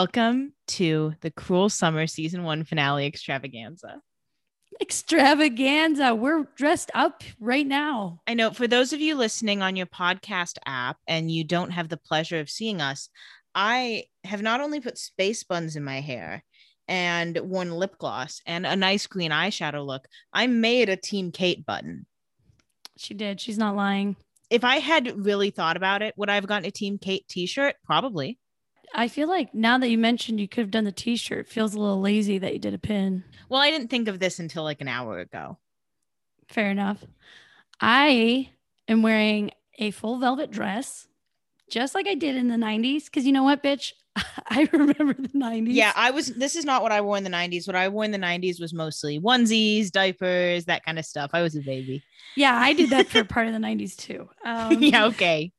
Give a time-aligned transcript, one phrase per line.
[0.00, 4.00] Welcome to the Cruel Summer Season 1 finale extravaganza.
[4.80, 6.14] Extravaganza.
[6.14, 8.22] We're dressed up right now.
[8.26, 11.90] I know for those of you listening on your podcast app and you don't have
[11.90, 13.10] the pleasure of seeing us,
[13.54, 16.44] I have not only put space buns in my hair
[16.88, 21.66] and worn lip gloss and a nice green eyeshadow look, I made a Team Kate
[21.66, 22.06] button.
[22.96, 23.38] She did.
[23.38, 24.16] She's not lying.
[24.48, 27.44] If I had really thought about it, would I have gotten a Team Kate t
[27.44, 27.74] shirt?
[27.84, 28.38] Probably.
[28.94, 31.74] I feel like now that you mentioned you could have done the t shirt, feels
[31.74, 33.24] a little lazy that you did a pin.
[33.48, 35.58] Well, I didn't think of this until like an hour ago.
[36.48, 37.04] Fair enough.
[37.80, 38.50] I
[38.88, 41.06] am wearing a full velvet dress,
[41.70, 43.10] just like I did in the 90s.
[43.10, 43.92] Cause you know what, bitch?
[44.48, 45.68] I remember the 90s.
[45.68, 46.34] Yeah, I was.
[46.34, 47.66] This is not what I wore in the 90s.
[47.66, 51.30] What I wore in the 90s was mostly onesies, diapers, that kind of stuff.
[51.32, 52.02] I was a baby.
[52.36, 54.28] Yeah, I did that for part of the 90s too.
[54.44, 55.52] Um, yeah, okay.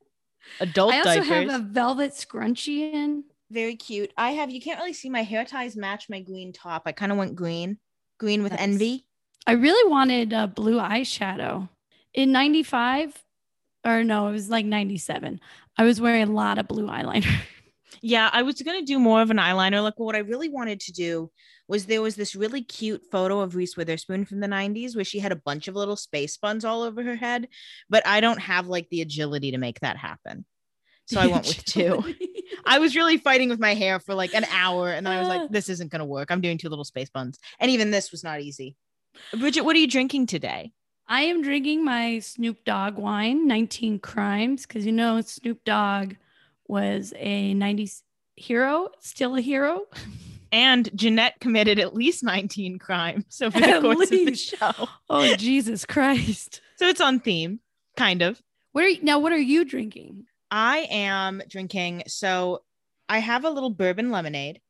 [0.59, 1.28] Adult I also diapers.
[1.28, 3.23] have a velvet scrunchie in.
[3.50, 4.11] Very cute.
[4.17, 6.84] I have, you can't really see my hair ties match my green top.
[6.86, 7.78] I kind of went green,
[8.17, 8.62] green with Nice.
[8.62, 9.06] envy.
[9.47, 11.67] I really wanted a blue eyeshadow.
[12.14, 13.23] In 95,
[13.86, 15.39] or no, it was like 97.
[15.78, 17.25] I was wearing a lot of blue eyeliner.
[18.02, 19.95] Yeah, I was going to do more of an eyeliner look.
[19.97, 21.30] But what I really wanted to do
[21.67, 25.20] was there was this really cute photo of Reese Witherspoon from the 90s where she
[25.20, 27.47] had a bunch of little space buns all over her head.
[27.89, 30.45] But I don't have like the agility to make that happen.
[31.08, 32.03] So I went with two.
[32.66, 34.89] I was really fighting with my hair for like an hour.
[34.89, 35.38] And then I was Ah.
[35.38, 36.31] like, this isn't going to work.
[36.31, 37.38] I'm doing two little space buns.
[37.59, 38.75] And even this was not easy.
[39.38, 40.72] Bridget, what are you drinking today?
[41.08, 46.14] I am drinking my Snoop Dogg wine, 19 Crimes, because you know Snoop Dogg
[46.72, 48.02] was a 90s
[48.36, 49.81] hero, still a hero.
[50.53, 54.56] And Jeanette committed at least 19 crimes over the At course of the least.
[54.57, 54.72] show.
[55.09, 56.62] Oh, Jesus Christ.
[56.78, 57.59] So it's on theme,
[57.95, 58.41] kind of.
[58.72, 59.19] What are you, now?
[59.19, 60.25] What are you drinking?
[60.50, 62.03] I am drinking.
[62.07, 62.63] So
[63.07, 64.62] I have a little bourbon lemonade,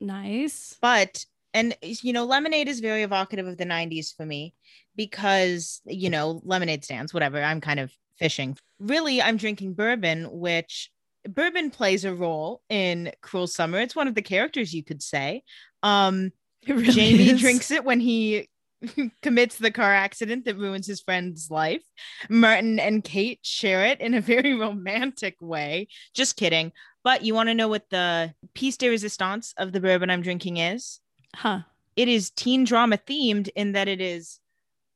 [0.00, 0.76] Nice.
[0.82, 1.24] but,
[1.54, 4.52] and you know, lemonade is very evocative of the 90s for me
[4.96, 7.40] because, you know, lemonade stands, whatever.
[7.40, 8.56] I'm kind of fishing.
[8.80, 10.90] Really, I'm drinking bourbon, which
[11.28, 13.78] bourbon plays a role in Cruel Summer.
[13.80, 15.42] It's one of the characters, you could say.
[15.82, 16.32] Um,
[16.68, 17.40] really Jamie is.
[17.40, 18.48] drinks it when he
[19.22, 21.82] commits the car accident that ruins his friend's life.
[22.28, 25.88] Martin and Kate share it in a very romantic way.
[26.14, 26.72] Just kidding.
[27.02, 30.58] But you want to know what the piece de resistance of the bourbon I'm drinking
[30.58, 31.00] is?
[31.34, 31.60] Huh.
[31.96, 34.38] It is teen drama themed in that it is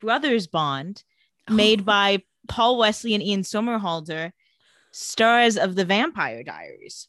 [0.01, 1.03] Brothers Bond,
[1.49, 1.85] made Oh.
[1.85, 4.33] by Paul Wesley and Ian Somerhalder,
[4.95, 7.09] stars of The Vampire Diaries.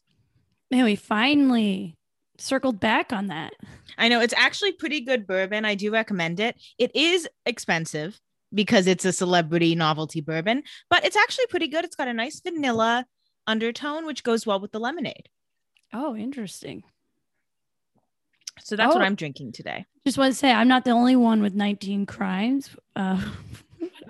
[0.71, 1.95] Man, we finally
[2.37, 3.53] circled back on that.
[3.97, 5.63] I know it's actually pretty good bourbon.
[5.65, 6.57] I do recommend it.
[6.79, 8.19] It is expensive
[8.53, 11.85] because it's a celebrity novelty bourbon, but it's actually pretty good.
[11.85, 13.05] It's got a nice vanilla
[13.45, 15.29] undertone, which goes well with the lemonade.
[15.93, 16.83] Oh, interesting.
[18.63, 19.05] So that's what Oh.
[19.05, 19.85] I'm drinking today.
[20.05, 22.69] Just want to say I'm not the only one with 19 crimes.
[22.95, 23.21] Uh,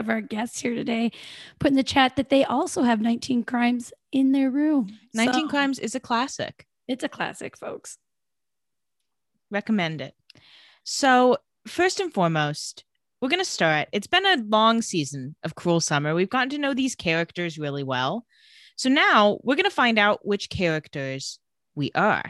[0.06, 1.12] of our guests here today
[1.60, 4.98] put in the chat that they also have 19 crimes in their room.
[5.14, 6.66] 19 So, Crimes is a classic.
[6.88, 7.98] It's a classic, folks.
[9.50, 10.14] Recommend it.
[10.84, 12.86] So, first and foremost,
[13.20, 13.88] we're going to start.
[13.92, 16.14] It's been a long season of Cruel Summer.
[16.14, 18.26] We've gotten to know these characters really well.
[18.76, 21.40] So, now we're going to find out which characters
[21.74, 22.24] we are.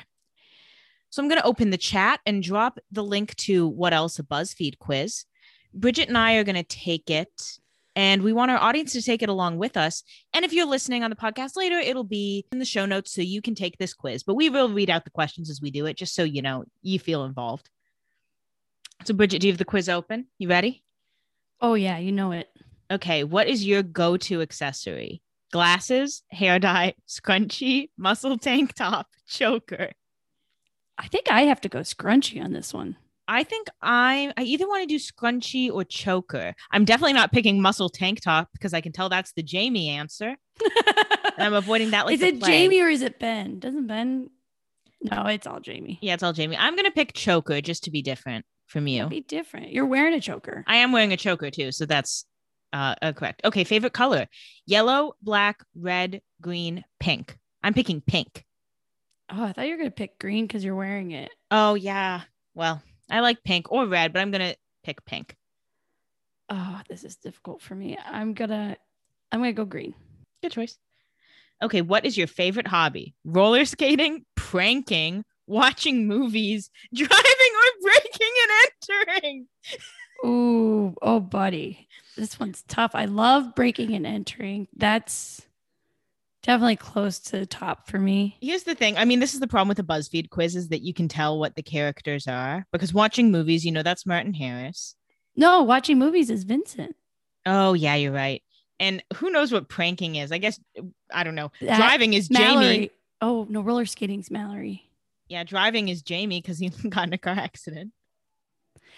[1.10, 4.24] So, I'm going to open the chat and drop the link to What Else a
[4.24, 5.26] BuzzFeed quiz.
[5.74, 7.60] Bridget and I are going to take it,
[7.96, 10.04] and we want our audience to take it along with us.
[10.34, 13.22] And if you're listening on the podcast later, it'll be in the show notes so
[13.22, 14.24] you can take this quiz.
[14.24, 16.66] But we will read out the questions as we do it, just so you know
[16.82, 17.70] you feel involved.
[19.06, 20.28] So, Bridget, do you have the quiz open?
[20.38, 20.84] You ready?
[21.62, 22.50] Oh, yeah, you know it.
[22.92, 23.24] Okay.
[23.24, 25.22] What is your go to accessory?
[25.52, 29.92] Glasses, hair dye, scrunchie, muscle tank top, choker.
[30.98, 32.98] I think I have to go scrunchy on this one.
[33.28, 36.54] I think I I either want to do scrunchie or choker.
[36.72, 40.36] I'm definitely not picking muscle tank top because I can tell that's the Jamie answer.
[41.38, 42.42] And I'm avoiding that like is it.
[42.42, 43.60] Jamie or is it Ben?
[43.60, 44.30] Doesn't Ben?
[45.02, 46.00] No, it's all Jamie.
[46.02, 46.58] Yeah, it's all Jamie.
[46.58, 49.08] I'm gonna pick choker just to be different from you.
[49.08, 49.72] Be different.
[49.72, 50.64] You're wearing a choker.
[50.68, 52.26] I am wearing a choker too, so that's
[52.74, 53.42] uh, uh correct.
[53.44, 54.28] Okay, favorite color:
[54.66, 57.38] yellow, black, red, green, pink.
[57.64, 58.46] I'm picking pink.
[59.30, 61.32] Oh, I thought you were gonna pick green because you're wearing it.
[61.52, 62.22] Oh yeah.
[62.54, 65.36] Well, I like pink or red, but I'm gonna pick pink.
[66.50, 67.98] Oh, this is difficult for me.
[68.06, 68.78] I'm gonna,
[69.32, 69.94] I'm gonna go green.
[70.42, 70.78] Good choice.
[71.62, 73.14] Okay, what is your favorite hobby?
[73.24, 78.70] Roller skating, pranking, watching movies, driving, or breaking and
[79.12, 79.48] entering?
[80.26, 82.92] Ooh, oh, buddy, this one's tough.
[82.94, 84.68] I love breaking and entering.
[84.76, 85.46] That's
[86.46, 88.38] Definitely close to the top for me.
[88.40, 88.98] Here's the thing.
[88.98, 91.40] I mean, this is the problem with the BuzzFeed quiz is that you can tell
[91.40, 94.96] what the characters are because watching movies, you know, that's Martin Harris.
[95.36, 96.96] No, watching movies is Vincent.
[97.48, 98.44] Oh, yeah, you're right.
[98.80, 100.32] And who knows what pranking is?
[100.32, 100.60] I guess
[101.12, 101.52] I don't know.
[101.62, 102.74] That- driving is Mallory.
[102.76, 102.92] Jamie.
[103.22, 104.84] Oh no, roller skating's Mallory.
[105.28, 107.92] Yeah, driving is Jamie because he got in a car accident.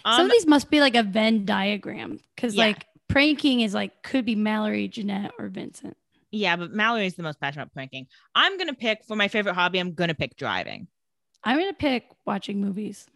[0.06, 2.66] Some Um, of these must be like a Venn diagram because Yeah.
[2.66, 5.96] like pranking is like could be Mallory, Jeanette, or Vincent.
[6.38, 8.08] Yeah, but Mallory is the most passionate about pranking.
[8.36, 9.80] I'm gonna pick for my favorite hobby.
[9.80, 10.88] I'm gonna pick driving.
[11.44, 13.08] I'm gonna pick watching movies.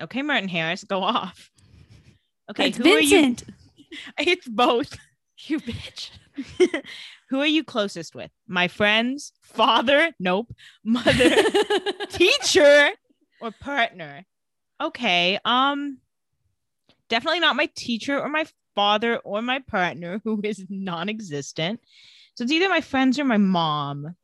[0.00, 1.50] Okay, Martin Harris, go off.
[2.50, 3.36] Okay, It's who are you?
[4.18, 4.96] It's both.
[5.48, 6.10] You bitch.
[7.28, 8.30] who are you closest with?
[8.48, 10.50] My friends, father, nope,
[10.82, 11.30] mother,
[12.08, 12.88] teacher,
[13.42, 14.24] or partner?
[14.80, 15.98] Okay, um,
[17.10, 21.80] definitely not my teacher or my father or my partner, who is non-existent.
[22.36, 24.14] So it's either my friends or my mom.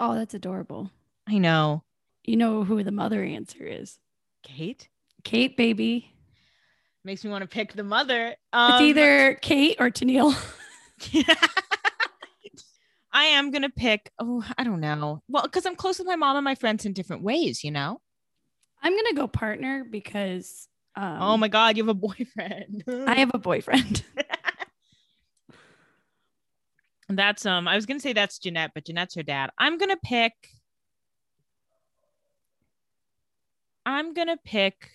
[0.00, 0.90] oh, that's adorable.
[1.28, 1.84] I know,
[2.24, 3.98] You know who the mother answer is?
[4.42, 4.88] Kate
[5.22, 6.12] Kate, baby.
[7.04, 8.34] makes me want to pick the mother.
[8.52, 10.34] Um, it's either Kate or Tennille.
[13.12, 14.10] I am gonna pick.
[14.18, 15.22] Oh, I don't know.
[15.28, 18.00] Well, because I'm close with my mom and my friends in different ways, you know.
[18.82, 22.82] I'm gonna go partner because um, oh my god, you have a boyfriend.
[22.88, 24.02] I have a boyfriend.
[27.08, 27.66] that's um.
[27.68, 29.50] I was gonna say that's Jeanette, but Jeanette's her dad.
[29.58, 30.32] I'm gonna pick.
[33.84, 34.90] I'm gonna pick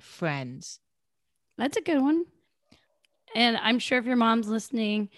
[0.00, 0.80] friends.
[1.56, 2.24] That's a good one.
[3.34, 5.08] And I'm sure if your mom's listening,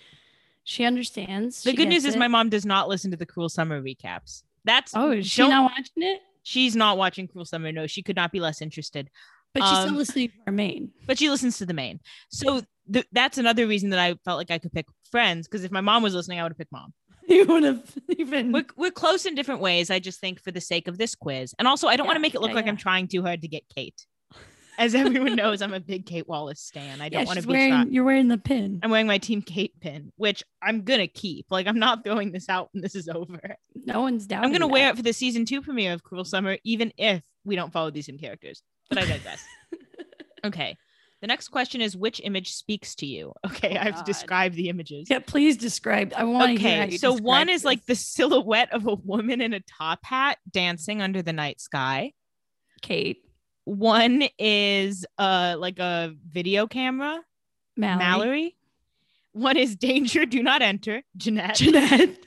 [0.65, 1.63] she understands.
[1.63, 3.81] The She good news gets is my mom does not listen to the Cruel Summer
[3.83, 4.43] recaps.
[4.65, 6.21] That's Oh, is she not watching it?
[6.43, 7.73] She's not watching Cruel Summer.
[7.73, 9.09] No, she could not be less interested.
[9.55, 10.93] But she's Um, still listening to our main.
[11.07, 12.01] but she listens to the main.
[12.31, 12.63] So
[12.93, 15.81] th- that's another reason that I felt like I could pick friends because if my
[15.81, 16.93] mom was listening, I would have picked mom.
[17.29, 18.51] You would have even.
[18.51, 19.91] We're, we're close in different ways.
[19.91, 22.21] I just think for the sake of this quiz, and also I don't want to
[22.21, 22.73] make it look yeah, like yeah.
[22.73, 24.05] I'm trying too hard to get Kate.
[24.79, 27.01] As everyone knows, I'm a big Kate Wallace stan.
[27.01, 27.53] I don't want to be.
[27.53, 27.93] wearing.
[27.93, 28.81] You're wearing the pin.
[28.83, 31.47] I'm wearing my Team Kate pin, which I'm gonna keep.
[31.49, 33.57] Like I'm not throwing this out when this is over.
[33.77, 34.45] No one's down.
[34.45, 37.55] I'm gonna wear it for the season two premiere of Cruel Summer, even if we
[37.55, 38.63] don't follow these same characters.
[38.89, 39.45] But I digress.
[40.45, 40.77] okay.
[41.23, 43.33] The next question is which image speaks to you?
[43.47, 45.07] Okay, Oh, I have to describe the images.
[45.09, 46.13] Yeah, please describe.
[46.17, 49.41] I want to Okay, you so one describe is like the silhouette of a woman
[49.41, 52.13] in a top hat dancing under the night sky.
[52.83, 53.19] Kate
[53.65, 57.21] One is uh like a video camera,
[57.77, 57.99] Mallory.
[57.99, 58.57] Mallory.
[59.33, 61.55] One is danger, do not enter, Jeanette.
[61.55, 62.19] Jeanette.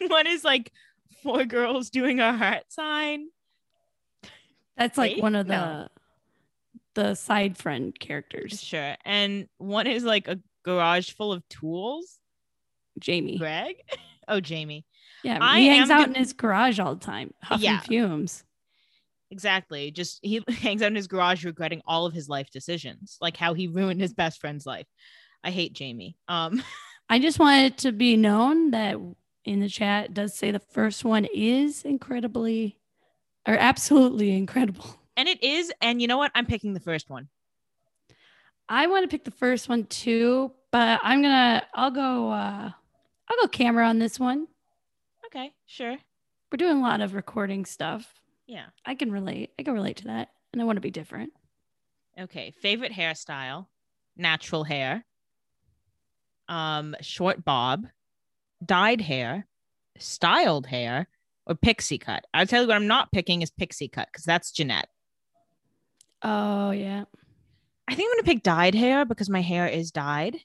[0.08, 0.72] One is like
[1.22, 3.28] four girls doing a heart sign.
[4.76, 5.22] That's like Kate?
[5.22, 5.88] one of the No.
[6.98, 8.60] The side friend characters.
[8.60, 8.96] Sure.
[9.04, 12.18] And one is like a garage full of tools.
[12.98, 13.38] Jamie.
[13.38, 13.76] Greg?
[14.30, 14.84] Oh, Jamie.
[15.24, 17.80] Yeah, I he hangs out gon- in his garage all the time, huffing Yeah.
[17.80, 18.44] fumes.
[19.30, 19.90] Exactly.
[19.90, 23.54] Just he hangs out in his garage regretting all of his life decisions, like how
[23.54, 24.86] he ruined his best friend's life.
[25.42, 26.18] I hate Jamie.
[26.28, 26.62] Um
[27.08, 28.96] I just want it to be known that
[29.46, 32.76] in the chat does say the first one is incredibly
[33.46, 35.00] or absolutely incredible.
[35.18, 36.30] And it is and you know what?
[36.34, 37.28] I'm picking the first one.
[38.68, 42.70] I want to pick the first one too, but I'm gonna I'll go uh
[43.28, 44.46] I'll go camera on this one.
[45.26, 45.96] Okay, sure.
[46.50, 48.10] We're doing a lot of recording stuff.
[48.46, 48.66] Yeah.
[48.86, 49.50] I can relate.
[49.58, 50.28] I can relate to that.
[50.52, 51.32] And I want to be different.
[52.18, 52.52] Okay.
[52.62, 53.66] Favorite hairstyle,
[54.16, 55.04] natural hair,
[56.48, 57.86] um, short bob,
[58.64, 59.46] dyed hair,
[59.98, 61.08] styled hair,
[61.44, 62.24] or pixie cut.
[62.32, 64.88] I'll tell you what I'm not picking is pixie cut because that's Jeanette.
[66.22, 67.04] Oh yeah.
[67.88, 70.36] I think I'm gonna pick dyed hair because my hair is dyed.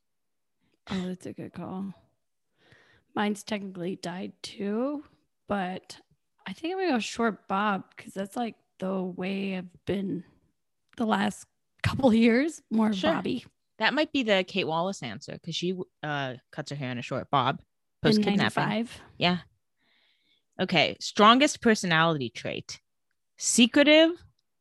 [0.89, 1.94] Oh, that's a good call.
[3.15, 5.03] Mine's technically dyed too,
[5.48, 5.98] but
[6.48, 10.24] I think I'm gonna go short bob because that's like the way I've been
[10.98, 11.46] the last
[11.84, 12.62] couple of years.
[12.72, 13.13] More Sure.
[13.13, 13.46] Bobby
[13.80, 17.01] That might be the Kate Wallace answer because she uh cuts her hair in a
[17.03, 17.62] short bob
[18.01, 18.63] post in kidnapping.
[18.63, 19.01] 95.
[19.18, 19.38] Yeah.
[20.62, 20.96] Okay.
[21.00, 22.80] Strongest personality trait:
[23.38, 24.12] secretive,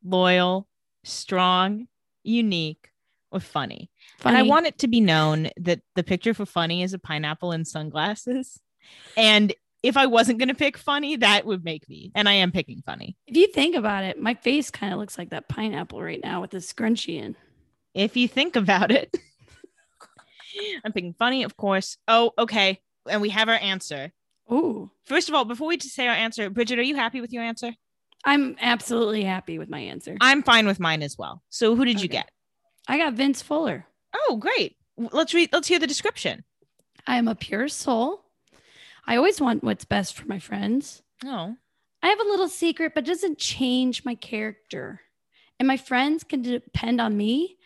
[0.05, 0.69] loyal,
[1.05, 1.87] strong,
[2.23, 2.91] unique,
[3.31, 3.91] or funny.
[4.19, 4.37] Funny.
[4.37, 7.53] And I want it to be known that the picture for funny is a pineapple
[7.53, 8.61] and sunglasses.
[9.17, 12.13] And if I wasn't going to pick funny, that would make me.
[12.15, 13.17] And I am picking funny.
[13.27, 16.41] if you think about it, my face kind of looks like that pineapple right now
[16.41, 17.37] with the scrunchie in.
[17.95, 19.15] If you think about it,
[20.85, 21.97] I'm picking funny, of course.
[22.07, 22.81] Oh, okay.
[23.09, 24.13] And we have our answer.
[24.53, 27.33] Ooh, First of all, before we just say our answer, Bridget, are you happy with
[27.33, 27.75] your answer?
[28.25, 30.17] I'm absolutely happy with my answer.
[30.21, 31.43] I'm fine with mine as well.
[31.49, 32.31] So who did you get?
[32.89, 33.87] I got Vince Fuller.
[34.15, 34.77] Oh, great.
[34.97, 36.45] Let's read let's hear the description.
[37.07, 38.25] I am a pure soul.
[39.07, 41.03] I always want what's best for my friends.
[41.25, 41.57] Oh,
[42.03, 45.01] I have a little secret, but it doesn't change my character.
[45.59, 47.57] And my friends can depend on me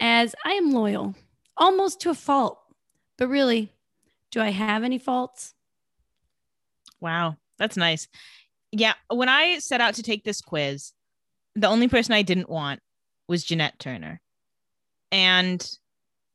[0.00, 1.14] as I am loyal,
[1.56, 2.58] almost to a fault.
[3.16, 3.72] But really,
[4.30, 5.54] do I have any faults?
[7.00, 7.36] wow.
[7.58, 8.08] That's nice.
[8.76, 8.92] Yeah.
[9.08, 10.92] When I set out to take this quiz,
[11.54, 12.80] the only person I didn't want
[13.26, 14.20] was Jeanette Turner.
[15.10, 15.66] And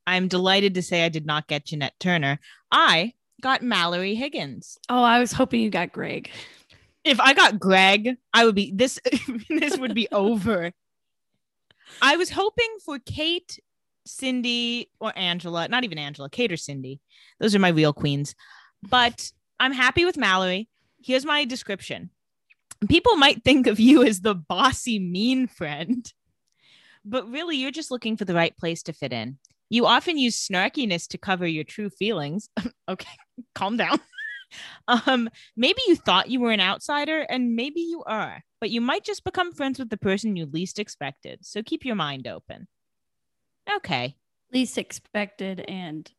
[0.07, 2.39] I'm delighted to say I did not get Jeanette Turner.
[2.71, 4.79] I got Mallory Higgins.
[4.89, 6.31] Oh, I was hoping you got Greg.
[7.03, 8.99] If I got Greg, I would be this
[9.49, 10.71] this would be over.
[12.01, 13.59] I was hoping for Kate,
[14.07, 17.01] Cindy, or Angela, not even Angela, Kate or Cindy.
[17.39, 18.33] Those are my real queens.
[18.81, 20.69] But I'm happy with Mallory.
[21.03, 22.09] Here's my description.
[22.89, 26.11] People might think of you as the bossy, mean friend,
[27.05, 29.37] but really you're just looking for the right place to fit in.
[29.69, 32.49] You often use snarkiness to cover your true feelings.
[32.89, 33.17] okay,
[33.55, 33.99] calm down.
[34.87, 39.03] um, maybe you thought you were an outsider, and maybe you are, but you might
[39.03, 41.45] just become friends with the person you least expected.
[41.45, 42.67] So keep your mind open.
[43.77, 44.15] Okay.
[44.51, 46.11] Least expected, and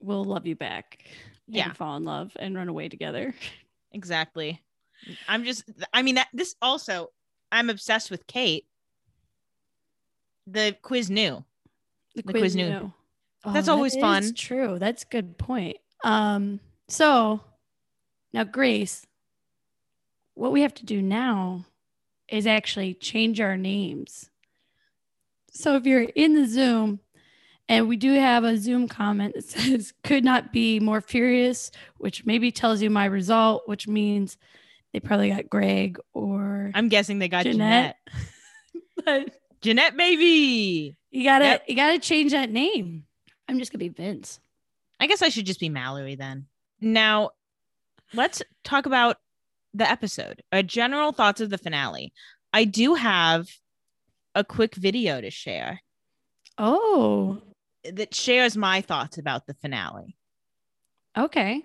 [0.00, 1.04] we'll love you back.
[1.48, 1.72] Yeah.
[1.72, 3.34] Fall in love and run away together.
[3.92, 4.62] Exactly.
[5.28, 7.10] I'm just I mean that this also
[7.52, 8.66] I'm obsessed with Kate.
[10.46, 11.44] The quiz knew.
[12.14, 12.68] The quiz knew.
[12.68, 12.92] knew.
[13.44, 14.34] That's that always is fun.
[14.34, 14.78] True.
[14.78, 15.78] That's a good point.
[16.04, 17.40] Um, so
[18.32, 19.06] now Grace,
[20.34, 21.64] what we have to do now
[22.28, 24.30] is actually change our names.
[25.52, 27.00] So if you're in the Zoom
[27.68, 32.24] and we do have a Zoom comment that says could not be more furious, which
[32.26, 34.36] maybe tells you my result, which means
[34.92, 37.96] they probably got Greg or I'm guessing they got Jeanette.
[38.06, 38.24] Jeanette.
[39.04, 40.96] but Jeanette baby.
[41.10, 41.64] you gotta Yep.
[41.68, 43.04] you gotta change that name.
[43.48, 44.40] I'm just gonna be Vince.
[44.98, 46.46] I guess I should just be Mallory then.
[46.80, 47.30] Now,
[48.14, 49.16] let's talk about
[49.74, 50.42] the episode.
[50.52, 52.12] A general thoughts of the finale.
[52.52, 53.48] I do have
[54.34, 55.80] a quick video to share
[56.58, 57.40] Oh,
[57.84, 60.16] that shares my thoughts about the finale.
[61.16, 61.62] okay.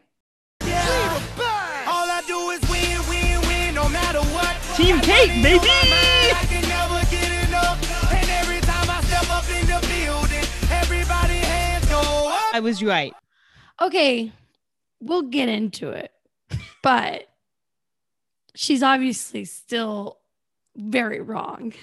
[0.62, 0.68] All
[4.78, 6.08] hands Kate, up.
[12.54, 13.14] I was right.
[13.82, 14.32] Okay,
[15.02, 16.12] we'll get into it.
[16.82, 17.28] But
[18.54, 20.20] she's obviously still
[20.76, 21.74] very wrong.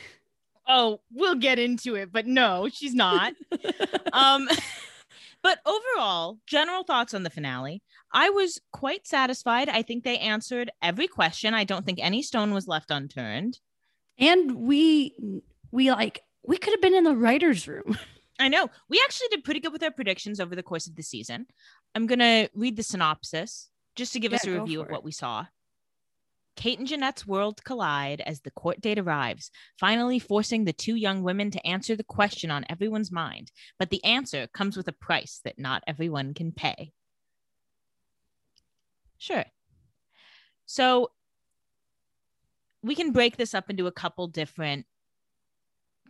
[0.66, 3.34] Oh, we'll get into it, but no, she's not.
[4.12, 4.48] um
[5.42, 7.82] but overall general thoughts on the finale.
[8.12, 9.68] I was quite satisfied.
[9.68, 11.54] I think they answered every question.
[11.54, 13.58] I don't think any stone was left unturned.
[14.18, 15.14] And we
[15.70, 17.98] we like we could have been in the writers room.
[18.38, 18.68] i know.
[18.88, 21.46] We actually did pretty good with our predictions over the course of the season.
[21.94, 25.46] I'm gonna read the synopsis just to give us a review of what we saw
[26.56, 31.22] Kate and Jeanette's world collide as the court date arrives, finally forcing the two young
[31.22, 33.50] women to answer the question on everyone's mind.
[33.78, 36.92] But the answer comes with a price that not everyone can pay.
[39.18, 39.44] Sure.
[40.66, 41.10] So
[42.82, 44.86] we can break this up into a couple different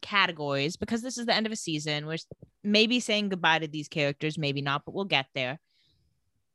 [0.01, 2.07] categories because this is the end of a season.
[2.07, 2.19] We're
[2.65, 5.61] maybe saying goodbye to these characters, maybe not, but we'll get there.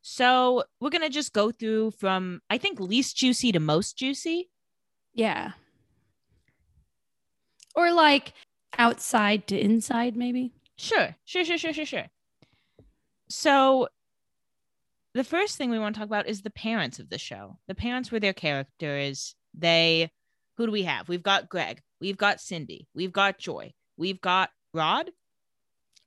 [0.10, 4.50] So we're going to just go through from, I think, least juicy to most juicy.
[5.14, 5.52] Yeah.
[7.76, 8.32] Or like
[8.78, 10.54] outside to inside, maybe.
[10.78, 12.06] Sure, sure, sure, sure, sure, sure.
[13.28, 13.90] So
[15.14, 17.58] the first thing we want to talk about is the parents of the show.
[17.68, 19.36] The parents were their characters.
[19.54, 20.10] They,
[20.56, 21.10] who do we have?
[21.10, 21.82] We've got Greg.
[22.00, 22.88] We've got Cindy.
[22.96, 23.74] We've got Joy.
[23.98, 25.12] We've got Rod.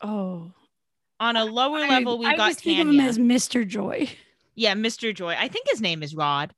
[0.01, 0.53] Oh.
[1.21, 3.67] On a lower level, we've I got of him as Mr.
[3.67, 4.09] Joy.
[4.55, 5.15] yeah, Mr.
[5.15, 5.35] Joy.
[5.39, 6.55] I think his name is Rod.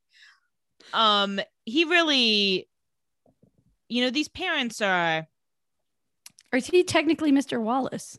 [0.93, 2.67] Um, he really,
[3.89, 5.27] you know, these parents are.
[6.51, 7.61] Or is he technically Mr.
[7.61, 8.17] Wallace?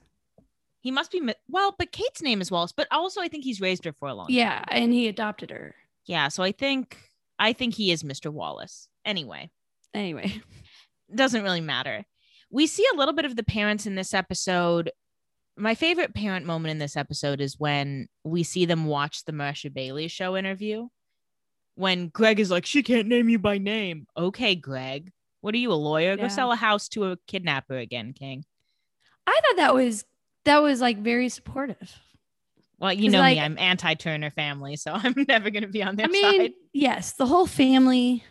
[0.81, 2.73] He must be well, but Kate's name is Wallace.
[2.73, 4.27] But also, I think he's raised her for a long.
[4.27, 4.37] time.
[4.37, 5.75] Yeah, and he adopted her.
[6.05, 6.99] Yeah, so I think
[7.39, 8.31] I think he is Mr.
[8.31, 8.89] Wallace.
[9.05, 9.51] Anyway,
[9.95, 10.43] Anyway.
[11.15, 12.05] doesn't really matter.
[12.51, 14.91] We see a little bit of the parents in this episode.
[15.57, 19.73] My favorite parent moment in this episode is when we see them watch the Marsha
[19.73, 20.89] Bailey show interview.
[21.77, 25.13] When Greg is like, "She can't name you by name." Okay, Greg.
[25.41, 26.17] What are you, a lawyer?
[26.17, 26.29] Go Yeah.
[26.29, 28.45] sell a house to a kidnapper again, King.
[29.27, 30.05] I thought that was
[30.45, 31.99] that was like very supportive.
[32.79, 33.43] Well, you know like- me.
[33.43, 36.53] I'm anti-Turner family, so I'm never going to be on their I mean, side.
[36.73, 38.25] yes, the whole family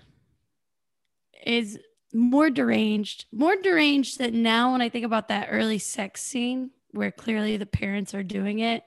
[1.45, 1.79] is
[2.13, 7.11] more deranged, more deranged than now when I think about that early sex scene where
[7.11, 8.83] clearly the parents are doing it.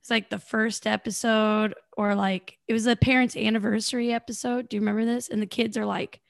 [0.00, 4.68] It's like the first episode, or like it was a parents' anniversary episode.
[4.68, 5.28] Do you remember this?
[5.28, 6.20] And the kids are like,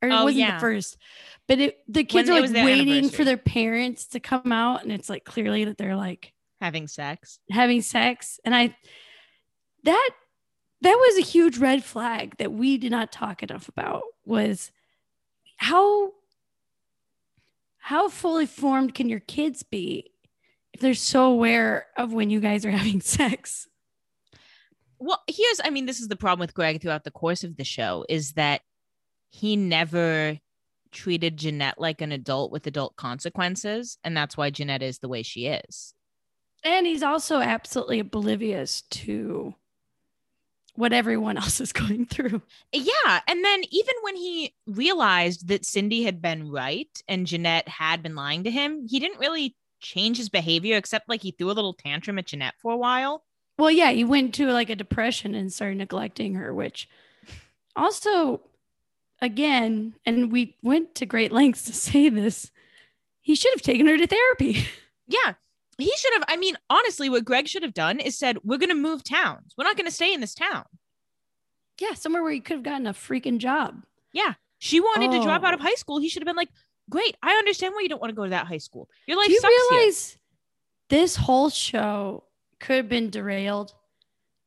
[0.00, 0.54] or it Oh, wasn't yeah.
[0.56, 0.96] the first,
[1.48, 4.92] but it, the kids When are like waiting for their parents to come out, and
[4.92, 7.38] it's like clearly that they're like Having sex.
[7.50, 8.76] having sex, and I
[9.84, 10.10] that
[10.82, 14.70] that was a huge red flag that we did not talk enough about was
[15.56, 16.12] how
[17.78, 20.10] how fully formed can your kids be
[20.76, 23.66] if they're so aware of when you guys are having sex
[24.98, 27.64] Well, here's, I mean, this is the problem with Greg throughout the course of the
[27.64, 28.60] show is that
[29.30, 30.38] he never
[30.92, 33.96] treated Jeanette like an adult with adult consequences.
[34.04, 35.94] And that's why Jeanette is the way she is.
[36.62, 39.54] and he's also absolutely oblivious to
[40.74, 43.20] what everyone else is going through Yeah.
[43.26, 48.14] And then even when he realized that Cindy had been right and Jeanette had been
[48.14, 49.56] lying to him, he didn't really
[49.86, 53.22] change his behavior except like he threw a little tantrum at Jeanette for a while.
[53.58, 56.88] Well, yeah, he went to like a depression and started neglecting her, which
[57.74, 58.40] also,
[59.20, 62.50] again, and we went to great lengths to say this,
[63.20, 64.66] he should have taken her to therapy.
[65.08, 65.34] Yeah.
[65.78, 68.70] He should have, I mean, honestly, what Greg should have done is said, We're going
[68.70, 69.54] to move towns.
[69.56, 70.64] We're not going to stay in this town.
[71.80, 73.84] yeah, somewhere where he could have gotten a freaking job.
[74.12, 74.34] Yeah.
[74.58, 75.62] She wanted to drop out of Oh.
[75.62, 76.00] high school.
[76.00, 76.48] He should have been like,
[76.88, 77.16] Great.
[77.22, 78.88] I understand why you don't want to go to that high school.
[79.06, 80.18] Your life Do you sucks here." realize
[80.88, 82.24] this whole show
[82.60, 83.74] could have been derailed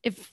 [0.03, 0.31] if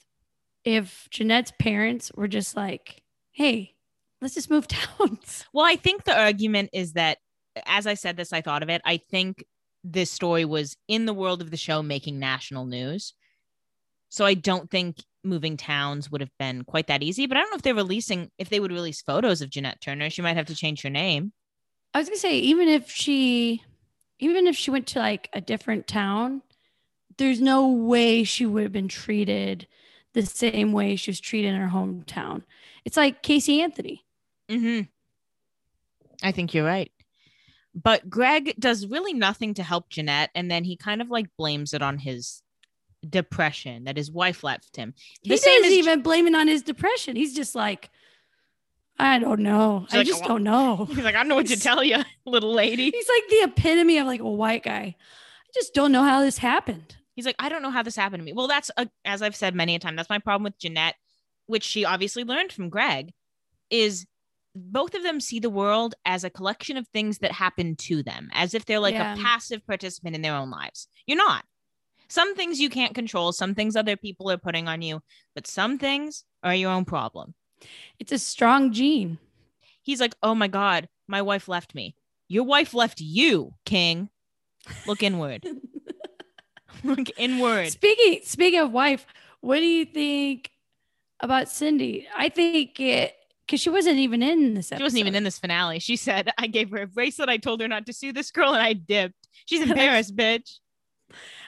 [0.65, 3.75] if Jeanette's parents were just like, "Hey,
[4.21, 7.19] let's just move towns." Well, I think the argument is that,
[7.67, 8.83] as I said this, I thought of it.
[8.85, 9.45] I think
[9.83, 13.15] this story was in the world of the show making national news.
[14.09, 17.27] So I don't think moving towns would have been quite that easy.
[17.27, 20.11] But I don't know if they're releasing, if they would release photos of Jeanette Turner.
[20.11, 21.33] She might have to change her name.
[21.97, 23.63] I was gonna say, even if she,
[24.19, 26.43] even if she went to like a different town,
[27.17, 29.67] there's no way she would have been treated
[30.13, 32.43] the same way she was treated in her hometown.
[32.85, 34.04] It's like Casey Anthony.
[34.50, 34.82] hmm
[36.23, 36.93] I think you're right.
[37.75, 40.28] But Greg does really nothing to help Jeanette.
[40.35, 42.43] And then he kind of like blames it on his
[43.09, 44.93] depression that his wife left him.
[45.23, 47.17] He The doesn't as even blame it on his depression.
[47.17, 47.89] He's just like,
[48.99, 49.80] I don't know.
[49.89, 50.85] He's I like, just "Well-" don't know.
[50.91, 52.91] He's like, I don't know what to tell you, little lady.
[52.91, 54.95] He's like the epitome of like a white guy.
[54.97, 56.97] I just don't know how this happened.
[57.15, 58.32] He's like, I don't know how this happened to me.
[58.32, 59.97] Well, that's a, as I've said many a time.
[59.97, 60.97] That's my problem with Jeanette,
[61.47, 63.13] which she obviously learned from Greg,
[63.71, 64.06] is
[64.54, 68.28] both of them see the world as a collection of things that happen to them,
[68.32, 69.15] as if they're like Yeah.
[69.15, 70.89] a passive participant in their own lives.
[71.06, 71.45] You're not.
[72.09, 75.00] Some things you can't control, some things other people are putting on you,
[75.35, 77.35] but some things are your own problem.
[77.99, 79.19] It's a strong gene.
[79.82, 81.95] He's like, Oh my God, my wife left me.
[82.28, 84.10] Your wife left you, King.
[84.86, 85.47] Look inward.
[86.84, 87.71] Look inward.
[87.71, 89.06] Speaking speaking of wife,
[89.40, 90.50] what do you think
[91.21, 92.06] about Cindy?
[92.16, 93.14] I think it
[93.47, 94.78] because she wasn't even in this episode.
[94.78, 95.78] She wasn't even in this finale.
[95.78, 97.28] She said, I gave her a bracelet.
[97.28, 99.28] I told her not to sue this girl and I dipped.
[99.47, 100.58] She's embarrassed, bitch.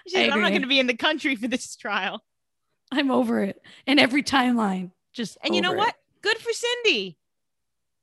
[0.06, 2.22] She said, I'm not going to be in the country for this trial.
[2.92, 3.60] I'm over it.
[3.86, 5.94] And every timeline, just And you know over what?
[6.22, 7.18] Good for Cindy.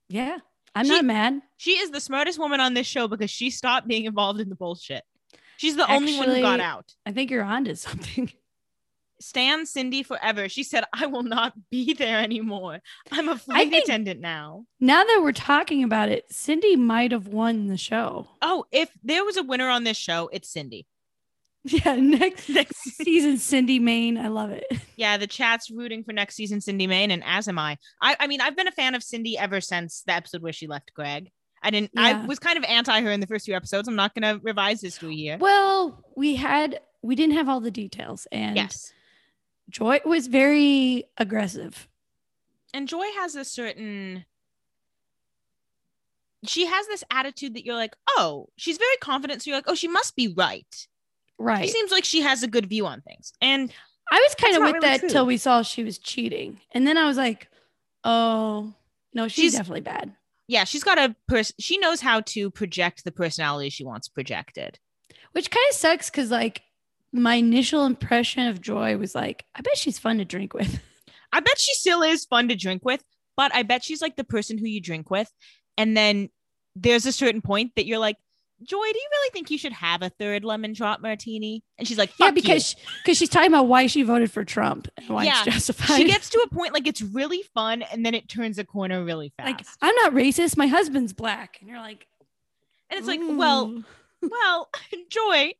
[0.07, 0.37] Yeah,
[0.75, 1.41] I'm She- not mad.
[1.57, 4.55] She is the smartest woman on this show because she stopped being involved in the
[4.55, 5.03] bullshit.
[5.57, 6.93] She's the only one who got out.
[7.05, 8.31] I think you're onto something.
[9.21, 10.49] Stan Cindy forever.
[10.49, 12.79] She said, I will not be there anymore.
[13.11, 14.65] I'm a flight attendant now.
[14.81, 18.27] Now that we're talking about it, Cindy might have won the show.
[18.41, 20.85] Oh, if there was a winner on this show, it's Cindy.
[21.85, 24.17] Yeah, next Next season, Cindy Main.
[24.19, 24.65] I love it.
[24.97, 27.77] Yeah, the chat's rooting for next season Cindy Main, and as am I.
[28.01, 30.67] I, I mean, I've been a fan of Cindy ever since the episode where she
[30.67, 31.31] left Greg.
[31.63, 31.91] I didn't.
[31.97, 33.87] I was kind of anti her in the first few episodes.
[33.87, 35.37] I'm not going to revise this history here.
[35.39, 38.93] Well, we had we didn't have all the details, and Yes,
[39.69, 41.87] Joy was very aggressive.
[42.73, 44.23] and Joy has a certain.
[46.45, 49.41] She has this attitude that you're like, oh, she's very confident.
[49.41, 50.87] So you're like, oh, she must be right.
[51.37, 51.65] Right.
[51.65, 53.33] She seems like she has a good view on things.
[53.41, 53.71] And
[54.11, 55.09] I was kind of with really that true.
[55.09, 57.49] till we saw she was cheating, and then I was like,
[58.03, 58.73] "Oh
[59.13, 60.13] no, she's, She's- definitely bad."
[60.47, 61.55] yeah, she's got a person.
[61.59, 64.79] She knows how to project the personality she wants projected.
[65.31, 66.61] Which kind of sucks because like
[67.11, 70.79] my initial impression of Joy was like, "I bet she's fun to drink with."
[71.33, 73.03] I bet she still is fun to drink with,
[73.35, 75.29] but I bet she's like the person who you drink with.
[75.77, 76.29] And then
[76.75, 78.15] there's a certain point that you're like,
[78.63, 81.63] Joy, do you really think you should have a third lemon drop martini?
[81.77, 85.09] And she's like, yeah, because because she's talking about why she voted for Trump and
[85.09, 85.97] why Yeah, it's justified.
[85.97, 89.03] she gets to a point like it's really fun, and then it turns a corner
[89.03, 89.47] really fast.
[89.47, 90.55] like, "I'm not racist.
[90.57, 92.07] My husband's black," and you're like,
[92.89, 93.83] and it's like, well,
[94.21, 94.69] well,
[95.09, 95.53] Joy,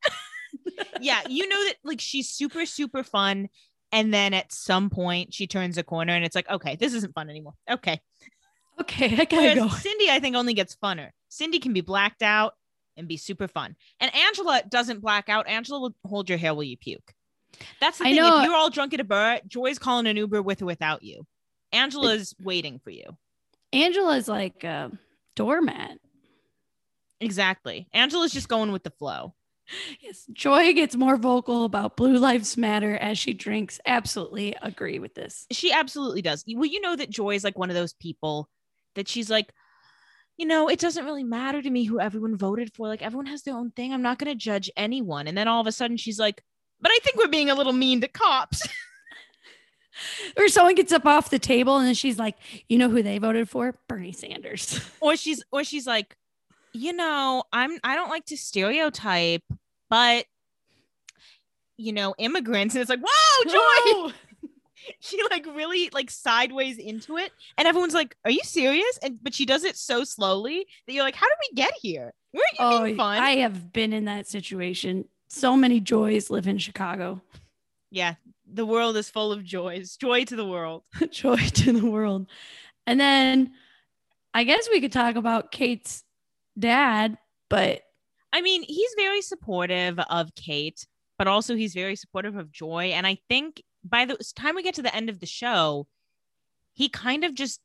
[1.02, 3.50] yeah, you know that like she's super, super fun.
[3.92, 7.14] And then at some point she turns a corner and it's like, okay, this isn't
[7.14, 7.54] fun anymore.
[7.70, 8.02] Okay.
[8.82, 9.70] Okay, I gotta Whereas go.
[9.70, 11.12] Cindy, I think, only gets funner.
[11.30, 12.56] Cindy can be blacked out
[12.98, 13.76] and be super fun.
[14.00, 15.48] And Angela doesn't black out.
[15.48, 17.14] Angela will hold your hair while you puke.
[17.80, 18.16] That's the I thing.
[18.18, 21.04] know- If you're all drunk at a bar, Joy's calling an Uber with or without
[21.04, 21.26] you.
[21.72, 23.18] Angela's waiting for you.
[23.74, 24.92] Angela's like a
[25.36, 26.00] doormat.
[27.22, 27.88] Exactly.
[27.94, 29.34] Angela's just going with the flow.
[30.00, 33.80] Yes, Joy gets more vocal about Blue Lives Matter as she drinks.
[33.86, 35.48] Absolutely agree with this.
[35.52, 36.46] She absolutely does.
[36.48, 38.48] Well, you know that Joy is like one of those people
[38.94, 39.52] that she's like,
[40.38, 42.88] you know, it doesn't really matter to me who everyone voted for.
[42.88, 43.94] Like everyone has their own thing.
[43.94, 45.28] I'm not going to judge anyone.
[45.28, 46.44] And then all of a sudden she's like,
[46.82, 48.68] but I think we're being a little mean to cops.
[50.38, 52.36] Or someone gets up off the table and she's like,
[52.68, 53.76] you know who they voted for?
[53.88, 54.82] Bernie Sanders.
[55.00, 56.16] or she's or she's like,
[56.74, 59.44] you know, I'm I don't like to stereotype,
[59.90, 60.26] but
[61.78, 62.76] you know, immigrants.
[62.76, 64.14] And it's like, whoa, Joy.
[65.00, 69.34] she like really like sideways into it and everyone's like are you serious and but
[69.34, 72.58] she does it so slowly that you're like how did we get here weren't you
[72.60, 75.06] Oh, being fun I have been in that situation.
[75.28, 77.22] So many joys live in Chicago.
[77.92, 78.16] yeah
[78.52, 82.28] the world is full of joys joy to the world Joy to the world.
[82.88, 83.54] And then
[84.34, 86.04] I guess we could talk about Kate's
[86.58, 87.18] dad,
[87.50, 87.82] but
[88.32, 93.06] i mean he's very supportive of kate but also he's very supportive of joy and
[93.08, 95.88] i think by the time we get to the end of the show
[96.74, 97.62] he kind of just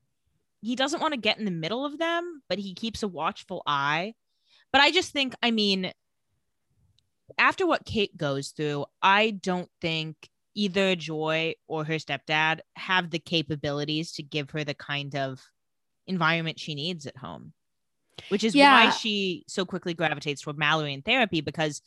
[0.61, 3.63] he doesn't want to get in the middle of them but he keeps a watchful
[3.67, 4.15] eye.
[4.73, 5.93] But i just think i mean
[7.39, 13.19] after what kate goes through i don't think either joy or her stepdad have the
[13.19, 15.41] capabilities to give her the kind of
[16.07, 17.53] environment she needs at home
[18.29, 21.83] which is why she so quickly gravitates toward mallory in therapy because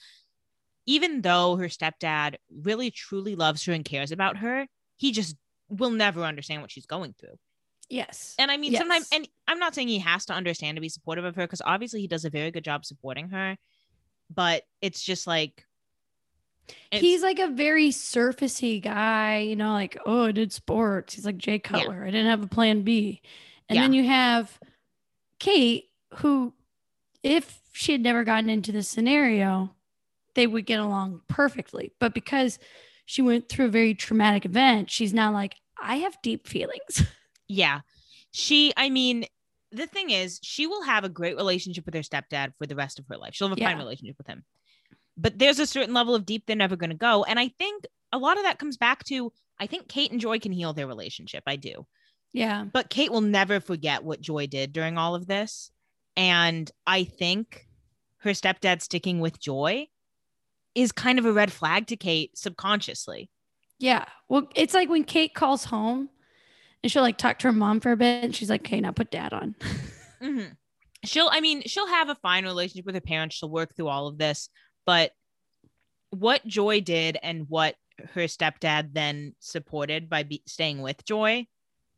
[0.85, 4.67] even though her stepdad really truly loves her and cares about her
[4.97, 5.35] he just
[5.69, 7.37] will never understand what she's going through
[7.89, 8.35] yes.
[8.39, 11.25] and I mean, sometimes, and I'm not saying he has to understand to be supportive
[11.25, 13.57] of her because obviously he does a very good job supporting her,
[14.33, 15.65] but it's just like,
[16.91, 21.13] it's- He's like a very surfacey guy, you know, like, oh, I did sports.
[21.13, 22.03] He's like Jay Cutler.
[22.03, 23.21] I didn't have a plan B.
[23.69, 24.59] And then you have
[25.39, 26.53] Kate, who,
[27.21, 29.73] if she had never gotten into this scenario,
[30.35, 31.93] they would get along perfectly.
[31.99, 32.59] But because
[33.05, 37.03] she went through a very traumatic event, she's now like, I have deep feelings.
[37.47, 37.81] yeah,
[38.31, 39.25] she, I mean,
[39.71, 42.99] the thing is, she will have a great relationship with her stepdad for the rest
[42.99, 43.33] of her life.
[43.33, 44.43] She'll have a fine relationship with him,
[45.17, 47.23] but there's a certain level of deep they're never going to go.
[47.23, 50.39] And I think a lot of that comes back to, I think Kate and Joy
[50.39, 51.43] can heal their relationship.
[51.47, 51.85] I do.
[52.33, 52.65] yeah.
[52.71, 55.71] but Kate will never forget what Joy did during all of this.
[56.15, 57.67] And I think
[58.19, 59.87] her stepdad sticking with Joy
[60.75, 63.29] is kind of a red flag to Kate subconsciously.
[63.79, 64.05] Yeah.
[64.29, 66.09] Well, it's like when Kate calls home
[66.81, 68.91] and she'll like talk to her mom for a bit and she's like, okay, now
[68.91, 69.55] put dad on.
[70.21, 70.55] Mhm.
[71.03, 73.35] She'll, I mean, she'll have a fine relationship with her parents.
[73.35, 74.47] She'll work through all of this.
[74.85, 75.11] But
[76.11, 77.75] what Joy did and what
[78.13, 81.47] her stepdad then supported by be- staying with Joy,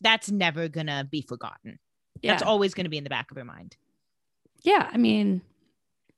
[0.02, 1.78] that's never going to be forgotten.
[2.24, 2.32] Yeah.
[2.32, 3.78] That's always going to be in the back of her mind.
[4.64, 4.90] yeah.
[4.92, 5.42] I mean,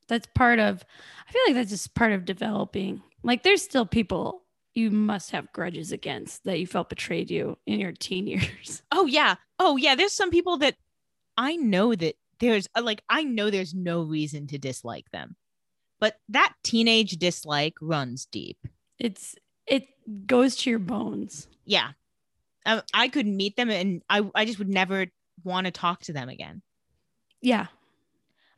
[0.08, 0.84] that's part of,
[1.28, 3.02] I feel like that's just part of developing.
[3.24, 4.44] Like, there's still people
[4.78, 8.84] you must have grudges against that you felt betrayed you in your teen years.
[8.92, 9.36] Oh yeah.
[9.58, 9.96] Oh yeah.
[9.96, 10.76] There's some people that
[11.36, 15.36] I know that there's uh, like I know there's no reason to dislike them.
[16.00, 18.60] But that teenage dislike runs deep.
[19.00, 19.88] It's, it
[20.28, 21.48] goes to your bones.
[21.66, 21.94] Yeah.
[22.64, 25.08] I, I could meet them and I I just would never
[25.44, 26.62] want to talk to them again.
[27.42, 27.66] Yeah.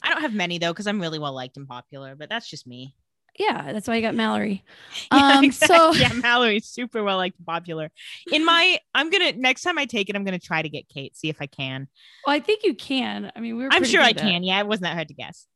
[0.03, 2.65] I don't have many though cuz I'm really well liked and popular, but that's just
[2.67, 2.95] me.
[3.37, 3.71] Yeah.
[3.71, 4.65] That's why you got Mallory.
[5.13, 5.77] Yeah, Um, exactly.
[5.77, 7.89] so- yeah, Mallory's super well liked and popular.
[8.33, 10.89] In my I'm to next time I take it I'm going to try to get
[10.89, 11.87] Kate, see if I can.
[12.25, 13.31] Well, I think you can.
[13.35, 14.43] I mean, we are I'm sure I good at- can.
[14.43, 15.47] Yeah, it wasn't that hard to guess.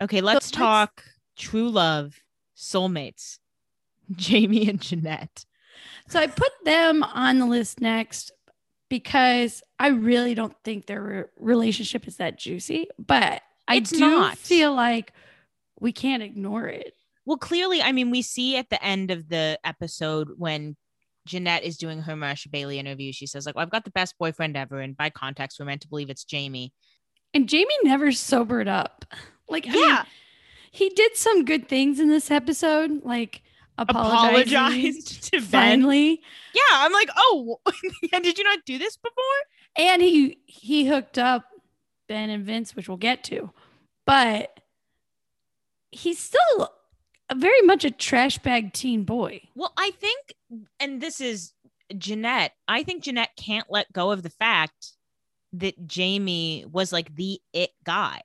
[0.00, 1.04] Okay, let's let's- talk
[1.36, 2.14] true love,
[2.56, 3.38] soulmates,
[4.16, 5.44] Jamie and Jeanette.
[6.08, 8.30] So I put them on the list next
[8.88, 14.00] because I really don't think their re- relationship is that juicy, but I It's do
[14.00, 14.36] not.
[14.38, 15.12] feel like
[15.80, 16.92] we can't ignore it.
[17.26, 20.76] Well, clearly, I mean, we see at the end of the episode when
[21.26, 24.14] Jeanette is doing her Marsha Bailey interview, she says, like, well, I've got the best
[24.18, 24.80] boyfriend ever.
[24.80, 26.72] And by context, we're meant to believe it's Jamie.
[27.32, 29.06] And Jamie never sobered up.
[29.48, 29.98] Like, I mean,
[30.70, 33.42] he did some good things in this episode, like
[33.78, 35.48] apologized to Ben.
[35.80, 36.20] finally.
[36.54, 37.58] Yeah, I'm like, oh,
[38.22, 39.22] did you not do this before?
[39.76, 41.44] and he he hooked up
[42.08, 43.50] Ben and Vince, which we'll get to,
[44.06, 44.60] but
[45.90, 46.70] he's still
[47.34, 49.40] very much a trash bag teen boy.
[49.54, 50.34] Well, I think,
[50.80, 51.52] and this is
[51.96, 54.92] Jeanette, I think Jeanette can't let go of the fact
[55.54, 58.20] that Jamie was like the it guy.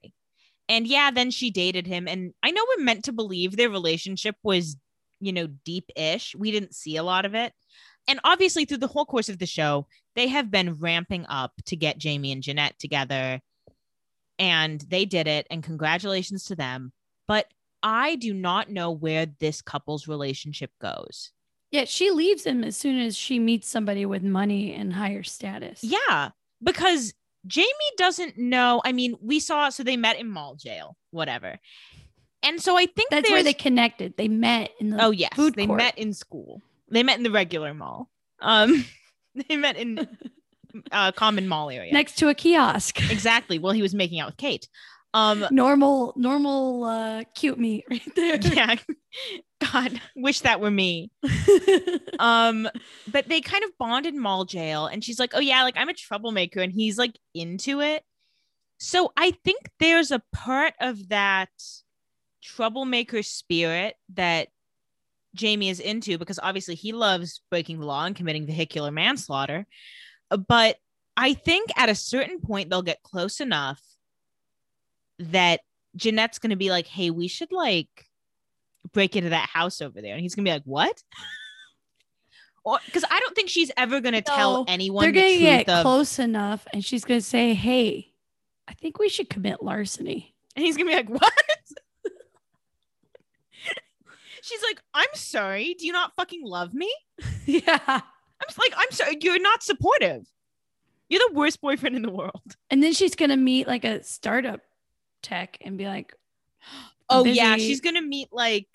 [0.68, 2.08] And yeah, then she dated him.
[2.08, 4.78] And I know we're meant to believe their relationship was,
[5.20, 6.36] you know, deep ish.
[6.36, 7.54] We didn't see a lot of it.
[8.08, 11.76] And obviously, through the whole course of the show, they have been ramping up to
[11.76, 13.40] get Jamie and Jeanette together.
[14.40, 15.46] And they did it.
[15.52, 16.92] And congratulations to them.
[17.28, 17.48] But
[17.84, 21.32] I do not know where this couple's relationship goes.
[21.72, 25.84] Yeah, she leaves him as soon as she meets somebody with money and higher status.
[25.84, 26.30] Yeah,
[26.64, 27.14] because
[27.46, 28.82] Jamie doesn't know.
[28.84, 31.60] I mean, we saw, so they met in mall jail, whatever.
[32.42, 34.16] And so I think That's where they connected.
[34.18, 35.78] They met in the Oh yes, food they court.
[35.78, 36.62] met in school.
[36.90, 38.10] They met in the regular mall.
[38.42, 38.86] Um,
[39.50, 40.08] they met in
[40.92, 41.94] uh, common mall area.
[41.94, 43.00] next to a kiosk.
[43.12, 43.60] Exactly.
[43.60, 44.68] Well, he was making out with Kate.
[45.14, 48.36] Um, normal, normal, uh, cute me right there.
[48.42, 48.76] yeah.
[49.60, 51.12] God, wish that were me.
[52.20, 52.68] Um,
[53.10, 55.88] but they kind of bond in mall jail, and she's like, "Oh yeah, like I'm
[55.88, 58.04] a troublemaker," and he's like into it.
[58.78, 61.48] So I think there's a part of that
[62.44, 64.50] troublemaker spirit that
[65.34, 69.66] Jamie is into because obviously he loves breaking the law and committing vehicular manslaughter.
[70.48, 70.78] But
[71.18, 73.82] I think at a certain point they'll get close enough
[75.20, 75.62] that
[75.96, 78.08] Jeanette's going to be like, "Hey, we should like
[78.94, 81.04] break into that house over there," and he's going to be like, "What?"
[82.66, 85.30] Or because I don't think she's ever going to tell No, anyone They're the gonna
[85.32, 88.12] truth get of, close enough, and she's gonna say, "Hey,
[88.68, 91.34] I think we should commit larceny." and he's going to be like, "What?"
[94.42, 95.74] She's like, "I'm sorry.
[95.80, 96.94] Do you not fucking love me?"
[97.46, 98.02] yeah.
[98.42, 99.18] I'm just like, "I'm sorry.
[99.22, 100.26] You're not supportive.
[101.10, 104.62] You're the worst boyfriend in the world." And then she's gonna meet like a startup
[105.22, 106.14] tech and be like,
[107.12, 108.68] Oh I'm yeah, she's gonna meet like,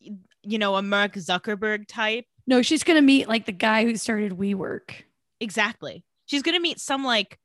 [0.00, 2.24] you know, a Mark Zuckerberg type.
[2.46, 4.90] "No, she's gonna meet like the guy who started WeWork."
[5.38, 6.02] Exactly.
[6.24, 7.38] She's gonna meet some like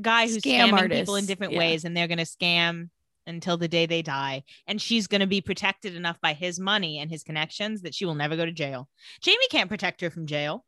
[0.00, 1.60] guy who's Scam scamming people in different yeah.
[1.60, 2.90] ways, and they're gonna scam
[3.26, 4.42] until the day they die.
[4.66, 8.14] And she's gonna be protected enough by his money and his connections that she will
[8.14, 8.88] never go to jail.
[9.22, 10.66] Jamie can't protect her from jail.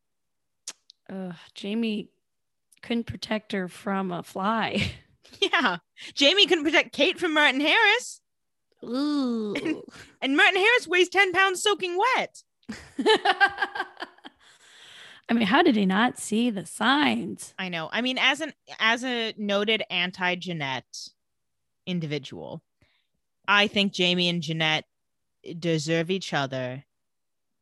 [1.10, 2.10] Ugh, Jamie
[2.82, 4.92] couldn't protect her from a fly.
[5.40, 5.76] Yeah.
[6.14, 8.20] Jamie couldn't protect Kate from Martin Harris.
[8.84, 9.54] Ooh.
[10.20, 12.42] And Martin Harris weighs 10 pounds soaking wet.
[15.30, 17.54] I mean, how did he not see the signs?
[17.58, 17.88] I know.
[17.92, 21.08] I mean, as an as a noted anti Jeanette
[21.86, 22.60] individual,
[23.46, 24.86] I think Jamie and Jeanette
[25.58, 26.84] deserve each other.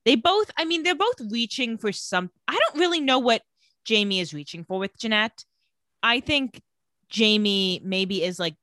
[0.08, 2.30] They both, I mean, they're both reaching for some.
[2.48, 3.42] I don't really know what
[3.84, 5.44] Jamie is reaching for with Jeanette.
[6.02, 6.62] I think
[7.10, 8.54] Jamie maybe is like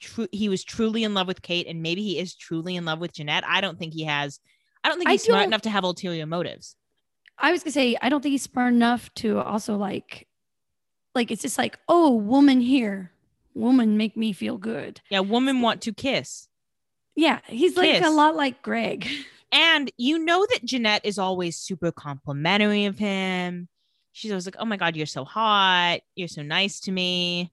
[0.00, 0.26] true.
[0.32, 3.12] He was truly in love with Kate, and maybe he is truly in love with
[3.12, 3.44] Jeanette.
[3.46, 4.40] I don't think he has.
[4.82, 6.74] I don't think I he's smart enough to have ulterior motives.
[7.38, 10.26] I was gonna say, I don't think he's smart enough to also like,
[11.14, 13.12] like it's just like, oh, woman here,
[13.54, 15.00] woman make me feel good.
[15.10, 16.48] Yeah, woman want to kiss.
[17.14, 19.06] Yeah, he's like a lot like Greg.
[19.50, 23.68] And you know that Jeanette is always super complimentary of him.
[24.12, 26.00] She's always like, "Oh my god, you're so hot.
[26.16, 27.52] You're so nice to me."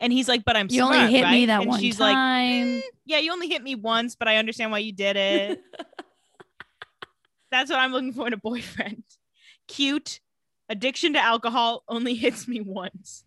[0.00, 2.14] And he's like, "But I'm You smart, only hit me that and one she's like,
[2.14, 2.66] time.
[2.66, 5.60] "Mm, "Yeah, you only hit me once, but I understand why you did it."
[7.50, 9.04] That's what I'm looking for in a boyfriend.
[9.68, 10.20] Cute,
[10.68, 13.24] addiction to alcohol, only hits me once.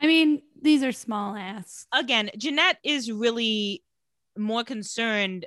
[0.00, 1.86] I mean, these are small ass.
[1.92, 3.82] Again, Jeanette is really
[4.36, 5.46] more concerned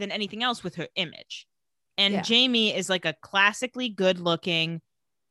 [0.00, 1.46] than anything else with her image.
[1.96, 2.22] And Yeah.
[2.22, 4.80] Jamie is like a classically good looking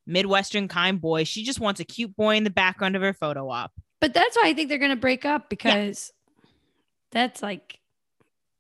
[0.06, 1.24] Midwestern kind boy.
[1.24, 3.72] She just wants a cute boy in the background of her photo op.
[4.00, 6.12] But that's why I think they're gonna break up because
[7.12, 7.80] that's like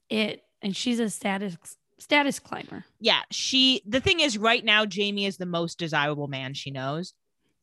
[0.09, 0.43] it.
[0.61, 1.57] And she's a status
[1.97, 2.85] status climber.
[2.99, 7.13] Yeah, she the thing is right now Jamie is the most desirable man she knows.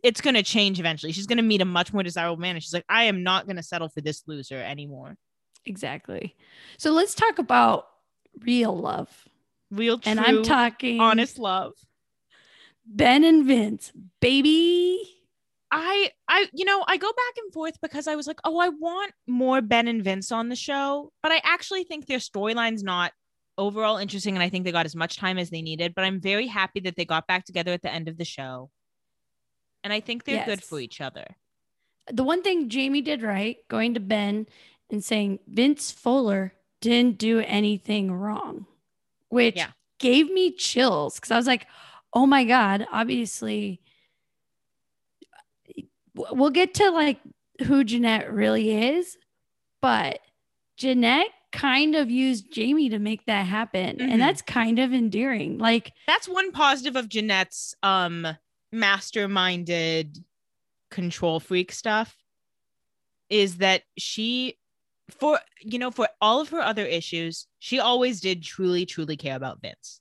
[0.02, 1.10] It's going to change eventually.
[1.12, 3.46] She's going to meet a much more desirable man and she's like I am not
[3.46, 5.16] going to settle for this loser anymore.
[5.64, 6.36] Exactly.
[6.78, 7.86] So let's talk about
[8.44, 9.08] real love.
[9.70, 11.72] Real true and I'm talking honest love.
[12.86, 15.00] Ben and Vince, baby.
[15.72, 18.68] I I you know, I go back and forth because I was like, "Oh, I
[18.68, 23.12] want more Ben and Vince on the show." But I actually think their storyline's not
[23.58, 26.20] overall interesting and I think they got as much time as they needed, but I'm
[26.20, 28.70] very happy that they got back together at the end of the show.
[29.82, 31.24] And I think they're good for each other.
[32.12, 34.46] The one thing Jamie did right, going to Ben
[34.90, 38.66] and saying Vince Fuller didn't do anything wrong,
[39.28, 39.70] which Yeah.
[39.98, 41.66] gave me chills because I was like,
[42.12, 43.80] oh my God, obviously.
[46.14, 47.20] We'll get to like
[47.66, 49.18] who Jeanette really is,
[49.82, 50.20] but
[50.76, 53.96] Jeanette kind of used Jamie to make that happen.
[53.98, 54.10] Mhm.
[54.12, 55.58] And that's kind of endearing.
[55.58, 58.26] Like, That's one positive of Jeanette's um
[58.74, 60.22] masterminded
[60.90, 62.16] control freak stuff
[63.28, 64.56] is that she
[65.10, 69.36] for you know for all of her other issues, she always did truly truly care
[69.36, 70.00] about Vince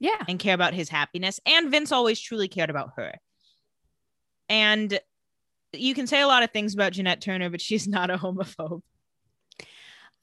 [0.00, 0.22] yeah.
[0.28, 3.14] and care about his happiness and Vince always truly cared about her.
[4.48, 5.00] And
[5.72, 8.82] you can say a lot of things about Jeanette Turner, but she's not a homophobe.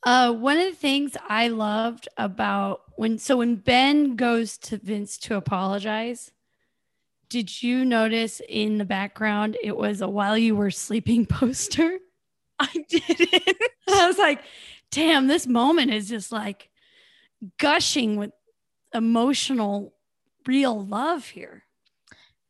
[0.03, 5.17] Uh, one of the things I loved about when so when Ben goes to Vince
[5.19, 6.31] to apologize,
[7.29, 11.99] did you notice in the background it was a while you were sleeping poster?
[12.73, 13.57] I didn't.
[13.89, 14.41] I was like,
[14.91, 16.69] damn, this moment is just like
[17.57, 18.31] gushing with
[18.93, 19.93] emotional,
[20.45, 21.63] real love here.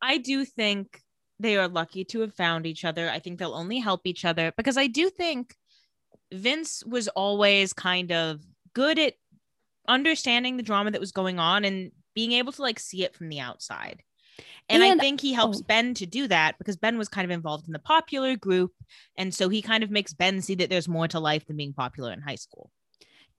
[0.02, 1.02] I do think
[1.40, 3.10] they are lucky to have found each other.
[3.10, 5.56] I think they'll only help each other because I do think
[6.34, 8.42] Vince was always kind of
[8.74, 9.14] good at
[9.88, 13.30] understanding the drama that was going on and being able to like see it from
[13.30, 14.04] the outside.
[14.70, 15.66] And, I think he helps oh.
[15.68, 18.72] Ben to do that because Ben was kind of involved in the popular group.
[19.18, 21.74] And so he kind of makes Ben see that there's more to life than being
[21.74, 22.72] popular in high school.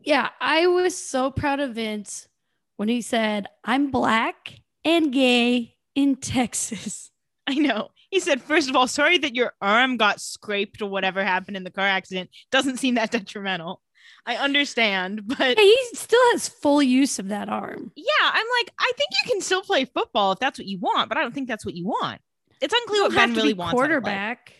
[0.01, 2.29] Yeah, I was so proud of Vince
[2.77, 7.11] when he said, I'm black and gay in Texas.
[7.47, 7.91] I know.
[8.11, 11.65] He said, first of all, sorry that your arm got scraped or whatever happened in
[11.65, 12.31] the car accident.
[12.51, 13.81] Doesn't seem that detrimental.
[14.27, 17.93] I understand, but Hey, he still has full use of that arm.
[17.97, 21.09] yeah, I'm like, I think you can still play football if that's what you want,
[21.09, 22.21] but I don't think that's what you want.
[22.61, 23.75] It's unclear what Ben really wants.
[23.75, 23.91] out of life.
[23.91, 24.53] quarterback.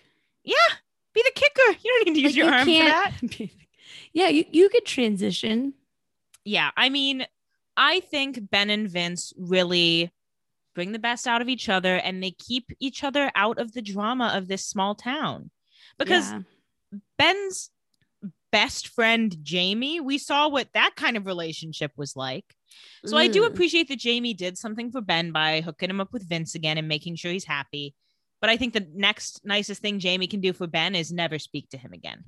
[0.45, 0.55] Yeah,
[1.15, 1.79] be the kicker.
[1.83, 3.51] You don't need to use Like, your you arm for that.
[4.13, 5.75] yeah, you, you could transition.
[6.45, 7.25] Yeah, I mean,
[7.77, 10.11] I think Ben and Vince really
[10.75, 13.83] bring the best out of each other and they keep each other out of the
[13.83, 15.51] drama of this small town.
[15.99, 16.41] Because Yeah.
[17.19, 17.71] Ben's
[18.53, 22.45] best friend Jamie, we saw what that kind of relationship was like.
[23.05, 23.47] So I do mm.
[23.47, 26.87] appreciate that Jamie did something for Ben by hooking him up with Vince again and
[26.87, 27.95] making sure he's happy.
[28.41, 31.69] But I think the next nicest thing Jamie can do for Ben is never speak
[31.71, 32.25] to him again.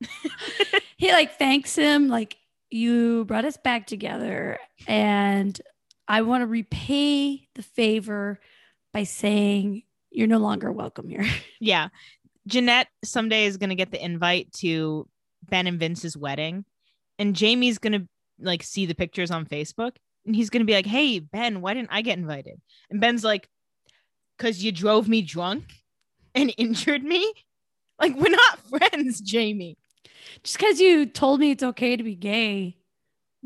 [0.96, 2.36] he like thanks him like
[2.70, 5.60] you brought us back together and
[6.08, 8.40] i want to repay the favor
[8.92, 11.24] by saying you're no longer welcome here
[11.60, 11.88] Yeah.
[12.48, 15.08] Jeanette someday is going to get the invite to
[15.42, 16.64] Ben and Vince's wedding.
[17.18, 18.08] And Jamie's to
[18.40, 19.96] like see the pictures on Facebook.
[20.26, 22.60] And he's to be like, hey, Ben, why didn't I get invited?
[22.90, 23.48] And Ben's like,
[24.36, 25.64] because you drove me drunk
[26.34, 27.32] and injured me.
[28.00, 29.76] Like, we're not friends, Jamie.
[30.42, 32.76] just because you told me it's okay to be gay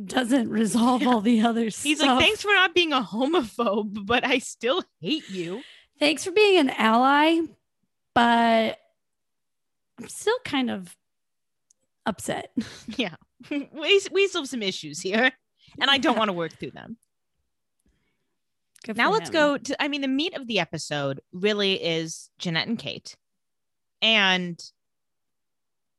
[0.05, 1.83] doesn't resolve all the other stuff.
[1.85, 5.63] He's like, thanks for not being a homophobe, but I still hate you.
[5.99, 7.41] thanks for being an ally
[8.15, 8.79] but
[9.99, 10.95] i'm still kind of
[12.07, 12.51] upset
[12.97, 13.14] Yeah.
[13.51, 15.31] we, we still have some issues here.
[15.81, 16.19] And I don't Yeah.
[16.21, 16.97] want to work through them.
[18.85, 19.33] Good now let's him.
[19.35, 23.16] go to i mean the meat of the episode really is jeanette and kate
[24.01, 24.62] and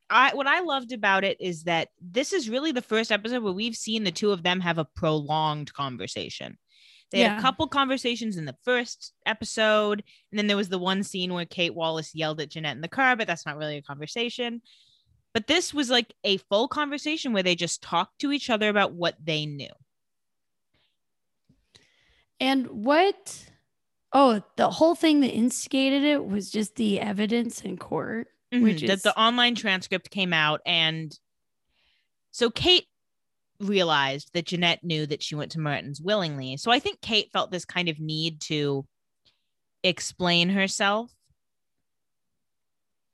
[0.10, 3.52] i what i loved about it is that this is really the first episode where
[3.52, 6.58] we've seen the two of them have a prolonged conversation
[7.12, 11.04] they had a couple conversations in the first episode and then there was the one
[11.04, 13.82] scene where kate wallace yelled at jeanette in the car but that's not really a
[13.82, 14.62] conversation
[15.34, 18.94] but this was like a full conversation where they just talked to each other about
[18.94, 19.70] what they knew
[22.40, 23.50] And what?
[24.14, 28.28] Oh, the whole thing that instigated it was just the evidence in court.
[28.54, 31.18] Mm-hmm, which is- that the online transcript came out and
[32.32, 32.86] so Kate
[33.60, 36.56] realized that Jeanette knew that she went to Martin's willingly.
[36.58, 38.86] So I think Kate felt this kind of need to
[39.84, 41.12] explain herself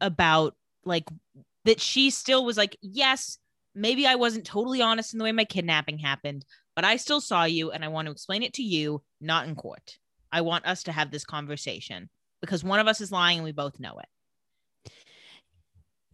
[0.01, 1.07] about like
[1.65, 3.37] that she still was like, yes,
[3.75, 7.43] maybe I wasn't totally honest in the way my kidnapping happened, but I still saw
[7.43, 9.97] you and I want to explain it to you, not in court.
[10.31, 12.09] I want us to have this conversation
[12.41, 14.91] because one of us is lying and we both know it.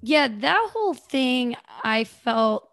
[0.01, 2.69] Yeah, that whole thing I felt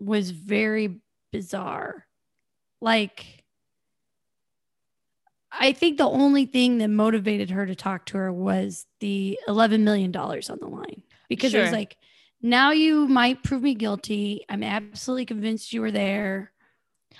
[0.00, 1.00] was very
[1.32, 2.06] bizarre.
[2.80, 3.44] Like,
[5.52, 9.80] I think the only thing that motivated her to talk to her was the $11
[9.80, 11.96] million on the line because it was like,
[12.42, 14.44] now you might prove me guilty.
[14.48, 16.52] I'm absolutely convinced you were there.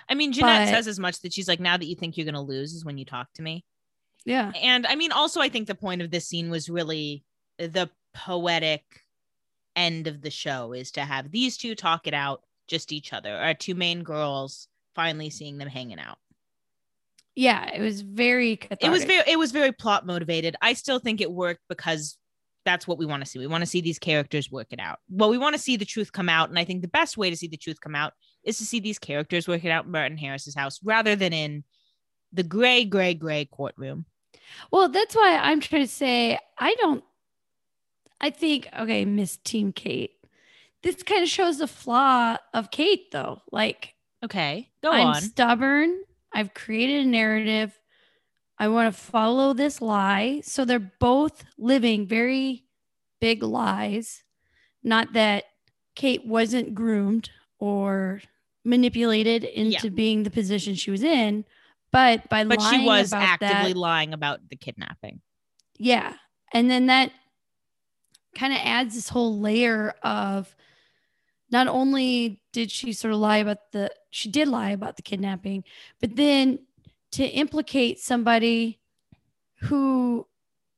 [0.09, 2.24] I mean, Jeanette But- says as much that she's like, now that you think you're
[2.26, 3.64] going to lose is when you talk to me.
[4.24, 4.52] Yeah.
[4.61, 7.24] And I mean, also, I think the point of this scene was really
[7.59, 8.82] the poetic
[9.74, 13.34] end of the show is to have these two talk it out, just each other,
[13.34, 16.18] our two main girls finally seeing them hanging out.
[17.34, 17.70] Yeah.
[17.72, 20.57] It was very It was very, it was very plot motivated.
[20.61, 22.16] I still think it worked because
[22.66, 23.38] that's what we want to see.
[23.38, 24.98] We want to see these characters work it out.
[25.08, 26.50] Well, we want to see the truth come out.
[26.50, 28.12] And I think the best way to see the truth come out
[28.44, 31.64] is to see these characters work it out in Martin Harris's house rather than in
[32.32, 34.04] the gray, gray, gray courtroom.
[34.70, 37.02] Well, that's why I'm trying to say I don't.
[38.20, 40.12] I think okay, Miss Team Kate.
[40.82, 43.42] This kind of shows the flaw of Kate, though.
[43.50, 43.94] Like
[44.24, 45.22] Okay, go I'm on.
[45.22, 46.02] stubborn.
[46.32, 47.78] I've created a narrative.
[48.59, 50.40] I want to follow this lie.
[50.44, 52.64] So they're both living very
[53.20, 54.22] big lies.
[54.82, 55.44] Not that
[55.94, 58.20] Kate wasn't groomed or
[58.64, 61.44] manipulated into being the position she was in,
[61.92, 65.20] but by but lying she was actively that, lying about the kidnapping.
[65.78, 66.14] yeah.
[66.52, 67.11] And then that
[68.36, 70.54] kind of adds this whole layer of
[71.50, 75.64] not only did she sort of lie about the, she did lie about the kidnapping,
[76.00, 76.61] but then
[77.12, 78.80] to implicate somebody
[79.61, 80.26] who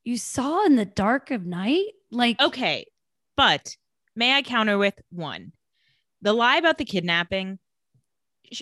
[0.03, 2.85] you saw in the dark of night, like, Okay,
[3.35, 3.75] but
[4.15, 5.51] may I counter with one?
[6.21, 7.59] The lie about the kidnapping,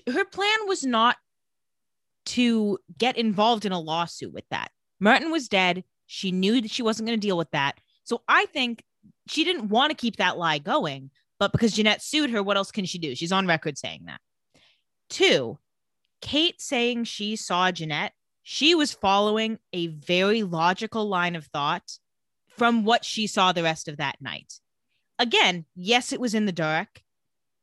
[0.08, 1.18] her plan was not
[2.28, 4.72] to get involved in a lawsuit with that.
[5.00, 5.84] Martin was dead.
[6.08, 7.80] She knew that she wasn't going to deal with that.
[8.04, 8.84] So I think
[9.28, 12.72] she didn't want to keep that lie going, but because Jeanette sued her, what else
[12.72, 13.16] can she do?
[13.16, 14.20] She's on record saying that.
[15.10, 15.58] Two,
[16.22, 18.14] Kate saying she saw Jeanette,
[18.44, 22.00] she was following a very logical line of thought
[22.48, 24.60] from what she saw the rest of that night.
[25.20, 27.04] Again, yes, it was in the dark.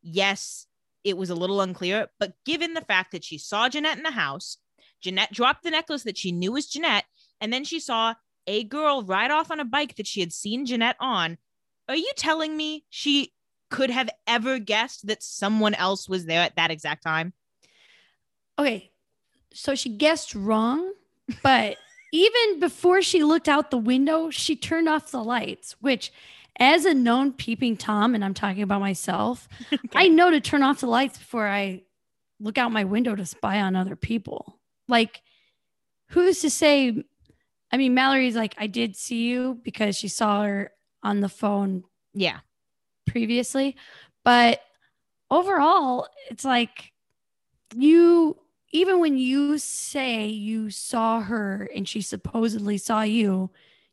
[0.03, 0.67] Yes,
[1.05, 4.11] it was a little unclear, but given the fact that she saw Jeanette in the
[4.11, 4.59] house,
[5.01, 7.05] Jeanette dropped the necklace that she knew was Jeanette,
[7.41, 8.15] and then she saw
[8.47, 11.39] a girl ride off on a bike that she had seen Jeanette on.
[11.89, 13.33] Are you telling me she
[13.71, 17.33] could have ever guessed that someone else was there at that exact time?
[18.59, 18.91] Okay,
[19.53, 20.93] so she guessed wrong,
[21.43, 21.77] but
[22.13, 26.13] even before she looked out the window, she turned off the lights, which
[26.61, 29.49] as a known peeping Tom, and I'm talking about myself,
[29.95, 31.83] I know to turn off the lights before I
[32.41, 34.59] look out my window to spy on other people.
[34.87, 35.23] Like,
[36.11, 37.03] who's to say?
[37.73, 40.71] I mean, Mallory's like, I did see you because she saw her
[41.03, 41.83] on the phone
[42.13, 42.39] Yeah.
[43.07, 43.77] previously.
[44.25, 44.61] But
[45.31, 46.93] overall, it's like
[47.75, 48.37] you,
[48.75, 53.51] even when you say you saw her and she supposedly saw you,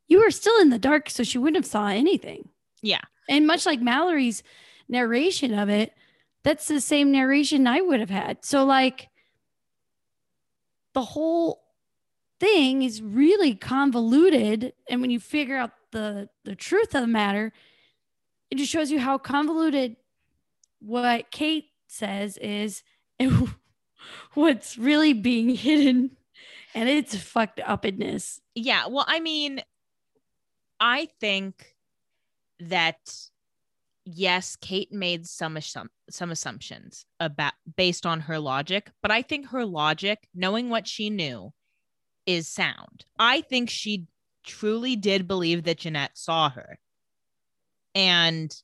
[0.07, 2.49] you were still in the dark, so she wouldn't have saw anything.
[2.81, 3.01] Yeah.
[3.29, 4.41] And much like Mallory's
[4.89, 5.93] narration of it,
[6.43, 8.43] that's the same narration I would have had.
[8.43, 9.09] So, like,
[10.93, 11.61] the whole
[12.39, 14.73] thing is really convoluted.
[14.89, 17.53] And when you figure out the, the truth of the matter,
[18.49, 19.95] it just shows you how convoluted
[20.79, 22.81] what Kate says is
[23.19, 23.53] and
[24.33, 26.11] what's really being hidden.
[26.73, 28.39] And it's fucked upness.
[28.55, 28.87] Yeah.
[28.87, 29.61] Well, I mean,
[30.79, 31.75] I think
[32.61, 32.99] that
[34.05, 39.47] yes, Kate made some assum- some assumptions about based on her logic, but I think
[39.47, 41.53] her logic, knowing what she knew,
[42.25, 43.05] is sound.
[43.19, 44.07] I think she
[44.45, 46.79] truly did believe that Jeanette saw her.
[47.93, 48.55] And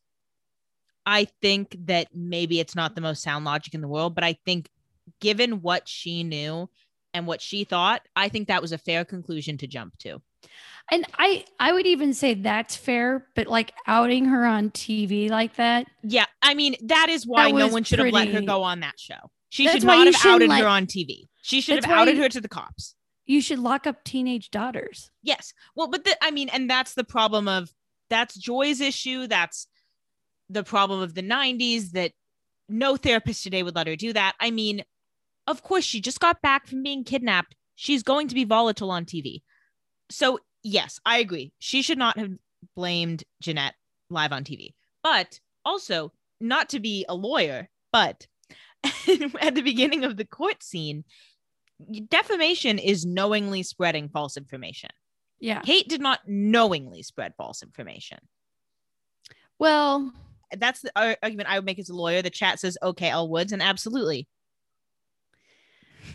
[1.05, 4.37] I think that maybe it's not the most sound logic in the world, but I
[4.45, 4.69] think
[5.21, 6.69] given what she knew
[7.13, 10.21] and what she thought, I think that was a fair conclusion to jump to.
[10.91, 15.55] And I I would even say that's fair, but like outing her on TV like
[15.55, 18.63] that, Yeah, I mean that is why That no one should have let her go
[18.63, 19.31] on that show.
[19.49, 21.27] She That's should not have outed let- her on TV.
[21.41, 22.95] She should That's have outed you- her to the cops.
[23.25, 25.11] you should lock up teenage daughters.
[25.23, 25.53] Yes.
[25.75, 27.73] Well, but the, I mean, and that's the problem of
[28.09, 29.27] that's Joy's issue.
[29.27, 29.67] That's
[30.49, 32.13] the problem of the 90s that
[32.69, 34.35] no therapist today would let her do that.
[34.39, 34.83] I mean,
[35.47, 37.55] of course, she just got back from being kidnapped.
[37.75, 39.41] She's going to be volatile on TV.
[40.09, 41.53] So, yes, I agree.
[41.59, 42.31] She should not have
[42.75, 43.75] blamed Jeanette
[44.09, 44.73] live on TV.
[45.03, 48.27] But also, not to be a lawyer, but
[48.83, 51.03] at the beginning of the court scene,
[52.09, 54.89] defamation is knowingly spreading false information.
[55.39, 55.61] Yeah.
[55.61, 58.17] Kate did not knowingly spread false information.
[59.59, 60.11] Well,
[60.55, 62.21] That's the argument I would make as a lawyer.
[62.21, 64.27] The chat says, okay, Elle Woods, and absolutely.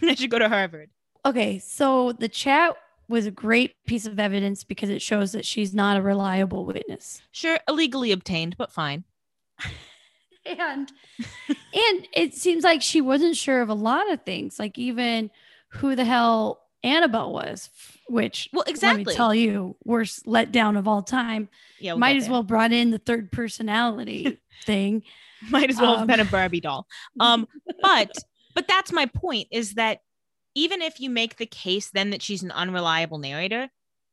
[0.10, 0.90] I should go to Harvard.
[1.24, 2.76] okay, so the chat
[3.08, 7.20] was a great piece of evidence because it shows that she's not a reliable witness.
[7.30, 9.04] Sure, illegally obtained, but fine.
[10.44, 10.90] And
[11.48, 15.30] and it seems like she wasn't sure of a lot of things, like even
[15.68, 17.70] who the hell Annabelle was,
[18.08, 19.04] which Well, exactly.
[19.04, 21.48] let me tell you, worst letdown of all time.
[21.78, 22.32] Yeah, we'll Might as there.
[22.32, 25.04] well brought in the third personality thing.
[25.48, 26.88] might as well have um, been a Barbie doll.
[27.20, 27.46] Um,
[27.80, 28.10] but
[28.54, 30.00] but that's my point is that
[30.54, 33.68] even if you make the case then that she's an unreliable narrator,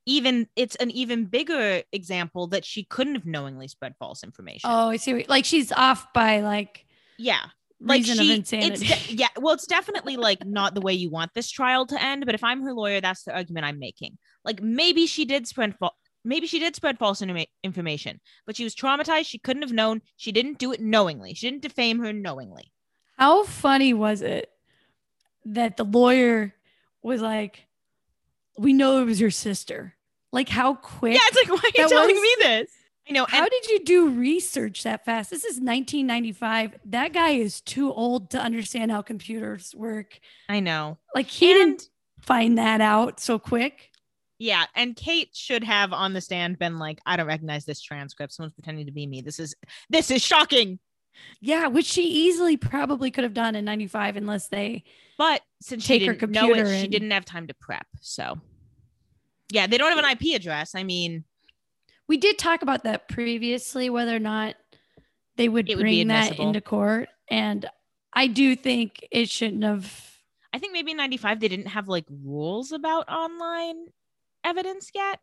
[0.05, 4.69] even it's an even bigger example that she couldn't have knowingly spread false information.
[4.71, 5.25] Oh, I see.
[5.27, 6.85] Like she's off by like
[7.17, 7.45] yeah.
[7.81, 8.87] Like she, of it's insanity.
[8.87, 12.25] de- yeah, well, it's definitely like not the way you want this trial to end.
[12.25, 14.17] But if I'm her lawyer, that's the argument I'm making.
[14.43, 15.93] Like maybe she did spread false.
[16.25, 19.27] maybe she did spread false informa- information, but she was traumatized.
[19.27, 20.01] She couldn't have known.
[20.17, 21.35] She didn't do it knowingly.
[21.35, 22.71] She didn't defame her knowingly.
[23.19, 24.49] How funny was it
[25.43, 26.55] that the lawyer
[27.03, 27.65] was like,
[28.57, 29.93] "We know it was your sister."
[30.31, 31.15] Like how quick?
[31.15, 32.71] Yeah, it's like why are you telling was- me this?
[33.09, 33.25] I know.
[33.27, 35.31] How and did you do research that fast?
[35.31, 36.75] This is 1995.
[36.85, 40.19] That guy is too old to understand how computers work.
[40.47, 40.97] I know.
[41.13, 41.89] Like he And- didn't
[42.21, 43.89] find that out so quick.
[44.37, 48.31] Yeah, and Kate should have on the stand been like, "I don't recognize this transcript.
[48.31, 49.19] Someone's pretending to be me.
[49.21, 49.55] This is
[49.89, 50.79] this is shocking."
[51.41, 54.83] Yeah, which she easily probably could have done in 95 unless they
[55.17, 57.87] But since she Take her didn't know it, computer she didn't have time to prep.
[58.01, 58.39] So,
[59.49, 60.75] yeah, they don't have an IP address.
[60.75, 61.23] I mean,
[62.07, 64.55] We did talk about that previously, whether or not
[65.37, 67.07] they would It would be bring that into court.
[67.29, 67.69] And
[68.11, 70.09] I do think it shouldn't have.
[70.51, 73.85] I think maybe in '95 they didn't have like rules about online
[74.43, 75.19] evidence yet.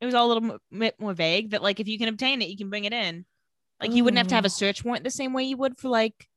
[0.00, 1.50] It was all a little bit more vague.
[1.50, 3.24] That like if you can obtain it, you can bring it in.
[3.82, 4.48] Like you wouldn't have to have a Oh.
[4.48, 6.28] search warrant the same way you would for like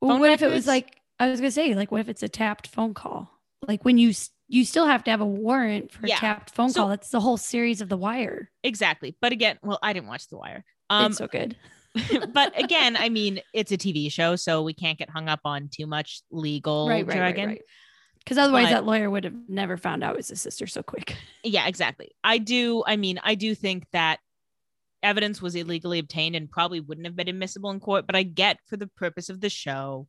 [0.00, 2.28] Well, what if it was like, I was to say, like, what if it's a
[2.28, 3.30] tapped phone call?
[3.66, 4.12] Like when you,
[4.48, 6.16] you still have to have a warrant for Yeah.
[6.16, 6.88] a tapped phone So- call.
[6.88, 8.50] That's the whole series of The Wire.
[8.62, 9.16] exactly.
[9.20, 10.64] But again, well, I didn't watch The Wire.
[10.90, 11.56] Um, it's so good.
[12.32, 15.68] but again, I mean, it's a TV show, so we can't get hung up on
[15.72, 17.48] too much legal Right, right, right, jargon.
[17.50, 17.62] right.
[18.18, 20.82] Because otherwise, But- that lawyer would have never found out it was his sister so
[20.82, 21.16] quick.
[21.44, 22.10] Yeah, exactly.
[22.24, 22.82] I do.
[22.86, 24.18] I mean, I do think that
[25.04, 28.06] evidence was illegally obtained and probably wouldn't have been admissible in court.
[28.06, 30.08] But I get for the purpose of the show,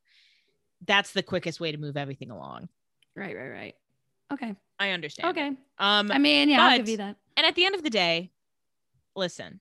[0.85, 2.69] that's the quickest way to move everything along.
[3.15, 3.75] Right, right, right.
[4.33, 4.55] Okay.
[4.79, 5.37] I understand.
[5.37, 5.47] Okay.
[5.77, 7.15] Um, I mean, yeah, I'll give you that.
[7.37, 8.31] and at the end of the day,
[9.15, 9.59] listen,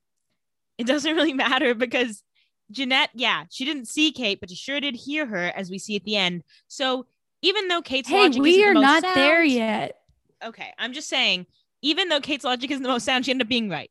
[0.79, 2.23] it doesn't really matter because
[2.71, 5.97] Jeanette, yeah, she didn't see Kate, but she sure did hear her, as we see
[5.97, 6.43] at the end.
[6.67, 7.07] So
[7.43, 9.99] even though Kate's Hey, logic we the are most not there yet.
[10.43, 11.47] Okay, I'm just saying,
[11.83, 13.91] even though Kate's logic isn't the most sound, she ended up being right.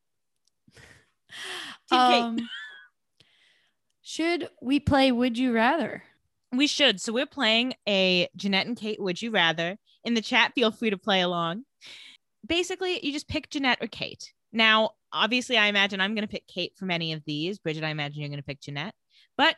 [1.91, 2.39] Um,
[4.01, 6.03] should we play Would You Rather?
[6.51, 6.99] We should.
[6.99, 9.77] So we're playing a Jeanette and Kate Would You Rather.
[10.03, 11.63] In the chat, feel free to play along.
[12.45, 14.33] Basically, you just pick Jeanette or Kate.
[14.51, 17.59] Now, obviously, I imagine I'm going to pick Kate from any of these.
[17.59, 18.93] Bridget, I imagine you're going to pick Jeanette.
[19.37, 19.55] But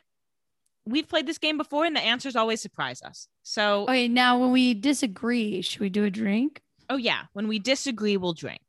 [0.86, 3.28] we've played this game before, and the answers always surprise us.
[3.42, 6.60] So, Okay, now when we disagree, should we do a drink?
[6.88, 8.60] oh, yeah, when we disagree, we'll drink.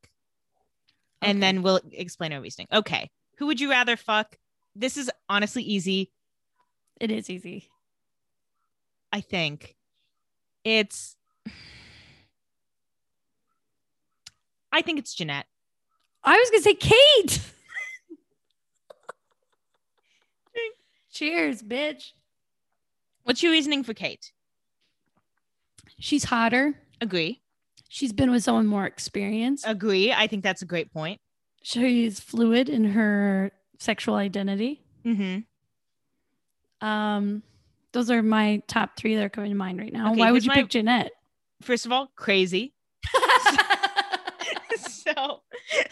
[1.21, 2.67] And then we'll explain our reasoning.
[2.71, 3.09] Okay.
[3.37, 4.37] Who would you rather fuck?
[4.75, 6.11] This is honestly easy.
[6.99, 7.69] It is easy.
[9.11, 9.75] I think
[10.63, 11.15] it's.
[14.71, 15.47] I think it's Jeanette.
[16.23, 17.41] I was gonna say Kate.
[21.11, 22.11] Cheers, bitch.
[23.23, 24.31] What's your reasoning for Kate?
[25.99, 26.75] She's hotter.
[27.01, 27.41] Agree.
[27.89, 29.65] She's been with someone more experienced.
[29.67, 30.11] Agree.
[30.13, 31.19] I think that's a great point.
[31.63, 34.81] She's fluid in her sexual identity.
[35.05, 36.87] Mm-hmm.
[36.87, 37.43] Um,
[37.93, 40.11] those are my top three that are coming to mind right now.
[40.11, 41.11] Okay, Why would you my- pick Jeanette?
[41.61, 42.73] First of all, crazy.
[44.77, 45.41] so,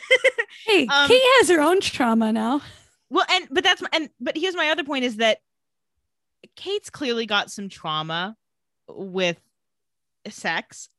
[0.68, 2.62] hey, Um, Kate has her own trauma now.
[3.10, 5.39] well, and but that's and but here's my other point is that
[6.56, 8.38] Kate's clearly got some trauma
[8.88, 9.39] with
[10.30, 10.89] sex.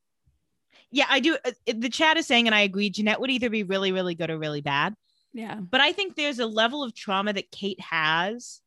[0.92, 1.36] Yeah, I do.
[1.44, 2.90] uh, The chat is saying, and I agree.
[2.90, 4.94] Jeanette would either be really, really good or really bad.
[5.32, 5.56] Yeah.
[5.56, 8.62] but I think there's a level of trauma that Kate has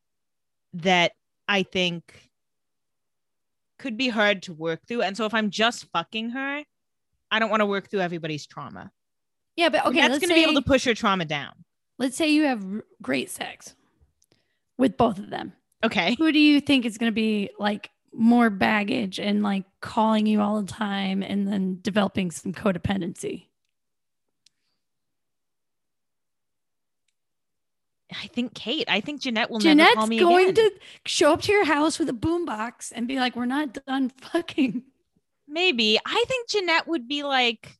[0.74, 1.12] that
[1.48, 2.30] I think
[3.78, 5.02] could be hard to work through.
[5.02, 6.62] And so if I'm just fucking her,
[7.30, 8.92] I don't want to work through everybody's trauma.
[9.56, 11.52] Yeah, but okay, that's going to be able to push her trauma down.
[11.98, 12.64] let's say you have
[13.02, 13.74] great sex
[14.78, 15.52] with both of them.
[15.82, 16.14] Okay.
[16.18, 20.40] Who do you think is going to be like more baggage and like calling you
[20.40, 23.46] all the time and then developing some codependency?
[28.12, 28.86] I think Kate.
[28.88, 30.70] I think Jeanette will never Jeanette's call me going again.
[30.70, 30.72] to
[31.06, 34.82] show up to your house with a boombox and be like, "We're not done fucking."
[35.46, 35.98] Maybe.
[36.04, 37.78] I think Jeanette would be like,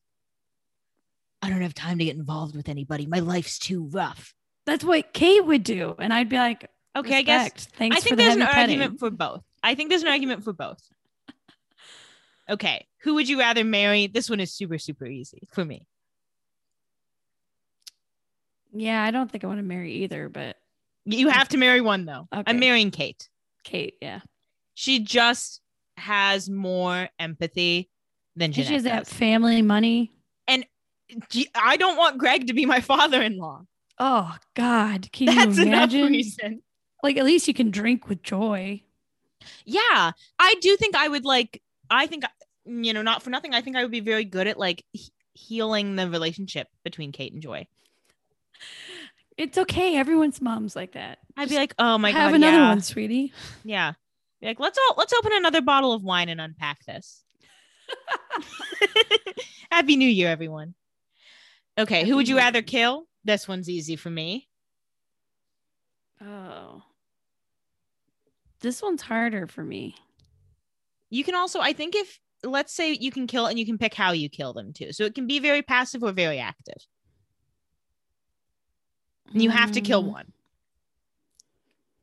[1.42, 3.06] I don't have time to get involved with anybody.
[3.06, 4.34] My life's too rough.
[4.66, 8.16] That's what Kate would do, and I'd be like, Okay, I guess Thanks I think
[8.16, 9.42] the there's an petting." argument for both.
[9.62, 10.80] I think there's an argument for both.
[12.48, 14.06] Okay, who would you rather marry?
[14.08, 15.86] This one is super, super easy for me.
[18.72, 20.56] Yeah, I don't think I want to marry either, but
[21.04, 22.28] You have to marry one though.
[22.32, 22.42] Okay.
[22.46, 23.28] I'm marrying Kate.
[23.64, 24.20] Kate, yeah,
[24.74, 25.60] She just
[25.96, 27.90] has more empathy
[28.36, 30.12] than Jeanette she has that family money.
[30.48, 30.64] And
[31.54, 33.62] I don't want Greg to be my father-in-law.
[33.98, 36.06] Oh God, can That's you enough imagine?
[36.06, 36.62] reason.
[37.02, 38.82] Like at least you can drink with joy.
[39.64, 41.62] Yeah, I do think I would like.
[41.88, 42.24] I think
[42.64, 43.54] you know, not for nothing.
[43.54, 47.32] I think I would be very good at like he- healing the relationship between Kate
[47.32, 47.66] and Joy.
[49.36, 49.96] It's okay.
[49.96, 51.18] Everyone's mom's like that.
[51.36, 53.32] I'd be like, oh my have god, have another yeah, one, sweetie.
[53.64, 53.94] yeah.
[54.40, 57.22] Be like, let's all let's open another bottle of wine and unpack this.
[59.70, 60.74] Happy New Year, everyone.
[61.78, 63.06] Okay, who would you rather kill?
[63.24, 64.48] This one's easy for me.
[66.22, 66.82] Oh.
[68.60, 69.94] This one's harder for me.
[71.08, 73.94] You can also, I think, if let's say you can kill and you can pick
[73.94, 74.92] how you kill them too.
[74.92, 76.86] So it can be very passive or very active.
[79.32, 80.32] And you have to kill Mm, one.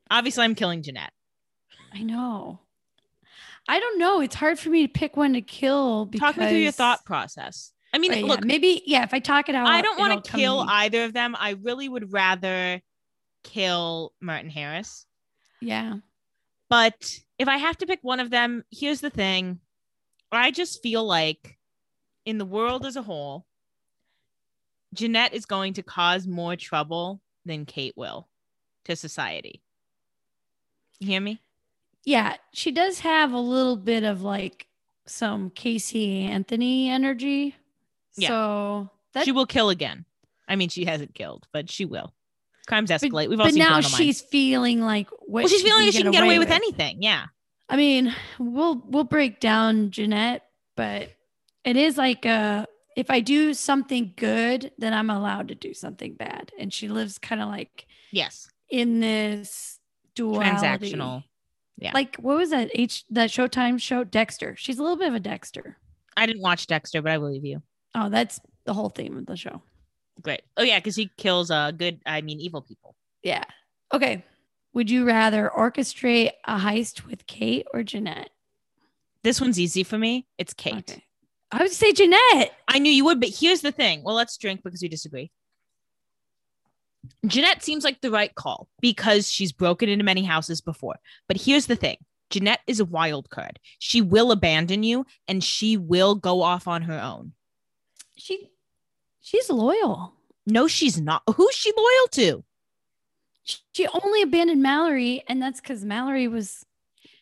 [0.10, 1.12] Obviously, I'm killing Jeanette.
[1.93, 2.60] I know.
[3.68, 4.22] I don't know.
[4.22, 7.03] It's hard for me to pick one to kill because Talk me through your thought
[7.05, 7.74] process.
[7.93, 9.03] I mean, Right, yeah, look, maybe yeah.
[9.03, 11.36] If I talk it out, I don't want to kill either of them.
[11.38, 12.82] I really would rather
[13.43, 15.05] kill Martin Harris.
[15.62, 15.95] Yeah.
[16.70, 19.59] But if I have to pick one of them, here's the thing.
[20.32, 21.57] I just feel like
[22.26, 23.45] in the world as a whole,
[24.93, 28.28] Jeanette is going to cause more trouble than Kate will
[28.86, 29.61] to society.
[30.99, 31.41] You hear me?
[32.03, 34.68] Yeah, she does have a little bit of like
[35.05, 37.55] some Casey Anthony energy.
[38.15, 38.30] Yeah.
[38.30, 40.05] So that she will kill again.
[40.47, 42.13] I mean, she hasn't killed, but she will.
[42.68, 43.30] Crimes escalate.
[43.30, 46.11] We've all but seen now she's feeling like what well, she's feeling like she can
[46.11, 46.55] get away with with.
[46.55, 47.01] anything.
[47.01, 47.26] Yeah.
[47.70, 50.43] I mean, we'll we'll break down Jeanette,
[50.76, 51.09] but
[51.63, 52.65] it is like uh
[52.95, 56.51] if I do something good, then I'm allowed to do something bad.
[56.59, 58.49] And she lives kind of like Yes.
[58.70, 59.80] in this
[60.15, 60.49] duality.
[60.93, 61.24] Transactional.
[61.78, 61.91] Yeah.
[61.93, 64.55] Like what was that H that Showtime show Dexter?
[64.57, 65.78] She's a little bit of a Dexter.
[66.18, 67.61] I didn't watch Dexter, but I believe you.
[67.95, 69.61] Oh, that's the whole theme of the show.
[70.22, 70.41] Great.
[70.55, 72.95] Oh yeah, because he kills uh good, I mean evil people.
[73.24, 73.43] Yeah.
[73.93, 74.24] Okay.
[74.74, 78.30] Would you rather orchestrate a heist with Kate or Jeanette?
[79.24, 80.28] This one's easy for me.
[80.38, 80.89] It's Kate.
[80.89, 81.03] Okay.
[81.51, 82.51] I would say Jeanette.
[82.68, 84.03] I knew you would, but here's the thing.
[84.03, 85.32] Well, let's drink because we disagree.
[87.26, 90.95] Jeanette seems like the right call because she's broken into many houses before.
[91.28, 91.97] But here's the thing
[92.30, 93.59] Jeanette is a wild card.
[93.80, 97.34] She will abandon you and she will go off on her own.
[98.18, 98.49] She
[99.28, 100.13] she's loyal.
[100.45, 101.23] No, she's not.
[101.36, 102.43] Who's she loyal to?
[103.73, 106.65] She only abandoned Mallory, and that's because Mallory was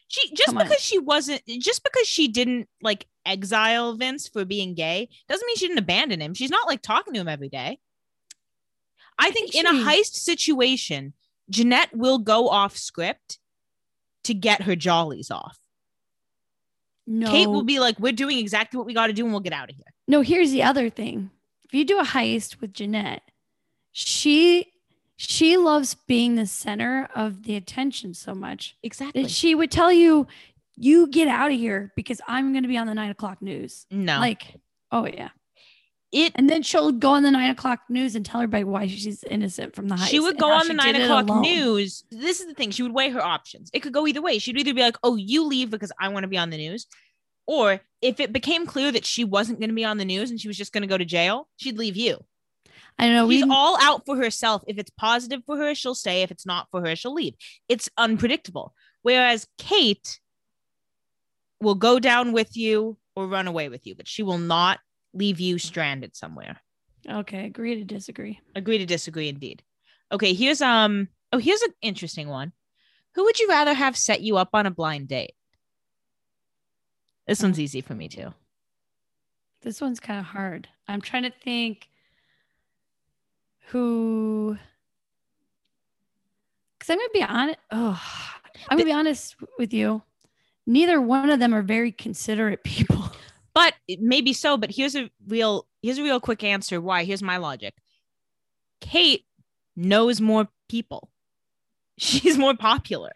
[0.07, 0.65] She just Come on.
[0.65, 5.55] because she wasn't just because she didn't like exile Vince for being gay doesn't mean
[5.55, 6.33] she didn't abandon him.
[6.35, 7.79] She's not like talking to him every day.
[9.17, 11.13] I think, think in a heist situation,
[11.49, 13.39] Jeanette will go off script
[14.23, 15.57] to get her jollies off.
[17.07, 17.29] no.
[17.29, 19.53] Kate will be like, "We're doing exactly what we got to do, and we'll get
[19.53, 20.21] out of here." no.
[20.21, 21.29] Here's the other thing:
[21.65, 23.23] if you do a heist with Jeanette,
[23.91, 24.71] she
[25.17, 29.27] she loves being the center of the attention so much Exactly.
[29.29, 30.27] she would tell you,
[30.75, 33.85] "You get out of here because I'm going to be on the nine o'clock news."
[33.89, 34.55] no, Like,
[34.91, 35.29] oh yeah.
[36.11, 36.33] it.
[36.35, 39.73] And then she'll go on the nine o'clock news and tell everybody why she's innocent
[39.75, 40.07] from the heist.
[40.09, 42.03] She would go on the nine o'clock news.
[42.11, 42.71] This is the thing.
[42.71, 43.69] She would weigh her options.
[43.73, 44.37] It could go either way.
[44.39, 46.87] She'd either be like, oh, you leave because I want to be on the news.
[47.47, 50.39] Or if it became clear that she wasn't going to be on the news and
[50.39, 52.23] she was just going to go to jail, she'd leave you.
[52.97, 53.29] I don't know.
[53.29, 54.63] She's We all out for herself.
[54.67, 56.21] If it's positive for her, she'll stay.
[56.21, 57.35] If it's not for her, she'll leave.
[57.67, 58.73] It's unpredictable.
[59.01, 60.19] Whereas Kate
[61.61, 64.79] will go down with you or run away with you, but she will not
[65.13, 66.57] leave you stranded somewhere.
[67.09, 67.45] okay.
[67.45, 68.39] Agree to disagree.
[68.55, 69.61] Agree to disagree indeed.
[70.11, 72.51] Okay, here's um oh here's an interesting one.
[73.15, 75.33] Who would you rather have set you up on a blind date?
[77.27, 78.33] This one's easy for me too.
[79.61, 80.67] This one's kind of hard.
[80.87, 81.87] I'm trying to think
[83.67, 84.57] who.
[86.77, 87.57] Because I'm going to be honest.
[87.71, 88.01] Oh,
[88.69, 90.03] I'm going to be honest with you.
[90.67, 93.11] Neither one of them are very considerate people.
[93.55, 97.05] But maybe so, but here's a real here's a real quick answer why.
[97.05, 97.73] Here's my logic.
[98.81, 99.23] Kate
[99.77, 101.09] knows more people.
[101.97, 103.13] She's more popular.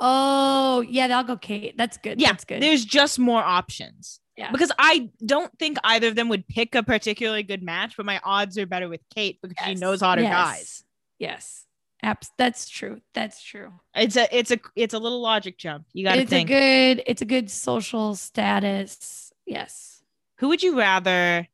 [0.00, 1.06] Oh, yeah.
[1.16, 1.76] I'll go Kate.
[1.76, 2.20] That's good.
[2.20, 2.62] Yeah, That's good.
[2.62, 4.20] There's just more options.
[4.36, 4.50] Yeah.
[4.50, 8.20] Because I don't think either of them would pick a particularly good match, but my
[8.24, 9.78] odds are better with Kate because she Yes.
[9.80, 10.32] knows hotter Yes.
[10.32, 10.84] guys.
[11.20, 11.66] Yes.
[12.02, 13.00] Abs- that's true.
[13.14, 13.72] That's true.
[13.94, 15.86] It's a it's a it's a little logic jump.
[15.92, 16.50] You got to It's think.
[16.50, 17.04] a good.
[17.06, 19.32] It's a good social status.
[19.46, 20.02] Yes.
[20.38, 21.46] Who would you rather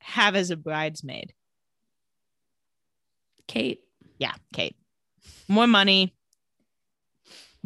[0.00, 1.34] have as a bridesmaid?
[3.46, 3.82] Kate.
[4.18, 4.76] Yeah, Kate.
[5.48, 6.14] More money.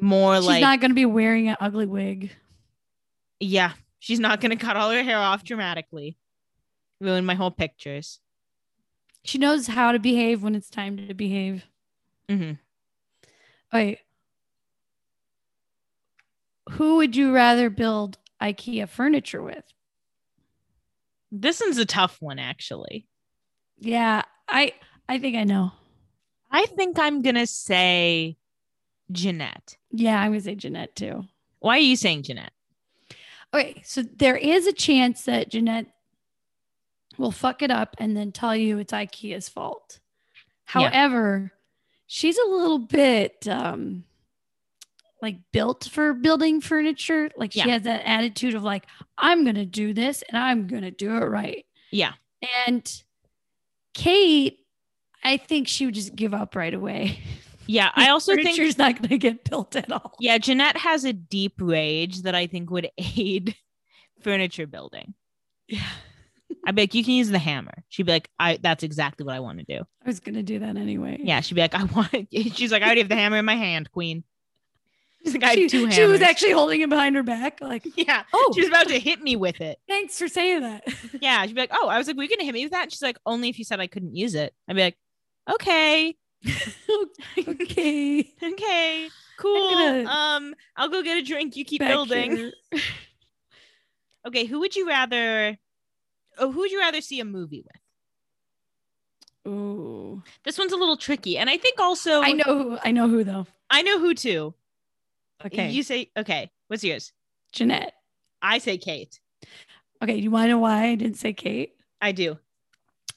[0.01, 2.33] More She's like not going to be wearing an ugly wig.
[3.41, 6.17] yeah, she's not going to cut all her hair off dramatically.
[7.01, 8.21] ruin my whole pictures.
[9.23, 11.65] She knows how to behave when it's time to behave.
[12.29, 12.53] Mm-hmm.
[13.73, 13.99] Wait.
[16.71, 19.65] Who would you rather build IKEA furniture with?
[21.31, 23.07] This one's a tough one, actually.
[23.79, 24.73] Yeah, I
[25.09, 25.73] I think I know.
[26.51, 28.37] I think I'm gonna say
[29.13, 29.77] Jeanette.
[29.91, 31.25] Yeah, I'm gonna say Jeanette too.
[31.61, 32.53] Why are you saying Jeanette?
[33.53, 35.87] Okay, so there is a chance that Jeanette
[37.17, 40.01] will fuck it up and then tell you it's IKEA's fault.
[40.75, 40.91] Yeah.
[40.91, 41.53] However,
[42.07, 44.05] she's a little bit um
[45.23, 47.31] like built for building furniture.
[47.37, 47.69] Like she Yeah.
[47.69, 48.85] has that attitude of like,
[49.17, 51.65] I'm gonna do this and I'm gonna do it right.
[51.91, 52.13] Yeah.
[52.67, 53.03] And
[53.95, 54.59] Kate,
[55.23, 57.21] I think she would just give up right away.
[57.67, 57.91] Yeah.
[57.95, 60.15] I also think Furniture's not gonna get built at all.
[60.21, 63.55] Yeah, Jeanette has a deep rage that I think would aid
[64.21, 65.15] furniture building.
[65.69, 65.87] Yeah.
[66.67, 67.85] I'd be like, you can use the hammer.
[67.89, 69.85] She'd be like, I that's exactly what I want to do.
[70.03, 71.19] I was gonna do that anyway.
[71.23, 73.57] Yeah, she'd be like, I want she's like, I already have the hammer in my
[73.57, 74.25] hand, queen.
[75.25, 75.95] She's like, I have She, two hammers.
[75.95, 78.25] she was actually holding it behind her back, like, yeah.
[78.35, 79.79] oh, She was about to hit me with it.
[79.89, 80.85] thanks for saying that.
[81.21, 81.45] Yeah.
[81.47, 82.83] She'd be like, Oh, I was like, Were you gonna hit me with that?
[82.85, 84.55] And She's like, only if you said I couldn't use it.
[84.69, 84.99] I'd be like,
[85.51, 86.15] Okay,
[87.49, 88.33] okay.
[88.43, 89.71] okay, cool.
[89.71, 91.57] gonna- Um, I'll go get a drink.
[91.57, 92.53] You keep Back building.
[94.27, 95.59] Okay, who would you rather
[96.39, 99.53] oh, who would you rather see a movie with?
[99.53, 100.23] Ooh.
[100.45, 101.37] This one's a little tricky.
[101.37, 103.47] And I think also I know who I know who though.
[103.69, 104.55] I know who too.
[105.45, 105.69] Okay.
[105.71, 106.51] You say okay.
[106.69, 107.13] What's yours?
[107.53, 107.93] Jeanette.
[108.41, 109.21] I say Kate.
[110.03, 111.75] Okay, Do you wanna know why I didn't say Kate?
[112.01, 112.39] I do.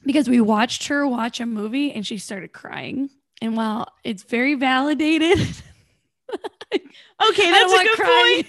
[0.06, 3.10] Because we watched her watch a movie and she started crying.
[3.42, 5.40] And while it's very validated,
[7.30, 8.48] Okay, that's a good point.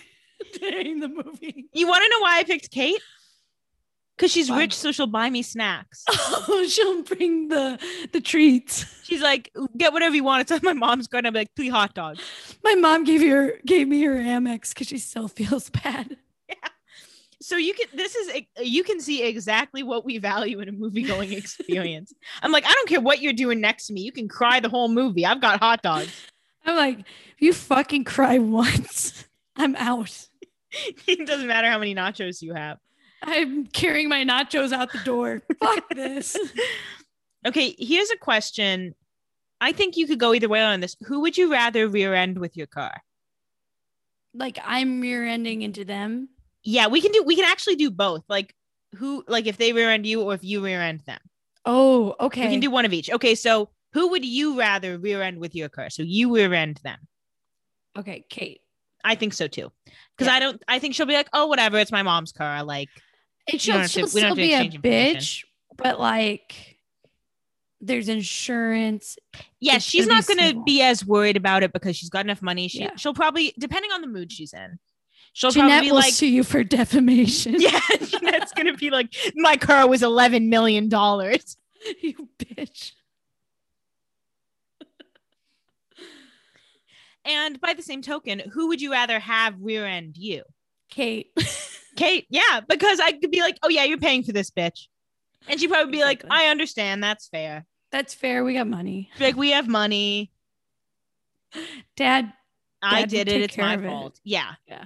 [0.61, 1.67] during the movie.
[1.73, 3.01] You want to know why I picked Kate?
[4.17, 4.59] Because she's Why?
[4.59, 6.05] rich, so she'll buy me snacks.
[6.51, 7.79] Oh, she'll bring the
[8.13, 8.87] the treats.
[9.05, 10.41] She's like, get whatever you want.
[10.43, 11.27] It's on my mom's card.
[11.27, 12.21] I'll be like, three hot dogs.
[12.65, 16.17] My mom gave her gave me her Amex because she still feels bad.
[17.49, 21.01] So you can this is you can see exactly what we value in a movie
[21.01, 22.13] going experience.
[22.43, 24.03] I'm like, I don't care what you're doing next to me.
[24.03, 25.25] You can cry the whole movie.
[25.25, 26.13] I've got hot dogs.
[26.67, 29.25] I'm like, if you fucking cry once,
[29.57, 30.29] I'm out.
[31.07, 32.77] it doesn't matter how many nachos you have.
[33.23, 35.41] I'm carrying my nachos out the door.
[35.59, 36.37] Fuck this.
[37.47, 38.95] Okay, here's a question.
[39.59, 40.97] I think you could go either way on this.
[41.07, 43.01] Who would you rather rear end with your car?
[44.35, 46.29] Like I'm rear ending into them.
[46.71, 48.25] Yeah, we can do we can actually do both.
[48.29, 48.55] Like
[48.97, 51.19] who like if they rear end you or if you rear end them.
[51.65, 52.45] Oh, okay.
[52.45, 53.11] We can do one of each.
[53.11, 55.89] Okay, so who would you rather rear end with your car?
[55.89, 56.99] So you rear end them.
[57.99, 58.61] okay, Kate.
[59.03, 59.73] I think so too.
[60.17, 60.35] Because Yeah.
[60.37, 62.63] I don't I think she'll be like, oh whatever, it's my mom's car.
[62.65, 62.91] Like
[63.47, 65.45] it she'll, to- still to be a bitch,
[65.79, 66.77] but like
[67.81, 69.17] there's insurance.
[69.59, 72.69] yeah, It's she's not gonna be as worried about it because she's got enough money.
[72.69, 72.97] She Yeah.
[72.97, 74.79] she'll probably depending on the mood she's in.
[75.33, 77.57] She'll Jeanette probably be will like sue you for defamation.
[77.61, 81.57] Yeah, Jeanette's gonna be like, my car was eleven million dollars.
[82.03, 82.93] you bitch.
[87.25, 90.45] And by the same token, who would you rather have rear end you?
[90.89, 91.31] Kate.
[91.97, 94.87] Kate, yeah, because I could be like, oh yeah, you're paying for this bitch.
[95.49, 97.67] And she'd probably be like, I understand, that's fair.
[97.91, 98.45] That's fair.
[98.45, 99.11] We got money.
[99.19, 100.31] Like, we have money.
[101.97, 102.33] Dad,
[102.83, 103.41] I Dad will did it.
[103.43, 103.83] It's my it.
[103.83, 104.21] fault.
[104.25, 104.53] Yeah.
[104.67, 104.85] Yeah.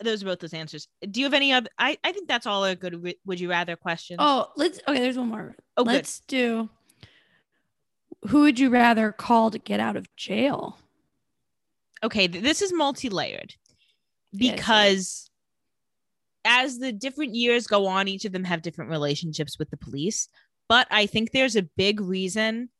[0.00, 0.88] Those are both those answers.
[1.10, 1.70] Do you have any other?
[1.78, 4.16] I, I think that's all a good would you rather question.
[4.18, 5.56] Oh, let's okay, there's one more.
[5.76, 6.68] Oh, let's do
[8.28, 10.78] who would you rather call to get out of jail?
[12.02, 12.28] okay.
[12.28, 13.54] th- This is multi layered
[14.32, 15.30] Yes, because
[16.44, 20.28] as the different years go on, each of them have different relationships with the police.
[20.68, 22.70] But I think there's a big reason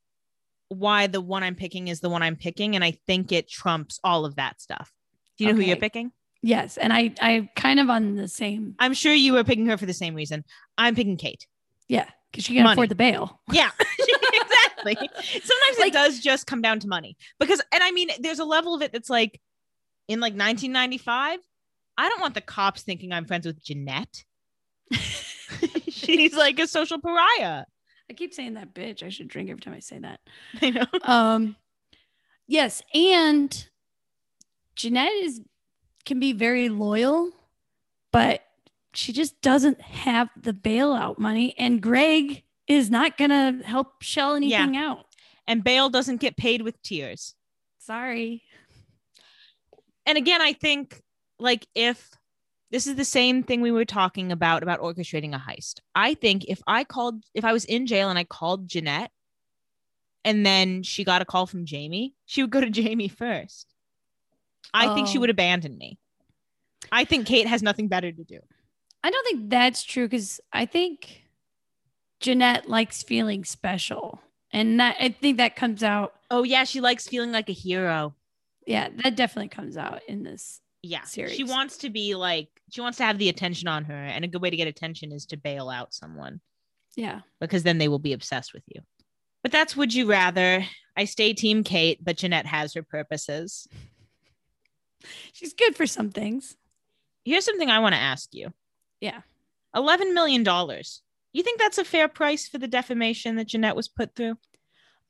[0.69, 2.75] why the one I'm picking is the one I'm picking.
[2.75, 4.93] And I think it trumps all of that stuff.
[5.37, 6.11] Do you know who you're picking?
[6.47, 8.73] Yes, and I I kind of on the same.
[8.79, 10.45] I'm sure you were picking her for the same reason.
[10.77, 11.45] I'm picking Kate.
[11.89, 12.73] Yeah, because she can Money.
[12.75, 13.41] afford the bail.
[13.51, 13.69] Yeah,
[13.99, 14.95] exactly.
[14.95, 18.45] Sometimes Like- it does just come down to money because, and I mean, there's a
[18.45, 19.41] level of it that's like
[20.07, 21.39] in like 1995.
[21.97, 24.23] I don't want the cops thinking I'm friends with Jeanette.
[25.89, 27.65] She's like a social pariah.
[28.09, 29.03] I keep saying that bitch.
[29.03, 30.21] I should drink every time I say that.
[30.61, 30.85] I know.
[31.03, 31.57] Um,
[32.47, 33.67] yes, and
[34.77, 35.41] Jeanette is
[36.07, 37.29] can be very loyal,
[38.11, 38.41] but
[38.93, 44.75] she just doesn't have the bailout money, and Greg is not gonna help shell anything
[44.75, 45.05] out.
[45.45, 47.35] And bail doesn't get paid with tears.
[47.77, 48.43] Sorry.
[50.05, 51.01] And again, I think
[51.39, 52.09] like if
[52.71, 55.79] this is the same thing we were talking about about orchestrating a heist.
[55.95, 59.11] I think if I called, if I was in jail and I called Jeanette,
[60.25, 63.73] and then she got a call from Jamie, she would go to Jamie first.
[64.73, 65.21] I think she Oh.
[65.21, 65.97] would um, abandon me.
[66.91, 68.39] I think Kate has nothing better to do.
[69.03, 71.23] I don't think that's true because I think
[72.19, 74.21] Jeanette likes feeling special.
[74.51, 76.15] And that I think that comes out.
[76.31, 78.15] Oh yeah, she likes feeling like a hero.
[78.65, 80.61] Yeah, that definitely comes out in this.
[80.83, 81.35] Yeah, series.
[81.35, 84.27] she wants to be like she wants to have the attention on her, and a
[84.27, 86.39] good way to get attention is to bail out someone
[86.95, 87.21] Yeah.
[87.41, 88.81] because then they will be obsessed with you.
[89.43, 90.65] But that's would you rather?
[90.95, 93.67] I stay team Kate, but Jeanette has her purposes.
[95.33, 96.57] She's good for some things.
[97.23, 98.53] Here's something I want to ask you.
[99.01, 99.21] Yeah.
[99.75, 100.43] $11 million.
[100.43, 104.37] You think that's a fair price for the defamation that Jeanette was put through?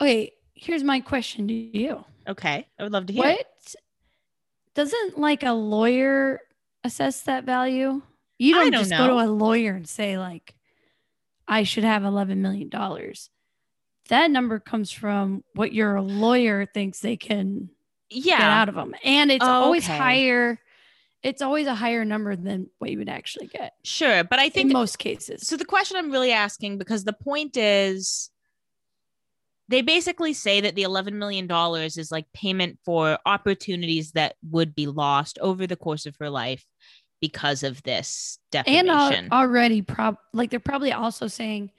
[0.02, 2.04] Okay, here's my question to you.
[2.28, 2.68] Okay.
[2.78, 3.24] I would love to hear.
[3.24, 3.76] What it.
[4.76, 6.42] doesn't like a lawyer
[6.84, 8.02] assess that value?
[8.40, 10.54] You don't, don't just go to a lawyer and say like,
[11.48, 13.30] I should have eleven million dollars.
[14.10, 17.70] That number comes from what your lawyer thinks they can
[18.10, 18.62] get Yeah.
[18.62, 19.98] out of them, and it's Oh, always okay.
[19.98, 20.60] higher.
[21.24, 24.24] It's always a higher number than what you would actually get Sure.
[24.24, 25.48] But I in think most cases.
[25.48, 25.58] so.
[25.58, 28.30] The question I'm really asking, because the point is,
[29.68, 31.50] they basically say that the $11 million
[31.98, 36.66] is like payment for opportunities that would be lost over the course of her life
[37.20, 38.38] because of this
[38.68, 41.72] and al- already prob like they're probably also saying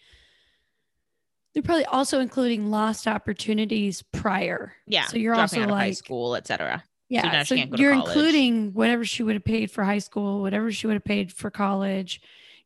[1.55, 5.07] they're probably also including lost opportunities prior yeah.
[5.07, 6.85] so you're also of high school, etc.
[7.09, 9.99] yeah so, she can't go to you're including whatever she would have paid for high
[9.99, 12.21] school whatever she would have paid for college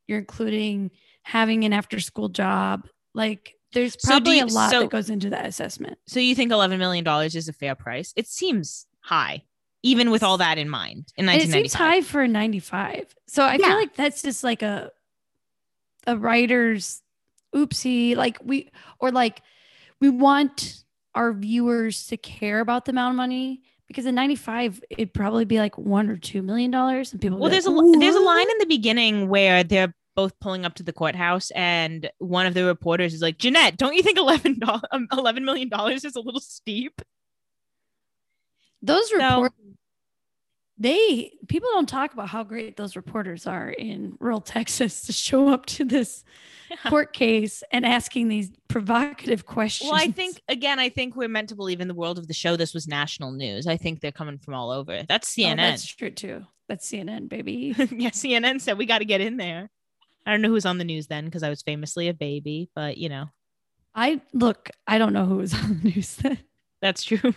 [0.07, 0.91] you're including
[1.23, 5.09] having an after school job like there's So probably you- a lot so- that goes
[5.11, 8.13] into that assessment So you think $11 million is a fair price?
[8.17, 9.45] It seems high,
[9.83, 11.79] even with all that in mind in and it seems 1995.
[11.79, 13.67] high for 95 so i Yeah.
[13.69, 14.91] feel like that's just like a
[16.07, 17.01] a writer's
[17.55, 19.43] oopsie like we or like
[20.01, 20.85] we want
[21.15, 25.59] our viewers to care about the amount of money because in 95 it'd probably be
[25.59, 28.51] like one or two million dollars and people Well, there's a like, there's a line
[28.51, 32.67] in the beginning where they're both pulling up to the courthouse, and one of the
[32.67, 36.21] reporters is like, "Jeanette, don't you think eleven dollars, um, eleven million dollars is a
[36.21, 37.01] little steep?"
[38.83, 39.55] those So- reports
[40.79, 45.49] they people don't talk about how great those reporters are in rural texas to show
[45.49, 46.25] up to this
[46.87, 51.51] court case and asking these provocative questions Well, I think again, I think we're meant
[51.51, 52.57] to believe in the world of the show.
[52.57, 53.67] This was national news.
[53.67, 55.03] I think they're coming from all over.
[55.07, 55.57] That's Oh, CNN.
[55.57, 56.47] that's true too.
[56.69, 57.75] That's CNN, baby.
[57.77, 59.69] yeah, CNN said we got to get in there.
[60.25, 62.97] I don't know who's on the news then because I was famously a baby, but
[62.97, 63.27] you know
[63.95, 66.39] I look, I don't know who was on the news then.
[66.81, 67.35] that's true.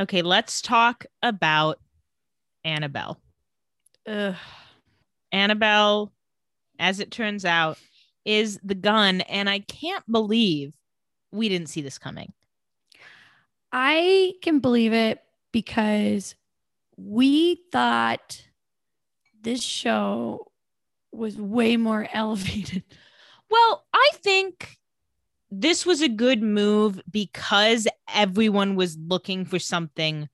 [0.00, 1.78] Okay, let's talk about
[2.64, 3.20] Annabelle.
[4.06, 4.34] Ugh.
[5.32, 6.12] Annabelle,
[6.78, 7.78] as it turns out,
[8.24, 10.72] is the gun, and I can't believe
[11.32, 12.32] we didn't see this coming.
[13.72, 16.34] I can believe it because
[16.96, 18.46] we thought
[19.40, 20.52] this show
[21.10, 22.84] was way more elevated.
[23.50, 24.78] Well, I think
[25.50, 30.28] this was a good move because everyone was looking for something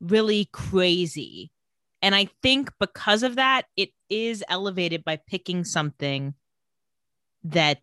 [0.00, 1.50] really crazy.
[2.02, 6.34] And I think because of that, it is elevated by picking something
[7.44, 7.80] that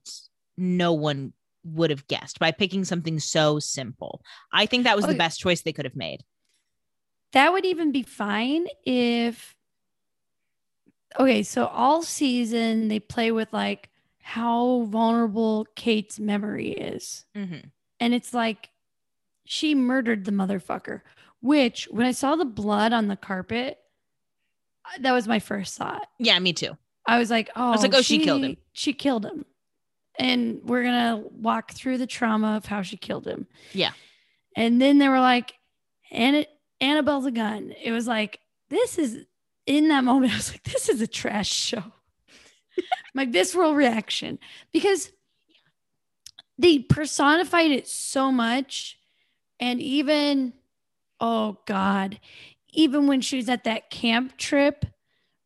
[0.57, 4.21] no one would have guessed by picking something so simple.
[4.53, 6.21] I think that was the best choice they could have made.
[7.33, 9.55] That would even be fine if
[11.19, 13.89] okay, so all season they play with like
[14.21, 17.25] how vulnerable Kate's memory is.
[17.35, 17.71] Mhm.
[17.99, 18.69] And it's like
[19.45, 21.01] she murdered the motherfucker,
[21.41, 23.79] which when I saw the blood on the carpet,
[24.85, 26.07] Uh, that was my first thought.
[26.19, 26.77] Yeah, me too.
[27.07, 28.57] I was like, oh, I was like, oh, oh she killed him.
[28.73, 29.45] She killed him.
[30.17, 33.47] And we're going to walk through the trauma of how she killed him.
[33.73, 33.91] Yeah.
[34.55, 35.53] And then they were like,
[36.11, 36.45] Anna,
[36.79, 37.73] Annabelle's a gun.
[37.83, 39.25] It was like, this is
[39.65, 40.31] in that moment.
[40.33, 41.83] I was like, this is a trash show.
[43.13, 44.39] My visceral reaction
[44.71, 45.11] because
[46.57, 48.97] they personified it so much.
[49.59, 50.53] And even,
[51.19, 52.19] oh God,
[52.75, 54.85] even when she was at that camp trip,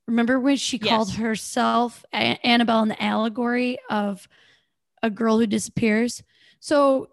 [0.07, 0.89] remember when she Yes.
[0.89, 4.27] called herself A- Annabelle in the allegory of
[5.03, 6.23] a girl who disappears?
[6.59, 7.09] So,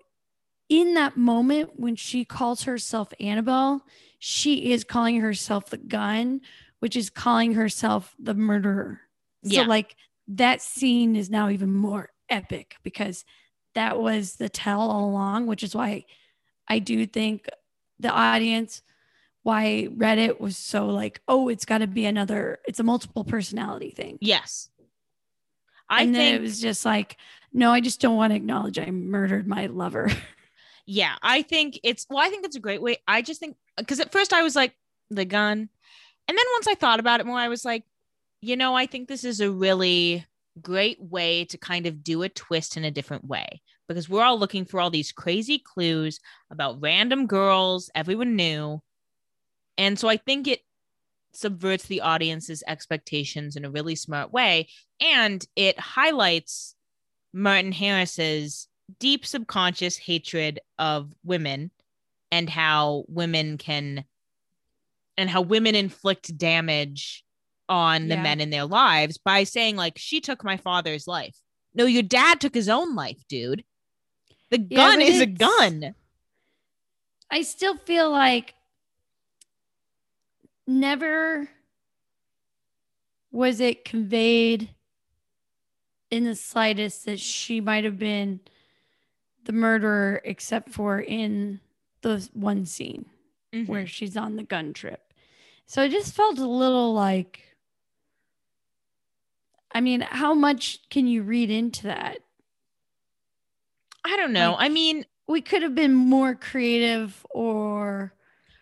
[0.68, 3.86] in that moment when she calls herself Annabelle,
[4.18, 6.40] she is calling herself the gun,
[6.80, 9.00] which is calling herself the murderer.
[9.42, 9.62] Yeah.
[9.62, 9.94] So, like,
[10.28, 13.24] that scene is now even more epic because
[13.76, 16.06] that was the tell all along, which is why
[16.66, 17.46] I do think
[18.00, 18.82] the audience
[19.46, 23.90] why Reddit was so like, oh, it's got to be another, it's a multiple personality
[23.90, 24.18] thing.
[24.20, 24.70] Yes.
[25.88, 27.16] I and then think it was just like,
[27.52, 30.10] no, I just don't want to acknowledge I murdered my lover.
[30.86, 32.96] yeah, I think it's well, I think it's a great way.
[33.06, 34.74] I just think because at first I was like
[35.10, 35.68] the gun.
[36.26, 37.84] And then once I thought about it more, I was like,
[38.40, 40.26] you know, I think this is a really
[40.60, 44.40] great way to kind of do a twist in a different way because we're all
[44.40, 46.18] looking for all these crazy clues
[46.50, 48.82] about random girls everyone knew.
[49.78, 50.62] And so I think it
[51.32, 54.68] subverts the audience's expectations in a really smart way.
[55.00, 56.74] And it highlights
[57.32, 58.68] Martin Harris's
[58.98, 61.70] deep subconscious hatred of women
[62.32, 64.04] and how women can
[65.18, 67.24] and how women inflict damage
[67.68, 68.22] on the Yeah.
[68.22, 71.36] men in their lives by saying like she took my father's life.
[71.74, 73.64] No, your dad took his own life, dude.
[74.50, 75.94] The gun but is a gun.
[77.30, 78.54] I still feel like
[80.66, 81.48] never
[83.30, 84.70] was it conveyed
[86.10, 88.40] in the slightest that she might have been
[89.44, 91.60] the murderer, except for in
[92.02, 93.06] the one scene
[93.52, 93.66] Mhm.
[93.68, 95.12] where she's on the gun trip.
[95.66, 97.42] So I just felt a little like,
[99.72, 102.18] I mean, how much can you read into that?
[104.04, 104.52] I don't know.
[104.52, 108.14] like- I mean, We could have been more creative or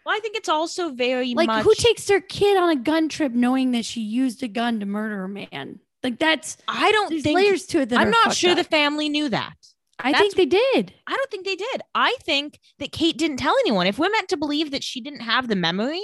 [0.05, 3.09] well, I think it's also very like much who takes their kid on a gun
[3.09, 5.81] trip knowing that she used a gun to murder a man?
[6.03, 9.09] Like that's I don't there's think layers to it that I'm not sure the family
[9.09, 9.55] knew that.
[9.99, 10.93] I that's- think they did.
[11.07, 11.81] I don't think they did.
[11.95, 13.87] I think that Kate didn't tell anyone.
[13.87, 16.03] If we're meant to believe that she didn't have the memory,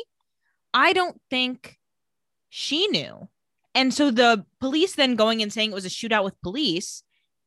[0.72, 1.76] I don't think
[2.48, 3.28] she knew.
[3.74, 7.02] And so the police then going and saying it was a shootout with police,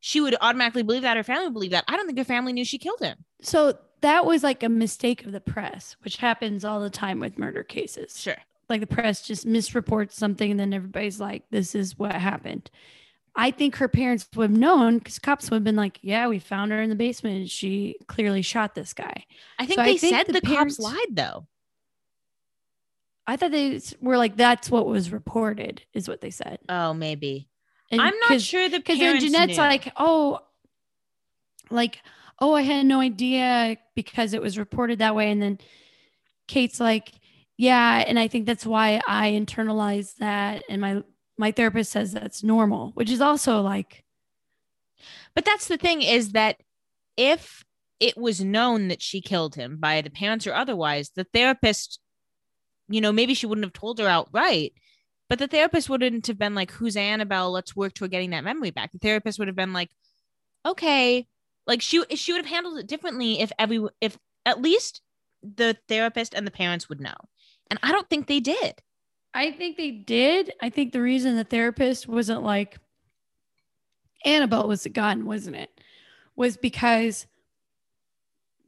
[0.06, 1.16] she would automatically believe that.
[1.16, 1.84] Her family would believe that.
[1.88, 3.16] I don't think her family knew she killed him.
[3.40, 7.38] So that was like a mistake of the press, which happens all the time with
[7.38, 8.20] murder cases.
[8.20, 8.36] Sure.
[8.68, 12.70] Like the press just misreports something and then everybody's like, this is what happened.
[13.34, 16.38] I think her parents would have known because cops would have been like, yeah, we
[16.38, 19.24] found her in the basement and she clearly shot this guy.
[19.58, 21.46] I think So I they think said the the, parents- cops lied though.
[23.26, 26.58] I thought they were like, that's what was reported, is what they said.
[26.68, 27.48] Oh, maybe.
[27.90, 29.62] And I'm not sure the because then Jeanette's knew.
[29.62, 30.40] like, oh,
[31.70, 32.00] like,
[32.40, 35.30] oh, I had no idea because it was reported that way.
[35.30, 35.58] And then
[36.48, 37.12] Kate's like,
[37.56, 40.64] yeah, and I think that's why I internalized that.
[40.68, 41.02] And my
[41.36, 44.04] my therapist says that's normal, which is also like,
[45.34, 46.56] But that's the thing is that
[47.16, 47.64] if
[48.00, 52.00] it was known that she killed him by the parents or otherwise, the therapist,
[52.88, 54.72] you know, maybe she wouldn't have told her outright,
[55.28, 57.50] but the therapist wouldn't have been like, Who's Annabelle?
[57.50, 58.92] Let's work toward getting that memory back.
[58.92, 59.90] The therapist would have been like,
[60.66, 61.26] Okay.
[61.66, 65.00] Like she she would have handled it differently if every if at least
[65.42, 67.14] the therapist and the parents would know.
[67.70, 68.82] And I don't think they did.
[69.32, 70.52] I think they did.
[70.60, 72.78] I think the reason the therapist wasn't like
[74.24, 75.70] Annabelle was gun, wasn't it?
[76.36, 77.26] Was because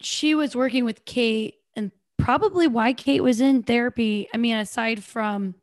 [0.01, 4.29] she was working with Kate and probably why Kate was in therapy.
[4.35, 5.55] I mean, aside from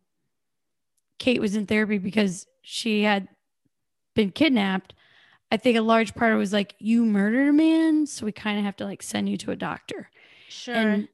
[1.19, 3.27] Kate was in therapy because she had
[4.15, 4.93] been kidnapped,
[5.51, 8.05] I think a large part of it was like, you murdered a man.
[8.07, 10.09] So we kind of have to like send you to a doctor.
[10.49, 10.73] Sure.
[10.75, 11.07] And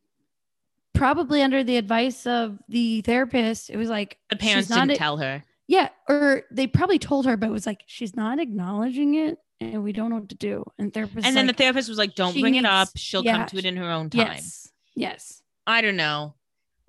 [0.94, 4.96] probably under the advice of the therapist, it was like the parents not didn't a-
[4.98, 5.44] tell her.
[5.68, 9.84] yeah, or they probably told her, but it was like she's not acknowledging it, and
[9.84, 10.64] we don't know what to do.
[10.78, 12.90] And therapist, And then like, the therapist was like, Don't bring it up.
[12.96, 14.28] She'll yeah, come to it in her own time.
[14.28, 16.34] yes, yes, I don't know.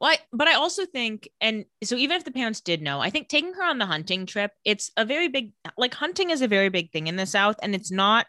[0.00, 3.10] Well, I, but I also think, and so even if the parents did know, I
[3.10, 6.48] think taking her on the hunting trip, it's a very big, like hunting is a
[6.48, 8.26] very big thing in the South, and it's not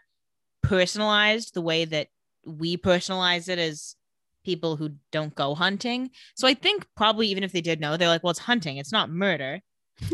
[0.62, 2.08] personalized the way that
[2.44, 3.96] we personalize it as
[4.44, 6.10] people who don't go hunting.
[6.34, 8.92] So I think probably even if they did know, they're like, well, it's hunting, it's
[8.92, 9.60] not murder.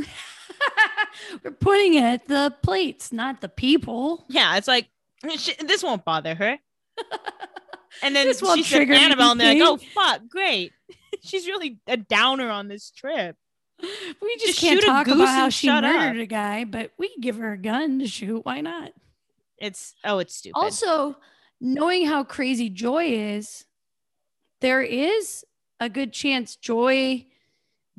[1.42, 4.26] We're pointing it at the plates, not the people.
[4.28, 4.88] Yeah, it's like
[5.36, 6.58] "Sh- this won't bother her.
[8.02, 10.72] And then This she said Annabelle, and they're like, oh fuck, great.
[11.22, 13.36] She's really a downer on this trip.
[13.80, 15.94] We just, Just can't shoot a talk about how she shut up.
[15.94, 18.44] murdered a guy, but we give her a gun to shoot.
[18.44, 18.90] Why not?
[19.56, 20.58] It's oh, it's stupid.
[20.58, 21.16] Also,
[21.60, 23.64] knowing how crazy Joy is,
[24.60, 25.44] there is
[25.78, 27.26] a good chance Joy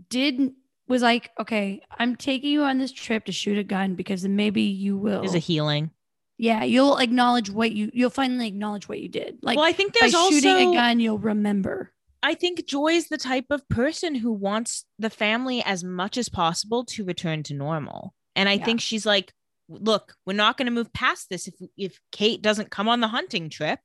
[0.10, 0.52] did
[0.88, 4.36] was like, okay, I'm taking you on this trip to shoot a gun because then
[4.36, 5.22] maybe you will.
[5.24, 5.92] is a healing.
[6.38, 9.40] yeah, you'll acknowledge what you you'll finally acknowledge what you did.
[9.42, 11.94] Like well, I think by there's also shooting a gun, you'll remember.
[12.22, 16.28] I think Joy is the type of person who wants the family as much as
[16.30, 18.14] possible to return to normal.
[18.36, 18.66] And I Yeah.
[18.66, 19.34] think she's like,
[19.70, 23.08] look, we're not going to move past this if if Kate doesn't come on the
[23.08, 23.80] hunting trip.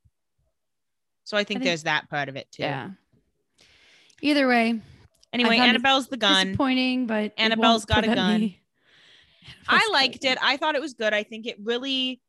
[1.23, 2.63] So I think, think- there's that part of it too.
[2.63, 2.89] Yeah.
[4.21, 4.79] Either way,
[5.33, 6.47] Anyway, Annabelle's the gun.
[6.47, 8.39] disappointing, but Annabelle's got a gun.
[8.39, 8.61] me-
[9.67, 10.37] I liked it.
[10.41, 11.13] I thought it was good.
[11.13, 12.21] I think it really,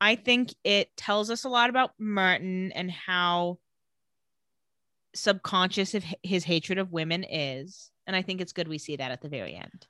[0.00, 3.58] I think it tells us a lot about Martin and how
[5.16, 7.90] subconscious of his hatred of women is.
[8.06, 9.86] And I think it's good we see that at the very end.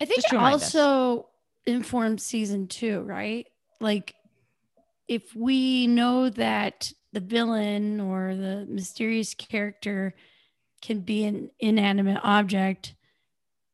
[0.00, 0.74] I think it remind us.
[0.74, 1.28] also
[1.66, 3.46] informs season two, right?
[3.80, 4.14] Like,
[5.06, 10.14] if we know that the villain or the mysterious character
[10.80, 12.94] can be an inanimate object,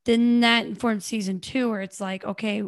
[0.04, 2.62] then that informs season two, where it's like, okay,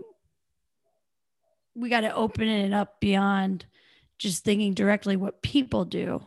[1.74, 3.66] we got to open it up beyond
[4.18, 6.22] just thinking directly what people do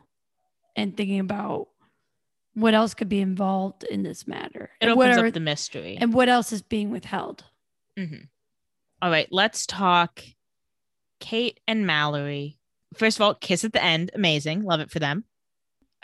[0.76, 1.69] and thinking about
[2.62, 5.40] what else could be involved in this matter It and what opens are- up the
[5.40, 5.98] mystery.
[6.00, 7.46] and what else is being withheld.
[7.98, 8.28] Mhm.
[9.02, 10.24] All right, let's talk
[11.20, 12.58] Kate and Mallory.
[12.96, 14.12] First of all, kiss at the end.
[14.16, 14.64] Amazing.
[14.64, 15.26] Love it for them.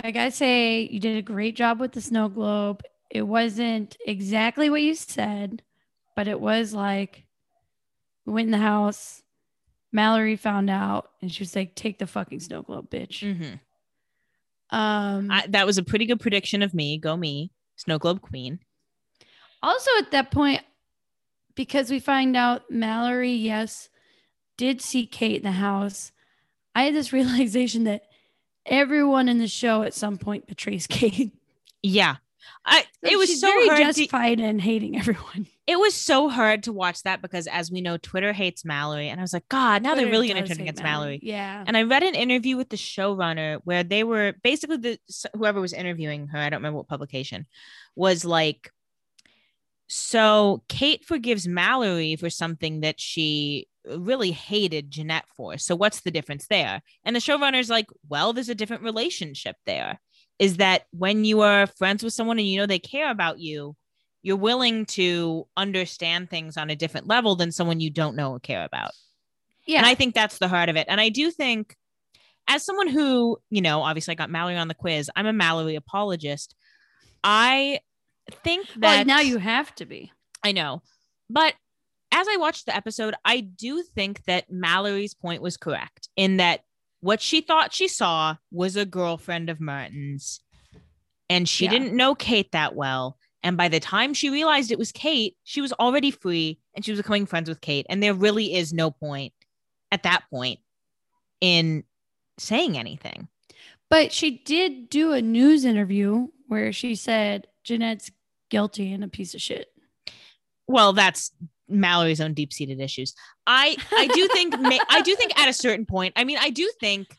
[0.04, 2.84] I gotta say, you did a great job with the snow globe.
[3.10, 5.64] It wasn't exactly what you said,
[6.16, 7.26] but it was like
[8.26, 9.24] we went in the house.
[9.92, 13.62] Mallory found out, and she was like, "Take the fucking snow globe, bitch." Mhm.
[14.72, 16.98] Um, I, that was a pretty good prediction of me.
[16.98, 18.60] Go me, Snow Globe Queen.
[19.62, 20.62] also, at that point,
[21.56, 23.90] because we find out Mallory, yes,
[24.58, 26.12] did see Kate in the house,
[26.74, 28.04] I had this realization that
[28.66, 31.32] everyone in the show at some point betrays Kate.
[31.82, 32.16] Yeah.
[32.66, 35.48] I it was so very hard to, justified in hating everyone.
[35.68, 39.20] it was so hard to watch that because as we know Twitter hates Mallory and
[39.20, 41.20] I was like god now they're really going to turn against Mallory.
[41.22, 41.64] Yeah.
[41.66, 45.00] And I read an interview with the showrunner where they were basically the
[45.34, 47.46] whoever was interviewing her I don't remember what publication
[47.96, 48.72] was like
[49.88, 55.58] so Kate forgives Mallory for something that she really hated Jeanette for.
[55.58, 56.82] So what's the difference there?
[57.04, 60.00] And the showrunner's like, well, there's a different relationship there.
[60.38, 63.76] Is that when you are friends with someone and you know they care about you,
[64.22, 68.40] you're willing to understand things on a different level than someone you don't know or
[68.40, 68.92] care about.
[69.66, 69.78] yeah.
[69.78, 70.88] And I think that's the heart of it.
[70.90, 71.76] And I do think,
[72.48, 75.76] as someone who, you know, obviously I got Mallory on the quiz, I'm a Mallory
[75.76, 76.56] apologist.
[77.24, 77.80] I
[78.44, 80.12] think that well, now you have to be.
[80.44, 80.82] I know.
[81.30, 81.54] But
[82.12, 86.62] as I watched the episode, I do think that Mallory's point was correct in that
[87.06, 90.42] what she thought she saw was a girlfriend of Martin's.
[91.30, 91.72] And she Yeah.
[91.72, 93.20] didn't know Kate that well.
[93.44, 96.90] And by the time she realized it was Kate, she was already free and she
[96.92, 97.86] was becoming friends with Kate.
[97.90, 99.34] And there really is no point
[99.92, 100.60] at that point
[101.42, 101.84] in
[102.40, 103.28] saying anything.
[103.88, 108.10] But she did do a news interview where she said Jeanette's
[108.50, 109.68] guilty and a piece of shit.
[110.68, 111.32] well that's
[111.68, 113.14] mallory's own deep-seated issues
[113.48, 116.50] i i do think ma- i do think at a certain point i mean i
[116.50, 117.18] do think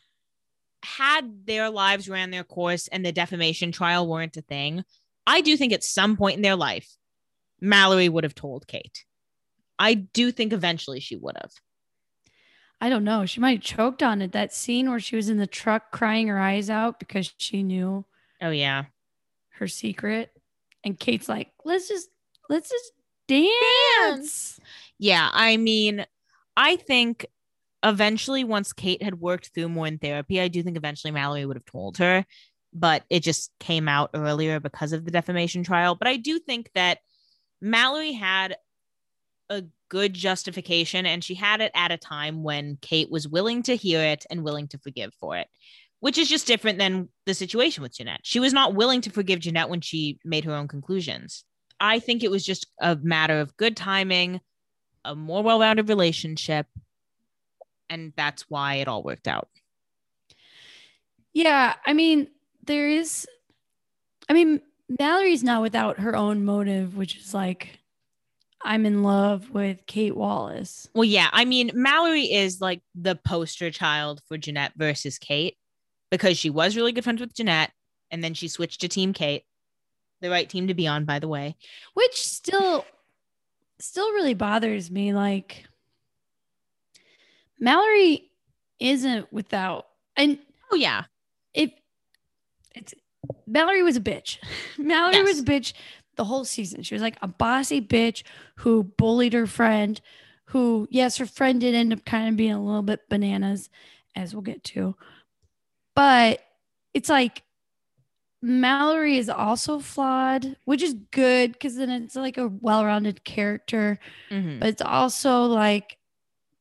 [0.83, 4.83] had their lives ran their course and the defamation trial weren't a thing
[5.25, 6.95] i do think at some point in their life
[7.59, 9.03] mallory would have told kate
[9.79, 11.51] i do think eventually she would have
[12.79, 13.25] I don't know.
[13.25, 14.33] She might have choked on it.
[14.33, 18.05] That scene where she was in the truck crying her eyes out because she knew
[18.41, 18.85] oh yeah
[19.53, 20.31] her secret.
[20.83, 22.09] And Kate's like, let's just
[22.49, 22.91] let's just
[23.27, 24.59] dance.
[24.97, 26.05] yeah i mean
[26.55, 27.25] i think
[27.83, 31.57] eventually once kate had worked through more in therapy i do think eventually mallory would
[31.57, 32.25] have told her
[32.73, 35.95] but it just came out earlier because of the defamation trial.
[35.95, 36.99] But i do think that
[37.61, 38.57] mallory had
[39.49, 43.75] a good justification and she had it at a time when kate was willing to
[43.75, 45.47] hear it and willing to forgive for it
[45.99, 48.19] which is just different than the situation with jeanette.
[48.21, 51.43] She was not willing to forgive jeanette when she made her own conclusions
[51.79, 54.39] i think it was just a matter of good timing
[55.05, 56.67] a more well-rounded relationship
[57.89, 59.47] and that's why it all worked out
[61.33, 62.27] Yeah, I mean,
[62.65, 63.25] there is
[64.29, 64.59] I mean,
[64.99, 67.79] Mallory's not without her own motive, which is like
[68.61, 70.89] I'm in love with Kate Wallace.
[70.93, 75.55] well yeah i mean mallory is like the poster child for jeanette versus kate
[76.09, 77.71] because she was really good friends with jeanette
[78.11, 79.43] and then she switched to team kate
[80.21, 81.55] the right team to be on by the way
[81.93, 82.85] which still
[83.79, 85.13] still really bothers me.
[85.13, 85.65] Like
[87.59, 88.29] mallory
[88.79, 90.39] isn't without and
[90.71, 91.03] oh yeah.
[91.53, 91.71] if
[92.75, 92.93] it's
[93.45, 94.37] mallory was a bitch.
[94.77, 95.73] Mallory was a bitch
[96.15, 96.83] the whole season.
[96.83, 98.23] She was like a bossy bitch
[98.57, 99.99] who bullied her friend
[100.51, 103.69] who yes her friend did end up kind of being a little bit bananas
[104.15, 104.95] as we'll get to.
[105.95, 106.41] But
[106.93, 107.43] it's like
[108.47, 113.99] Mallory is also flawed, which is good because then it's like a well rounded character.
[114.29, 114.59] Mhm.
[114.59, 115.97] But it's also like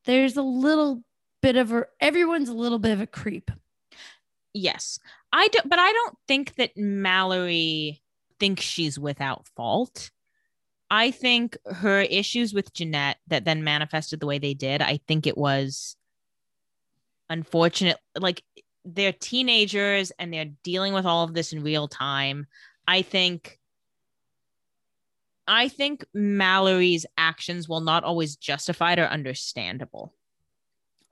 [0.05, 1.03] there's a little
[1.43, 3.51] bit of a, everyone's a little bit of a creep.
[4.53, 4.99] yes
[5.33, 8.01] i don't, but i don't think that mallory
[8.41, 10.11] thinks she's without fault.
[10.91, 15.27] I think her issues with Jeanette that then manifested the way they did, I think
[15.27, 15.97] it was
[17.29, 17.99] unfortunate.
[18.19, 18.43] Like
[18.87, 22.47] they're teenagers and they're dealing with all of this in real time.
[22.87, 23.59] I think
[25.49, 30.13] I think Mallory's actions will not always justified or understandable.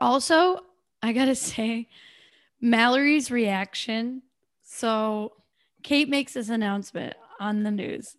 [0.00, 0.60] Also,
[1.02, 1.88] I gotta say,
[2.60, 4.22] Mallory's reaction.
[4.62, 5.32] So
[5.82, 8.16] Kate makes this announcement on the news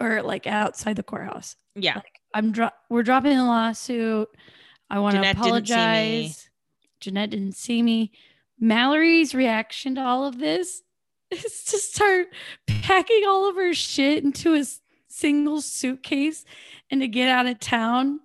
[0.00, 1.56] or like outside the courthouse.
[1.74, 1.96] Yeah.
[1.96, 4.28] Like, I'm dro- we're dropping a lawsuit.
[4.90, 6.50] I want to Jeanette didn't apologize.
[7.00, 8.12] Jeanette didn't see me.
[8.58, 10.82] Mallory's reaction to all of this
[11.30, 12.28] is to start
[12.66, 14.64] packing all of her shit into a
[15.08, 16.44] single suitcase
[16.90, 18.20] and to get out of town.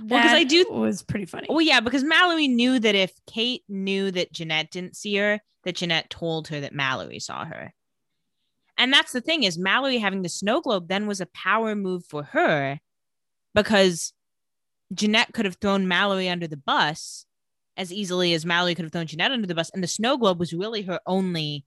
[0.00, 1.46] Well, because I do- was pretty funny.
[1.48, 5.76] Well, yeah, because Mallory knew that if Kate knew that Jeanette didn't see her, that
[5.76, 7.72] Jeanette told her that Mallory saw her.
[8.78, 12.04] And that's the thing is Mallory having the snow globe then was a power move
[12.04, 12.80] for her
[13.54, 14.12] because
[14.92, 17.26] Jeanette could have thrown Mallory under the bus
[17.76, 19.70] as easily as Mallory could have thrown Jeanette under the bus.
[19.72, 21.64] And the snow globe was really her only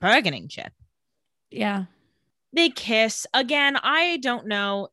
[0.00, 0.72] bargaining chip.
[1.50, 1.84] Yeah.
[2.52, 4.88] they kiss again i don't know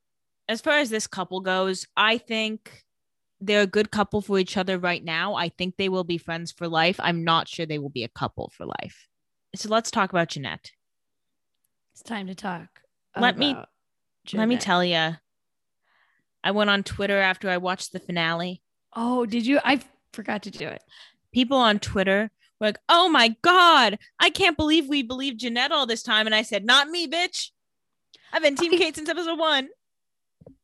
[0.47, 2.84] as far as this couple goes i think
[3.41, 6.51] they're a good couple for each other right now i think they will be friends
[6.51, 9.07] for life i'm not sure they will be a couple for life
[9.55, 10.71] so let's talk about jeanette
[11.93, 12.81] It's time to talk.
[13.17, 13.69] Let me- about
[14.34, 15.15] let me tell you
[16.43, 18.61] i went on twitter after i watched the finale
[18.94, 19.60] Oh, did you?
[19.64, 19.82] I
[20.14, 20.84] forgot to do it.
[21.32, 25.86] people on twitter were like oh my god i can't believe we believed jeanette all
[25.86, 27.52] this time and i said not me bitch
[28.34, 29.70] i've been team I- kate since episode one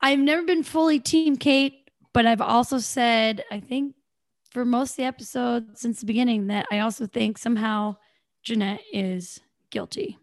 [0.02, 3.96] I've never been fully Team Kate, but I've also said, I think
[4.52, 7.98] for most of the episodes since the beginning, that I also think somehow
[8.44, 9.40] Jeanette is
[9.70, 10.18] guilty.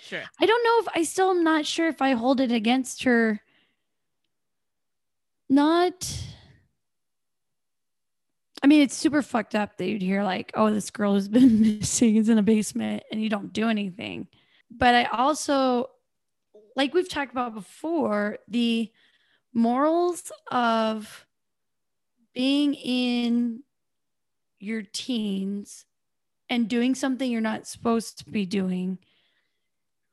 [0.00, 3.02] sure I don't know if I still am not sure if I hold it against
[3.04, 3.40] her.
[5.48, 6.20] Not.
[8.64, 11.60] I mean, it's super fucked up that you'd hear like, "Oh, this girl who's been
[11.60, 14.26] missing is in a basement," and you don't do anything.
[14.70, 15.90] But I also,
[16.74, 18.90] like we've talked about before, the
[19.52, 21.26] morals of
[22.32, 23.64] being in
[24.58, 25.84] your teens
[26.48, 28.96] and doing something you're not supposed to be doing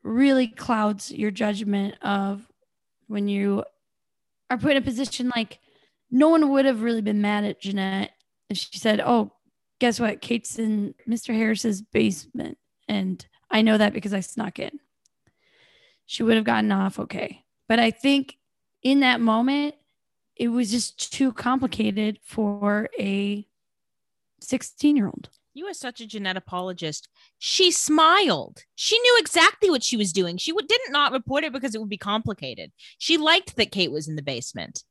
[0.04, 2.52] really clouds your judgment of
[3.08, 3.64] when you
[4.50, 5.60] are put in a position like
[6.12, 8.12] no one would have really been mad at Jeanette
[8.52, 9.32] if she said, Oh,
[9.80, 10.22] guess what?
[10.22, 11.34] Kate's in Mr.
[11.34, 12.58] Harris's basement.
[12.88, 14.80] And I know that because I snuck in.
[16.06, 17.46] She would have gotten off okay.
[17.68, 18.38] But I think
[18.84, 19.76] in that moment,
[20.36, 23.48] it was just too complicated for a
[24.42, 25.30] 16 year old.
[25.54, 27.10] You are such a Jeanette apologist.
[27.38, 28.64] She smiled.
[28.76, 30.38] She knew exactly what she was doing.
[30.38, 32.72] She w- didn't not report it because it would be complicated.
[32.98, 34.84] She liked that Kate was in the basement.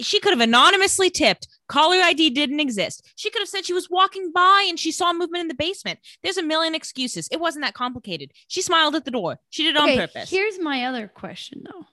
[0.00, 1.48] She could have anonymously tipped.
[1.68, 3.10] Caller ID didn't exist.
[3.16, 5.98] She could have said she was walking by and she saw movement in the basement.
[6.22, 7.28] There's a million excuses.
[7.32, 8.32] It wasn't that complicated.
[8.48, 9.38] She smiled at the door.
[9.50, 10.30] She did it on purpose.
[10.30, 11.86] Here's my other question though.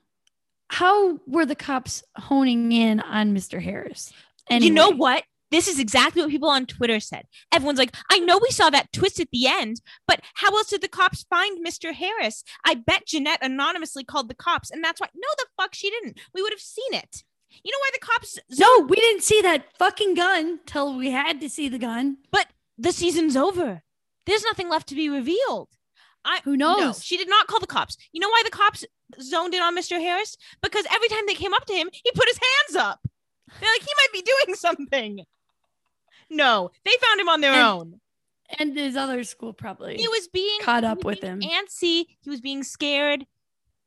[0.68, 3.62] How were the cops honing in on Mr.
[3.62, 4.12] Harris?
[4.50, 5.24] And you know what?
[5.50, 7.26] This is exactly what people on Twitter said.
[7.52, 10.80] Everyone's like, I know we saw that twist at the end, but how else did
[10.80, 11.92] the cops find Mr.
[11.92, 12.42] Harris?
[12.64, 15.06] I bet Jeanette anonymously called the cops, and that's why.
[15.14, 16.18] No, the fuck she didn't.
[16.34, 17.22] We would have seen it.
[17.62, 18.38] You know why the cops?
[18.58, 22.18] No, we didn't see that fucking gun till we had to see the gun.
[22.30, 23.82] But the season's over.
[24.26, 25.68] There's nothing left to be revealed.
[26.24, 27.04] I Who no, knows?
[27.04, 27.96] she did not call the cops.
[28.12, 28.84] You know why the cops
[29.20, 30.00] zoned in on Mr.
[30.00, 30.36] Harris?
[30.62, 33.00] Because every time they came up to him, he put his hands up.
[33.60, 35.24] They're like, he might be doing something.
[36.30, 38.00] No, they found him on their And- own.
[38.58, 39.96] And his other school probably.
[39.96, 41.50] He was being caught up was with being him.
[41.50, 42.04] Antsy.
[42.20, 43.26] He was being scared.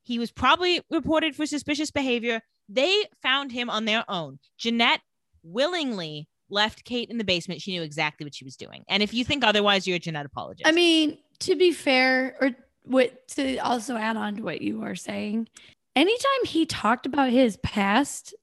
[0.03, 2.41] He was probably reported for suspicious behavior.
[2.69, 4.39] They found him on their own.
[4.57, 5.01] Jeanette
[5.43, 7.61] willingly left Kate in the basement.
[7.61, 8.83] She knew exactly what she was doing.
[8.87, 10.67] And if you think otherwise, you're a Jeanette apologist.
[10.67, 12.51] I mean, to be fair, or
[12.83, 15.47] what to also add on to what you are saying,
[15.95, 18.33] anytime he talked about his past,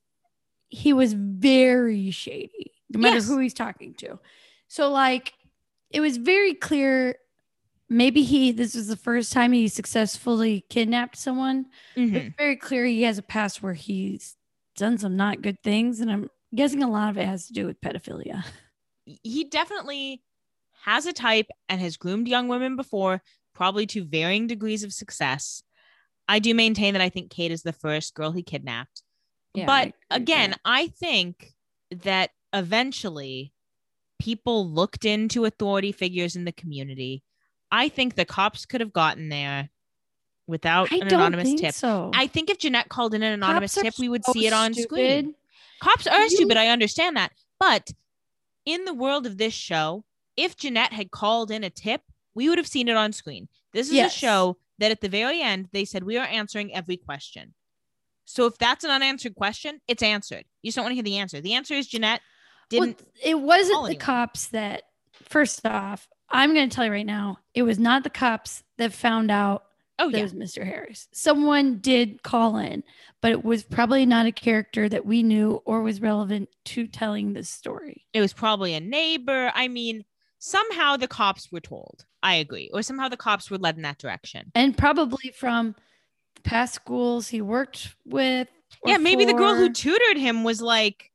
[0.69, 3.29] he was very shady, no matter Yes.
[3.29, 4.19] who he's talking to.
[4.69, 5.35] So, like,
[5.91, 7.17] it was very clear.
[7.95, 11.67] Maybe he, this is the first time he successfully kidnapped someone.
[11.97, 12.15] Mhm.
[12.15, 14.37] It's very clear he has a past where he's
[14.77, 16.01] done some not good things.
[16.01, 18.45] And I'm guessing a lot of it has to do with pedophilia.
[19.23, 20.23] he definitely
[20.83, 23.23] has a type and has groomed young women before,
[23.55, 25.63] probably to varying degrees of success.
[26.27, 29.03] I do maintain that I think Kate is the first girl he kidnapped.
[29.55, 30.61] Yeah, but with again, that.
[30.65, 31.53] I think
[31.91, 33.53] that eventually
[34.19, 37.23] people looked into authority figures in the community.
[37.71, 39.71] I think the cops could have gotten there
[40.47, 41.75] without I an anonymous think tip.
[41.75, 42.11] so.
[42.15, 44.75] I think if Jeanette called in an anonymous tip, we would so see it on
[44.75, 45.35] screen.
[45.81, 46.57] Cops are You- stupid.
[46.57, 47.33] I understand that.
[47.59, 47.93] But
[48.67, 50.05] in the world of this show,
[50.37, 52.03] if Jeanette had called in a tip,
[52.35, 53.49] we would have seen it on screen.
[53.73, 54.15] This is Yes.
[54.15, 57.55] a show that at the very end, they said, We are answering every question.
[58.25, 60.45] So if that's an unanswered question, it's answered.
[60.63, 61.41] You just don't want to hear the answer.
[61.41, 62.23] The answer is Jeanette
[62.71, 63.01] didn't.
[63.23, 67.63] it wasn't the cops that first off i'm going to tell you right now it
[67.63, 69.65] was not the cops that found out
[69.99, 70.23] oh, that yeah.
[70.23, 72.83] was mr harris someone did call in
[73.25, 77.33] but it was probably not a character that we knew or was relevant to telling
[77.33, 79.51] this story It was probably a neighbor.
[79.55, 80.05] I mean,
[80.39, 82.05] somehow the cops were told.
[82.23, 82.69] I agree.
[82.75, 84.53] Or somehow the cops were led in that direction.
[84.55, 85.75] and probably from
[86.43, 88.49] past schools he worked with
[88.85, 91.11] yeah, maybe the girl who tutored him was like,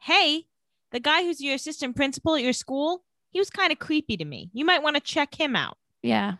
[0.00, 0.46] "Hey,
[0.90, 3.04] the guy who's your assistant principal at your school,
[3.36, 4.48] he was kind of creepy to me.
[4.54, 6.36] You might want to check him out." yeah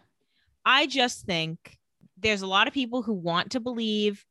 [0.64, 1.78] I just think
[2.16, 4.24] there's a lot of people who want to believe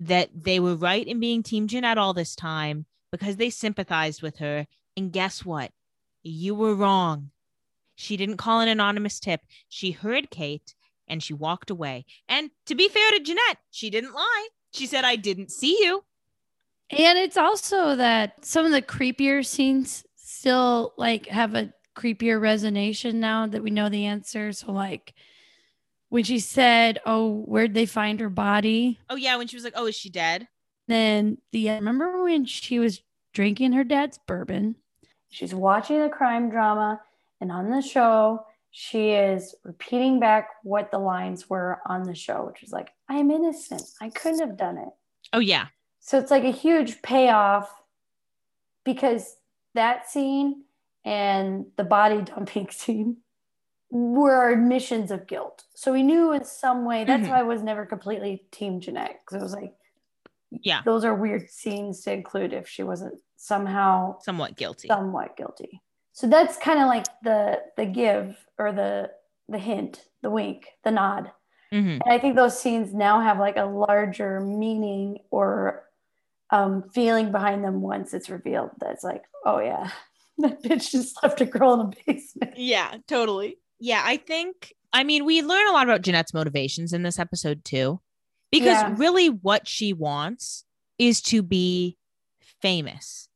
[0.00, 4.38] that they were right in being Team Jeanette all this time because they sympathized with
[4.38, 4.66] her.
[4.96, 5.72] And guess what?
[6.22, 7.30] You were wrong.
[7.94, 9.42] She didn't call an anonymous tip.
[9.68, 10.74] She heard Kate
[11.06, 12.06] and she walked away.
[12.28, 14.48] And to be fair to Jeanette, she didn't lie.
[14.72, 16.02] She said, I didn't see you.
[16.90, 23.14] And it's also that some of the creepier scenes still like have a creepier resonation
[23.14, 24.52] now that we know the answer.
[24.52, 25.14] So like
[26.08, 29.36] when she said, "Oh, where'd they find her body?" Oh, yeah.
[29.36, 30.48] When she was like, Oh, is she dead?
[30.88, 33.02] Then the remember when she was
[33.32, 34.76] drinking her dad's bourbon?
[35.28, 37.00] She's watching the crime drama,
[37.40, 42.46] and on the show, she is repeating back what the lines were on the show,
[42.46, 43.82] which is like, "I'm innocent.
[44.00, 44.88] I couldn't have done it."
[45.32, 45.66] Oh, yeah.
[46.00, 47.70] So it's like a huge payoff
[48.84, 49.36] because
[49.74, 50.64] that scene
[51.04, 53.18] and the body dumping scene
[53.90, 55.64] were admissions of guilt.
[55.74, 57.30] So we knew in some way that's Mhm.
[57.30, 59.74] why I was never completely Team Jeanette because it was like,
[60.50, 60.82] Yeah.
[60.84, 64.88] those are weird scenes to include if she wasn't somehow Somewhat guilty.
[64.88, 65.82] somewhat guilty.
[66.12, 69.10] So that's kind of like the the give or the
[69.48, 71.32] the hint, the wink, the nod.
[71.72, 72.00] Mhm.
[72.04, 75.88] And I think those scenes now have like a larger meaning or
[76.50, 79.90] um, feeling behind them once it's revealed that's like, oh yeah,
[80.48, 82.52] that bitch just left a girl in the basement.
[82.56, 83.58] Yeah, totally.
[83.78, 87.64] Yeah, I think, I mean, we learn a lot about Jeanette's motivations in this episode
[87.64, 88.00] too,
[88.50, 88.94] because Yeah.
[88.96, 90.64] really what she wants
[90.98, 91.96] is to be
[92.60, 93.28] famous.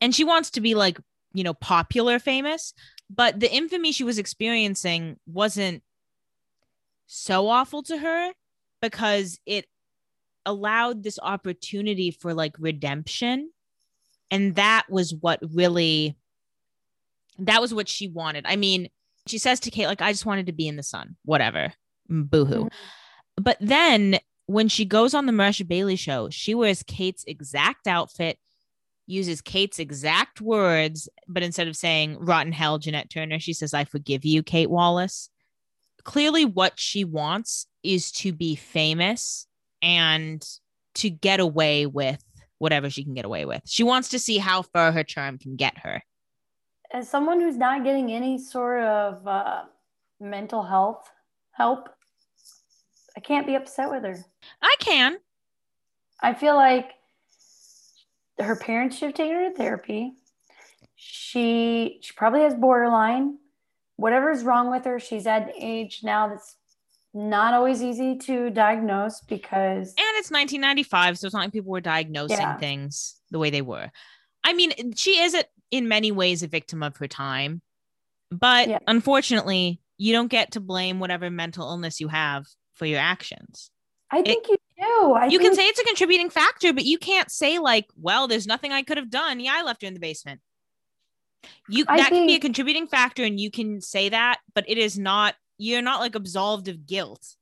[0.00, 0.98] And she wants to be like,
[1.32, 2.72] you know, popular famous,
[3.10, 5.82] but the infamy she was experiencing wasn't
[7.06, 8.32] so awful to her
[8.80, 9.66] because it
[10.46, 13.50] allowed this opportunity for like redemption.
[14.30, 16.16] And that was what really
[17.38, 18.44] that was what she wanted.
[18.46, 18.88] I mean,
[19.26, 21.72] she says to Kate, like, I just wanted to be in the sun, whatever.
[22.08, 22.64] Boo hoo.
[22.64, 22.70] Mhm.
[23.36, 28.38] But then when she goes on the Marsha Bailey show, she wears Kate's exact outfit,
[29.06, 33.84] uses Kate's exact words, but instead of saying rotten hell, Jeanette Turner, she says, I
[33.84, 35.30] forgive you, Kate Wallace.
[36.04, 39.46] Clearly, what she wants is to be famous
[39.80, 40.46] and
[40.96, 42.22] to get away with
[42.58, 43.62] whatever she can get away with.
[43.66, 46.02] She wants to see how far her charm can get her.
[46.94, 49.64] As someone who's not getting any sort of uh,
[50.20, 51.10] mental health
[51.50, 51.88] help,
[53.16, 54.24] I can't be upset with her.
[54.62, 55.16] I can.
[56.22, 56.92] I feel like
[58.38, 60.12] her parents should have taken her to therapy.
[60.94, 63.38] She she probably has borderline.
[63.96, 66.56] Whatever's wrong with her, she's at an age now that's
[67.12, 71.80] not always easy to diagnose because And it's 1995, so it's not like people were
[71.80, 72.56] diagnosing Yeah.
[72.58, 73.90] things the way they were.
[74.44, 77.60] I mean, she is a, in many ways a victim of her time,
[78.30, 78.78] but Yeah.
[78.86, 83.72] unfortunately, you don't get to blame whatever mental illness you have for your actions.
[84.08, 85.12] I think you do.
[85.14, 88.46] I you can say it's a contributing factor, but you can't say like, "Well, there's
[88.46, 89.40] nothing I could have done.
[89.40, 90.40] Yeah, I left her in the basement."
[91.68, 94.78] You I that can be a contributing factor, and you can say that, but it
[94.78, 95.34] is not.
[95.58, 97.34] You're not like absolved of guilt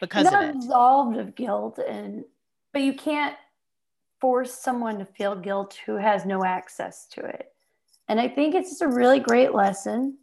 [0.00, 0.56] because not of it.
[0.56, 2.24] absolved of guilt and
[2.72, 3.36] but you can't
[4.20, 7.52] force someone to feel guilt who has no access to it
[8.08, 10.16] and i think it's just a really great lesson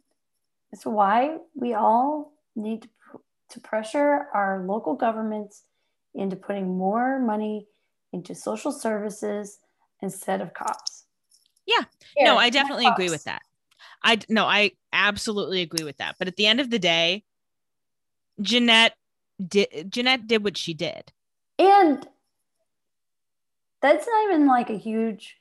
[0.72, 2.88] it's why we all need to,
[3.50, 5.64] to pressure our local governments
[6.14, 7.66] into putting more money
[8.12, 9.58] into social services
[10.02, 11.04] instead of cops
[11.66, 11.84] Yeah.
[12.16, 13.42] Here, no, I definitely agree with that.
[14.02, 16.16] I no, I absolutely agree with that.
[16.18, 17.24] But at the end of the day,
[18.40, 18.94] Jeanette
[19.46, 21.12] did Jeanette did what she did.
[21.58, 22.06] And
[23.86, 25.36] that's not even like a huge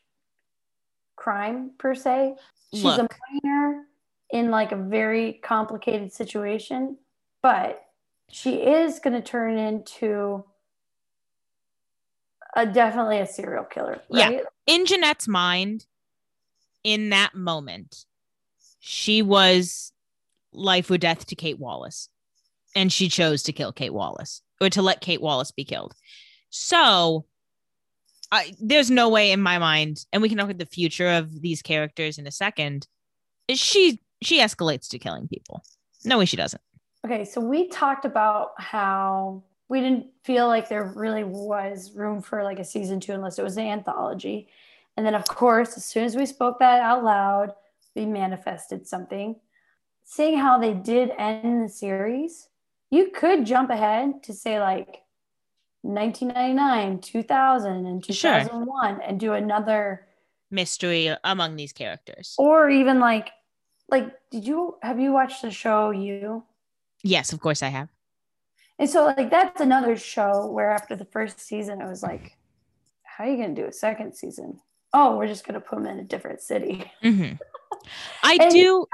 [1.16, 2.36] crime per se.
[2.74, 3.14] She's Look.
[3.14, 3.84] a minor
[4.30, 6.98] in like a very complicated situation,
[7.42, 7.84] but
[8.30, 10.44] she is going to turn into
[12.56, 14.40] a definitely a serial killer, Yeah.
[14.66, 15.86] in Jeanette's mind,
[16.84, 18.06] in that moment,
[18.80, 19.92] she was
[20.54, 22.10] life or death to Kate Wallace.
[22.76, 25.96] And she chose to kill Kate Wallace or to let Kate Wallace be killed.
[26.50, 27.26] So
[28.32, 31.42] I, there's no way in my mind, and we can look at the future of
[31.42, 32.88] these characters in a second.
[33.54, 35.64] She she escalates to killing people.
[36.04, 36.62] No way she doesn't.
[37.06, 42.44] Okay, so we talked about how we didn't feel like there really was room for
[42.44, 44.48] like a season two unless it was an anthology.
[44.98, 47.54] And then, of course, as soon as we spoke that out loud,
[47.96, 49.36] we manifested something.
[50.04, 52.48] Seeing how they did end the series,
[52.92, 55.02] you could jump ahead to say like
[55.94, 58.40] 1999, 2000, and Sure.
[58.42, 60.08] 2001 and do another,
[60.52, 62.36] Mystery among these characters.
[62.38, 63.32] or even like,
[63.90, 66.44] like, did you have you watched the show You?
[67.04, 67.90] Yes, of course I have.
[68.80, 72.38] And so like that's another show where after the first season I was like,
[73.04, 74.60] how are you gonna do a second season?
[74.94, 76.92] Oh, we're just gonna put them in a different city.
[77.04, 77.40] Mhm.
[78.24, 78.86] I do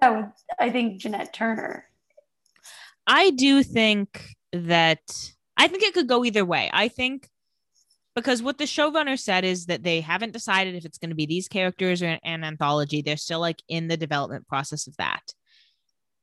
[0.00, 1.86] That would I think Jeanette Turner.
[3.06, 5.02] I do think that
[5.62, 6.68] I think it could go either way.
[6.72, 7.30] I think
[8.16, 11.24] because what the showrunner said is that they haven't decided if it's going to be
[11.24, 13.00] these characters or an, an anthology.
[13.00, 15.22] They're still like in the development process of that.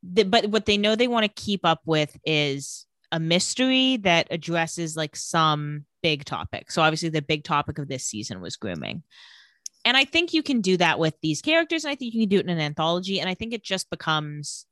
[0.04, 4.28] The- but what they know they want to keep up with is a mystery that
[4.30, 6.70] addresses like some big topic.
[6.70, 9.04] So obviously the big topic of this season was grooming.
[9.86, 11.86] And I think you can do that with these characters.
[11.86, 13.22] And I think you can do it in an anthology.
[13.22, 14.66] And I think it just becomes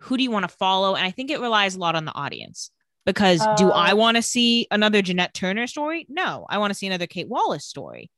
[0.00, 0.96] who do you want to follow?
[0.96, 2.72] And I think it relies a lot on the audience
[3.04, 6.06] because do Uh, I want to see another Jeanette Turner story?
[6.08, 8.10] No, I want to see another Kate Wallace story.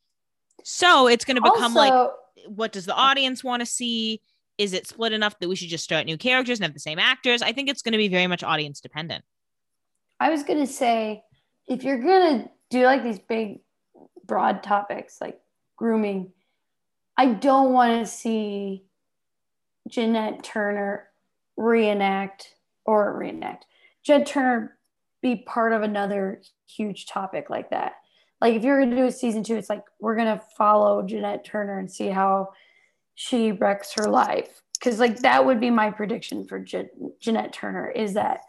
[0.62, 2.10] So it's going to become like,
[2.46, 4.20] what does the audience want to see?
[4.56, 6.98] Is it split enough that we should just start new characters and have the same
[6.98, 7.42] actors?
[7.42, 9.24] I think it's going to be very much audience dependent.
[10.20, 11.24] I was gonna say
[11.66, 13.60] if you're gonna do like these big
[14.24, 15.40] broad topics like
[15.76, 16.32] grooming,
[17.16, 18.84] I don't want to see
[19.88, 21.08] Jeanette Turner
[21.56, 22.54] reenact
[22.86, 23.66] or reenact
[24.04, 24.76] Jeanette Turner
[25.22, 27.94] be part of another huge topic like that.
[28.40, 31.78] Like if you're gonna do a season two, it's like we're gonna follow Jeanette Turner
[31.78, 32.50] and see how
[33.14, 34.62] she wrecks her life.
[34.74, 36.90] Because like that would be my prediction for Je-
[37.20, 38.40] Jeanette Turner is that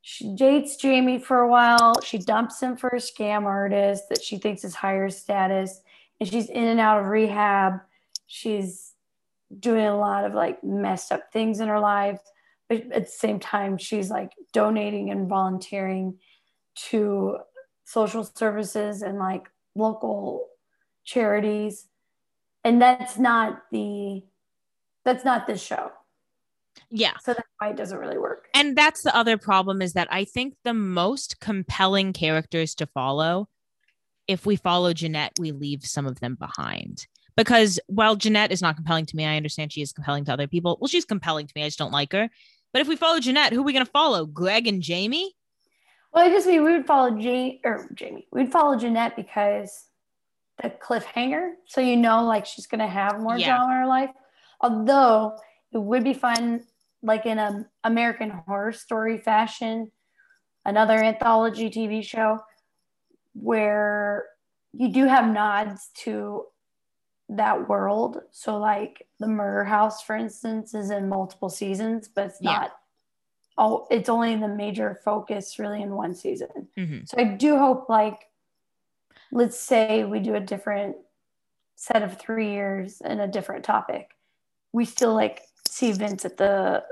[0.00, 2.00] she dates Jamie for a while.
[2.00, 5.82] She dumps him for a scam artist that she thinks is higher status,
[6.18, 7.80] and she's in and out of rehab.
[8.26, 8.94] She's
[9.60, 12.20] doing a lot of like messed up things in her life,
[12.68, 16.18] but at the same time, she's like donating and volunteering
[16.88, 17.38] to
[17.84, 20.48] social services and like local
[21.04, 21.86] charities,
[22.64, 24.22] and that's not the
[25.04, 25.90] that's not this show.
[26.90, 27.12] Yeah.
[27.22, 28.48] So that's why it doesn't really work.
[28.54, 33.48] And that's the other problem is that I think the most compelling characters to follow,
[34.26, 37.06] if we follow Jeanette, we leave some of them behind.
[37.36, 40.48] Because while Jeanette is not compelling to me, I understand she is compelling to other
[40.48, 40.76] people.
[40.80, 41.62] Well, she's compelling to me.
[41.62, 42.28] I just don't like her.
[42.72, 44.26] But if we follow Jeanette, who are we going to follow?
[44.26, 45.34] Greg and Jamie?
[46.12, 48.26] Well, I just mean we would follow Jane or Jamie.
[48.32, 49.86] We'd follow Jeanette because
[50.62, 51.52] the cliffhanger.
[51.66, 53.48] So you know, like she's gonna have more Yeah.
[53.56, 54.10] drama in her life.
[54.60, 55.38] Although
[55.70, 56.64] it would be fun,
[57.02, 59.92] like in an American Horror Story fashion,
[60.64, 62.40] another anthology TV show
[63.34, 64.24] where
[64.72, 66.46] you do have nods to
[67.30, 68.22] that world.
[68.30, 72.52] So, like the Murder House, for instance, is in multiple seasons, but it's Yeah.
[72.52, 72.72] not.
[73.58, 76.68] Oh, it's only the major focus really in one season.
[76.76, 77.08] Mhm.
[77.08, 78.28] So I do hope, like,
[79.32, 80.96] let's say we do a different
[81.74, 84.10] set of three years and a different topic.
[84.72, 86.84] We still like see Vince at the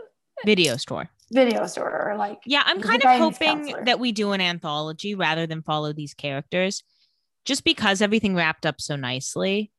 [0.45, 1.09] Video store.
[1.33, 3.85] video store or like Yeah, I'm kind of hoping counselor.
[3.85, 6.83] that we do an anthology rather than follow these characters.
[7.45, 9.71] Just because everything wrapped up so nicely,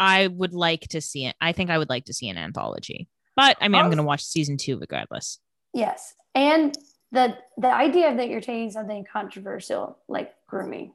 [0.00, 1.36] I would like to see it.
[1.40, 3.06] I think I would like to see an anthology.
[3.36, 3.88] But I mean, I'm oh.
[3.88, 5.38] going to watch season two regardless.
[5.72, 6.14] yes.
[6.34, 6.76] And
[7.12, 10.94] the the idea that you're taking something controversial like grooming,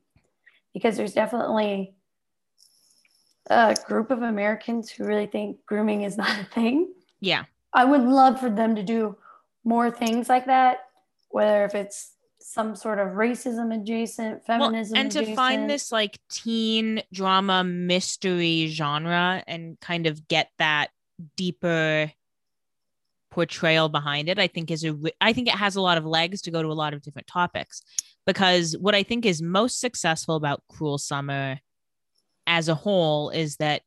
[0.74, 1.94] because there's definitely
[3.50, 6.92] a group of Americans who really think grooming is not a thing.
[7.20, 7.46] Yeah.
[7.74, 9.18] I would love for them to do
[9.64, 10.86] more things like that,
[11.30, 12.15] whether if it's
[12.48, 18.68] some sort of racism adjacent, Well, feminism and to find this like teen drama mystery
[18.68, 20.90] genre and kind of get that
[21.36, 22.12] deeper
[23.32, 26.42] portrayal behind it i think is a i think it has a lot of legs
[26.42, 27.82] to go to a lot of different topics
[28.26, 31.60] because what i think is most successful about cruel summer
[32.48, 33.82] as a whole is that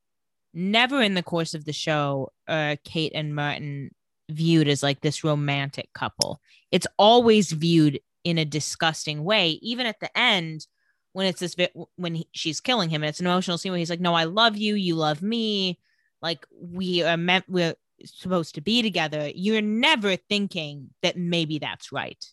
[0.52, 3.90] never in the course of the show uh Kate and Martin
[4.30, 6.40] viewed as like this romantic couple.
[6.70, 10.66] It's always viewed in a disgusting way, even at the end
[11.12, 13.02] when it's this bit when he, she's killing him.
[13.02, 14.74] And it's an emotional scene where he's like, "No, I love you.
[14.74, 15.78] You love me.
[16.22, 17.44] Like we are meant.
[17.48, 17.74] We're
[18.04, 22.24] supposed to be together." You're never thinking that maybe that's right.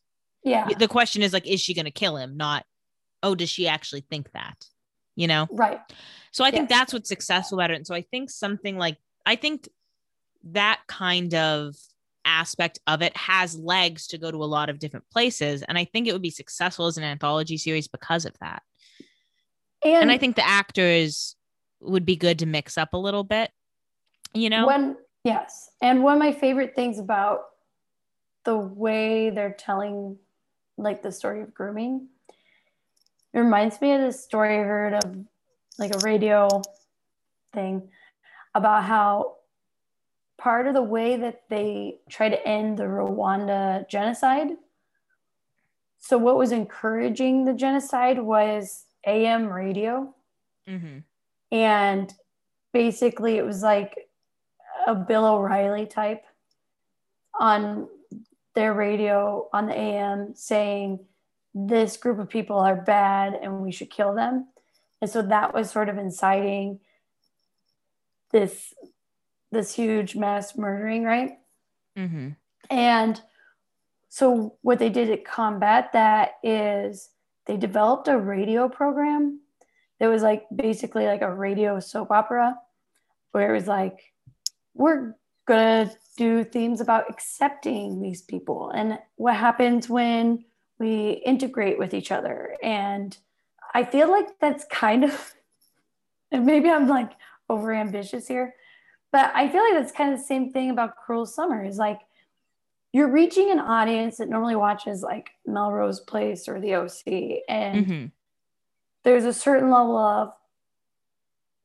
[0.43, 0.69] Yeah.
[0.77, 2.37] The question is like, is she going to kill him?
[2.37, 2.65] Not,
[3.23, 4.67] oh, does she actually think that?
[5.15, 5.47] You know.
[5.49, 5.79] Right.
[6.31, 7.75] So I think that's what's successful about it.
[7.75, 9.67] And so I think something like I think
[10.51, 11.75] that kind of
[12.25, 15.61] aspect of it has legs to go to a lot of different places.
[15.63, 18.63] And I think it would be successful as an anthology series because of that.
[19.83, 21.35] And, And I think the actors
[21.79, 23.51] would be good to mix up a little bit,
[24.33, 24.67] you know?
[24.67, 27.41] When yes, and one of my favorite things about
[28.43, 30.17] the way they're telling
[30.77, 32.07] like the story of grooming,
[33.33, 35.17] it reminds me of this story I heard of
[35.77, 36.61] like a radio
[37.53, 37.89] thing
[38.53, 39.35] about how
[40.45, 44.49] part of the way that they try to end the Rwanda genocide.
[45.97, 50.13] So what was encouraging the genocide was AM radio
[50.67, 51.01] Mhm.
[51.51, 52.13] and
[52.73, 54.07] basically it was like
[54.85, 56.23] a Bill O'Reilly type
[57.39, 57.89] on
[58.53, 61.07] their radio on the AM saying
[61.55, 64.49] this group of people are bad and we should kill them.
[65.01, 66.81] And so that was sort of inciting
[68.31, 68.75] this
[69.55, 71.39] this huge mass murdering, right?
[71.97, 72.35] Mhm.
[72.69, 73.21] And
[74.09, 77.09] so what they did to combat that is
[77.45, 79.41] they developed a radio program
[79.99, 82.57] that was like basically like a radio soap opera
[83.31, 84.13] where it was like
[84.73, 85.15] we're
[85.45, 90.43] gonna do themes about accepting these people and what happens when
[90.79, 93.17] we integrate with each other and
[93.73, 95.33] i feel like that's kind of
[96.31, 97.11] and maybe i'm like
[97.49, 98.55] over ambitious here
[99.15, 102.01] but i feel like that's kind of the same thing about cruel summer is like
[102.91, 106.91] you're reaching an audience that normally watches like melrose place or the oc
[107.47, 108.11] and Mhm.
[109.03, 110.33] there's a certain level of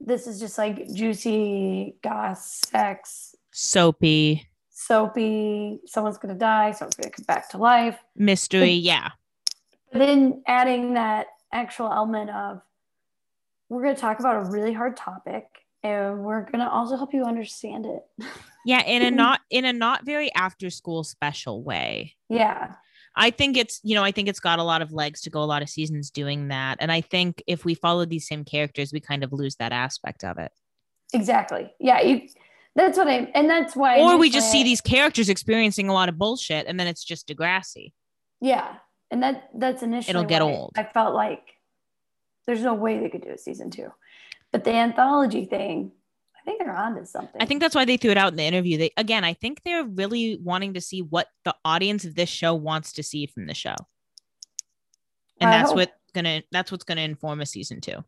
[0.01, 7.25] this is just like juicy goss sex Soapy, soapy someone's gonna die someone's gonna come
[7.27, 8.71] back to life mystery.
[8.75, 9.11] Yeah.
[9.93, 12.63] but then adding that actual element of
[13.69, 17.87] we're gonna talk about a really hard topic and we're gonna also help you understand
[17.87, 18.03] it
[18.65, 18.83] Yeah.
[18.85, 22.17] In a not in a not very after school special way.
[22.29, 22.75] yeah
[23.17, 25.43] I think it's, you know, I think it's got a lot of legs to go
[25.43, 26.77] a lot of seasons doing that.
[26.79, 30.23] And I think if we follow these same characters, we kind of lose that aspect
[30.23, 30.53] of it.
[31.13, 32.29] exactly yeah you
[32.77, 36.09] that's what i and that's why or we just see these characters experiencing a lot
[36.09, 37.93] of bullshit and then it's just Degrassi.
[38.41, 38.77] Yeah,
[39.11, 40.73] and that that's initially It'll get old.
[40.77, 41.43] I felt like
[42.47, 43.89] there's no way they could do a season two,
[44.53, 45.93] but the anthology thing,
[46.37, 47.41] I think they're onto something.
[47.41, 48.79] I think that's why they threw it out in the interview.
[48.79, 52.55] They again, I think they're really wanting to see what the audience of this show
[52.55, 53.75] wants to see from the show.
[55.41, 55.77] And I that's hope.
[55.77, 58.05] what gonna that's what's gonna inform a season two.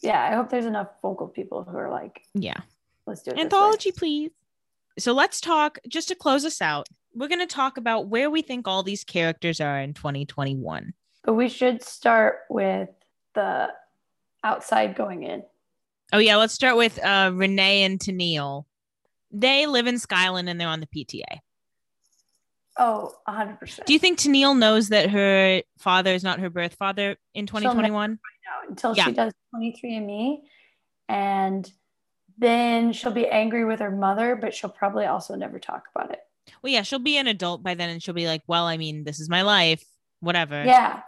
[0.00, 2.60] yeah, I hope there's enough vocal people who are like, Yeah.
[3.06, 3.38] let's do it.
[3.38, 4.30] Anthology, please.
[4.98, 6.88] So let's talk just to close us out.
[7.14, 10.92] We're gonna talk about where we think all these characters are in 2021.
[11.24, 12.88] but we should start with
[13.34, 13.68] the
[14.44, 15.42] outside going in.
[16.12, 18.64] Oh yeah, let's start with uh Renee and Tennille.
[19.30, 21.40] They live in Skylin and they're on the PTA.
[22.78, 23.84] Oh, 100%.
[23.86, 28.18] Do you think Tennille knows that her father is not her birth father in 2021?
[28.68, 29.04] until Yeah.
[29.06, 30.42] she does 23andMe,
[31.08, 31.70] and
[32.36, 36.20] then she'll be angry with her mother, but she'll probably also never talk about it.
[36.62, 39.04] Well, yeah, she'll be an adult by then and she'll be like, well, I mean,
[39.04, 39.84] this is my life,
[40.20, 40.64] whatever.
[40.64, 41.00] Yeah,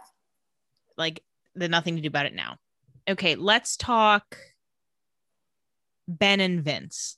[0.97, 1.23] Like,
[1.55, 2.57] there's nothing to do about it now.
[3.07, 4.37] Okay, let's talk
[6.19, 7.17] Ben and Vince.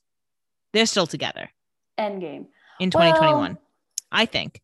[0.72, 1.50] They're still together
[1.98, 2.46] Endgame.
[2.80, 3.62] in 2021, Well-
[4.10, 4.60] I think.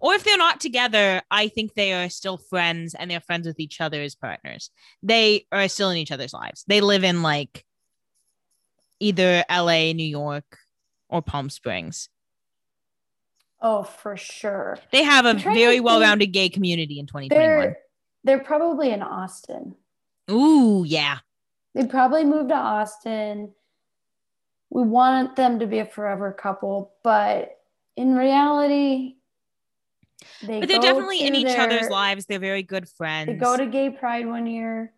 [0.00, 3.58] Or if they're not together, I think they are still friends and they're friends with
[3.58, 4.70] each other as partners.
[5.02, 6.64] They are still in each other's lives.
[6.68, 7.64] They live in like
[9.00, 10.58] either LA, New York,
[11.08, 12.08] or Palm Springs.
[13.60, 14.78] Oh, for sure.
[14.92, 17.60] They have a I'm trying to very well rounded gay community in 2021.
[17.60, 17.78] They're
[18.24, 19.74] they're probably in Austin.
[20.30, 21.18] Ooh, yeah.
[21.74, 23.52] They probably moved to Austin.
[24.74, 27.58] We want them to be a forever couple, but
[27.96, 29.14] in reality,
[30.42, 32.26] they But they're go definitely in each their- other's lives.
[32.26, 33.28] They're very good friends.
[33.28, 34.92] They go to Gay Pride one year,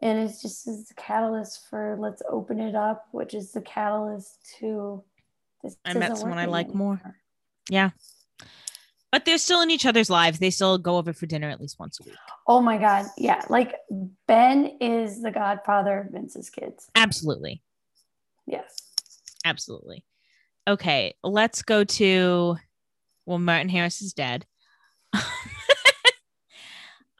[0.00, 4.38] and it's just as the catalyst for let's open it up, which is the catalyst
[4.60, 5.04] to
[5.62, 5.76] this.
[5.84, 7.00] I met someone I like more.
[7.68, 7.90] yeah.
[9.10, 10.38] But they're still in each other's lives.
[10.38, 12.16] They still go over for dinner at least once a week.
[12.46, 13.42] Oh my god, yeah!
[13.50, 13.74] Like
[14.26, 16.88] Ben is the godfather of Vince's kids.
[16.94, 17.60] Absolutely.
[18.46, 18.76] Yes.
[19.44, 20.04] Absolutely.
[20.68, 22.56] Okay, let's go to
[23.26, 24.46] well, Martin Harris is dead.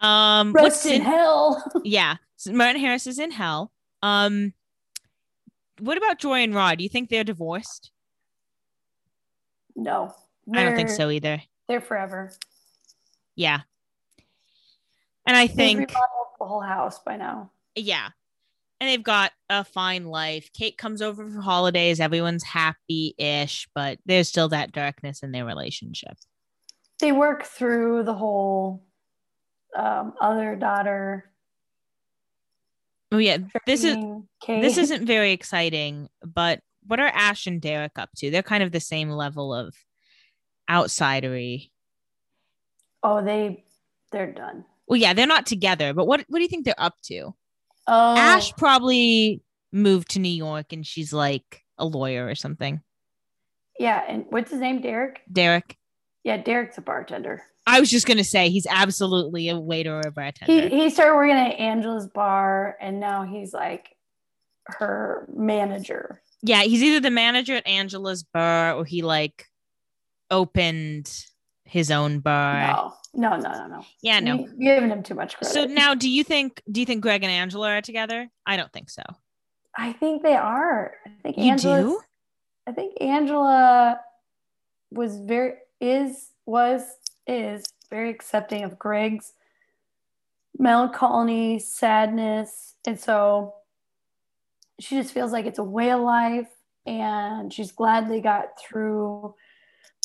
[0.01, 1.63] um what's in in, hell.
[1.85, 3.73] yeah, so Martin Harris is in hell.
[4.03, 4.53] Um
[5.81, 6.79] what about Joy and Rod?
[6.79, 7.91] Do you think they're divorced?
[9.75, 10.15] no.
[10.55, 11.41] I don't think so either.
[11.69, 12.33] They're forever.
[13.37, 13.61] Yeah.
[15.27, 17.51] And I think the whole house by now.
[17.77, 18.09] yeah.
[18.83, 20.51] And they've got a fine life.
[20.53, 22.01] Kate comes over for holidays.
[22.01, 26.17] Everyone's happy ish, but there's still that darkness in their relationship.
[26.99, 28.83] They work through the whole
[29.77, 31.31] um, other daughter.
[33.13, 33.37] Oh, yeah.
[33.67, 33.97] This is
[34.41, 34.63] Kate.
[34.63, 38.33] this isn't very exciting, but what are Ash and Derek up to?
[38.33, 39.77] They're kind of the same level of
[40.69, 41.71] outsidery.
[43.05, 43.63] Oh, they
[44.11, 44.65] they're done.
[44.89, 47.33] Well, yeah, they're not together, but what what do you think they're up to?
[47.87, 49.43] Oh, Ash probably
[49.73, 52.81] moved to New York and she's like a lawyer or something.
[53.79, 54.81] yeah, and what's his name?
[54.81, 55.21] Derek.
[55.31, 55.77] Derek.
[56.25, 57.43] Yeah, Derek's a bartender.
[57.67, 60.69] I was just gonna say he's absolutely a waiter or a bartender.
[60.69, 63.97] He he started working at Angela's bar, and now he's like
[64.67, 66.23] her manager.
[66.43, 69.47] yeah, he's either the manager at Angela's bar or he like
[70.31, 71.11] opened
[71.73, 72.93] his own bar.
[73.15, 73.85] No, no, no, no, no.
[74.03, 74.35] Yeah, no.
[74.35, 75.53] You- You're giving him too much credit.
[75.55, 78.29] So now do you think do you think Greg and Angela are together?
[78.47, 79.03] I don't think so.
[79.77, 80.95] I think they are.
[81.07, 82.01] I think You Angela's- do?
[82.67, 84.01] I think Angela
[84.91, 86.83] was very is was
[87.27, 89.33] is very accepting of Greg's
[90.59, 93.55] melancholy, sadness, and so
[94.79, 96.49] she just feels like it's a way of life,
[96.87, 99.35] and she's glad they got through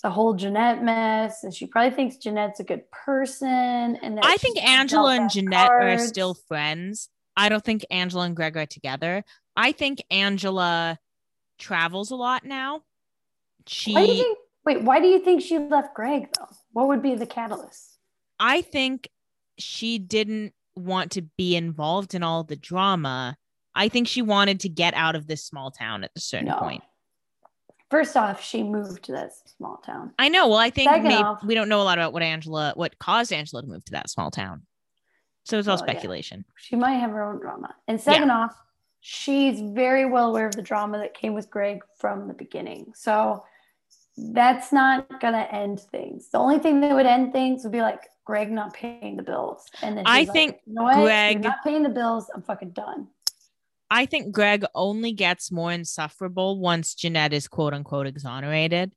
[0.03, 4.37] the whole Jeanette mess, and she probably thinks Jeanette's a good person, and that I
[4.37, 7.09] think Angela and Jeanette are still friends.
[7.35, 9.23] I don't think Angela and Greg are together.
[9.55, 10.97] I think Angela
[11.59, 12.81] travels a lot now.
[13.65, 14.37] She Why do you think?
[14.65, 16.47] Wait, why do you think she left Greg though?
[16.73, 17.97] What would be the catalyst?
[18.39, 19.09] I think
[19.57, 23.37] she didn't want to be involved in all the drama.
[23.73, 26.59] I think she wanted to get out of this small town at a certain No.
[26.59, 26.83] point.
[27.89, 30.13] First off, she moved to that small town.
[30.19, 30.47] I know.
[30.49, 32.99] Well, I think Second maybe off- we don't know a lot about what Angela, what
[32.99, 34.63] caused Angela to move to that small town.
[35.45, 35.91] So it's all Well, yeah.
[35.93, 36.43] speculation.
[36.57, 37.73] She might have her own drama.
[37.87, 38.53] And second off,
[38.99, 42.91] she's very well aware of the drama that came with Greg from the beginning.
[42.93, 43.45] So
[44.17, 46.29] that's not gonna end things.
[46.29, 49.63] The only thing that would end things would be like Greg not paying the bills.
[49.81, 51.03] And then I like, think you know?
[51.03, 52.29] Greg- not paying the bills.
[52.35, 53.07] I'm fucking done.
[53.89, 58.93] I think Greg only gets more insufferable once Jeanette is quote unquote exonerated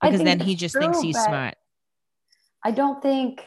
[0.00, 1.54] because then he just thinks he's smart.
[2.62, 3.42] I don't think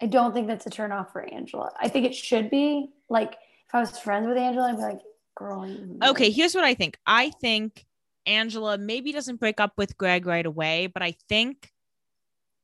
[0.00, 1.72] I don't think that's a turn off for Angela.
[1.78, 5.00] I think it should be like if I was friends with Angela, I'd be like,
[5.34, 6.98] girl, you Okay, here's what I think.
[7.06, 7.84] I think
[8.26, 11.70] Angela maybe doesn't break up with Greg right away, but I think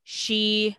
[0.03, 0.77] she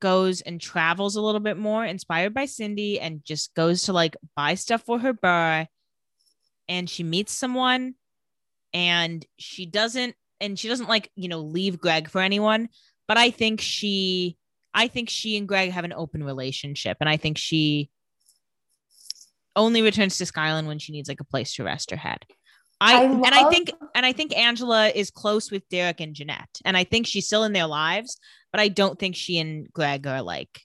[0.00, 4.16] goes and travels a little bit more, inspired by Cindy, and just goes to like
[4.36, 5.66] buy stuff for her bar.
[6.68, 7.94] And she meets someone,
[8.74, 12.68] and she doesn't, and she doesn't like, you know, leave Greg for anyone.
[13.06, 14.36] But I think she,
[14.74, 17.90] I think she and Greg have an open relationship, and I think she
[19.56, 22.24] only returns to Skylin when she needs like a place to rest her head.
[22.80, 26.60] I, I and I think and I think Angela is close with Derek and Jeanette,
[26.64, 28.20] and I think she's still in their lives,
[28.52, 30.62] but I don't think she and Greg are like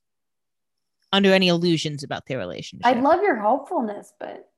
[1.12, 2.86] under any illusions about their relationship.
[2.86, 4.50] I love your hopefulness, but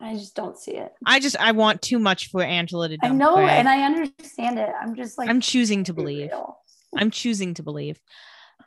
[0.00, 0.92] I just don't see it.
[1.06, 2.98] I just I want too much for Angela to.
[3.02, 3.50] I know, Greg.
[3.50, 4.70] and I understand it.
[4.80, 6.30] I'm just like I'm choosing to believe.
[6.30, 6.58] real.
[6.96, 8.00] I'm choosing to believe.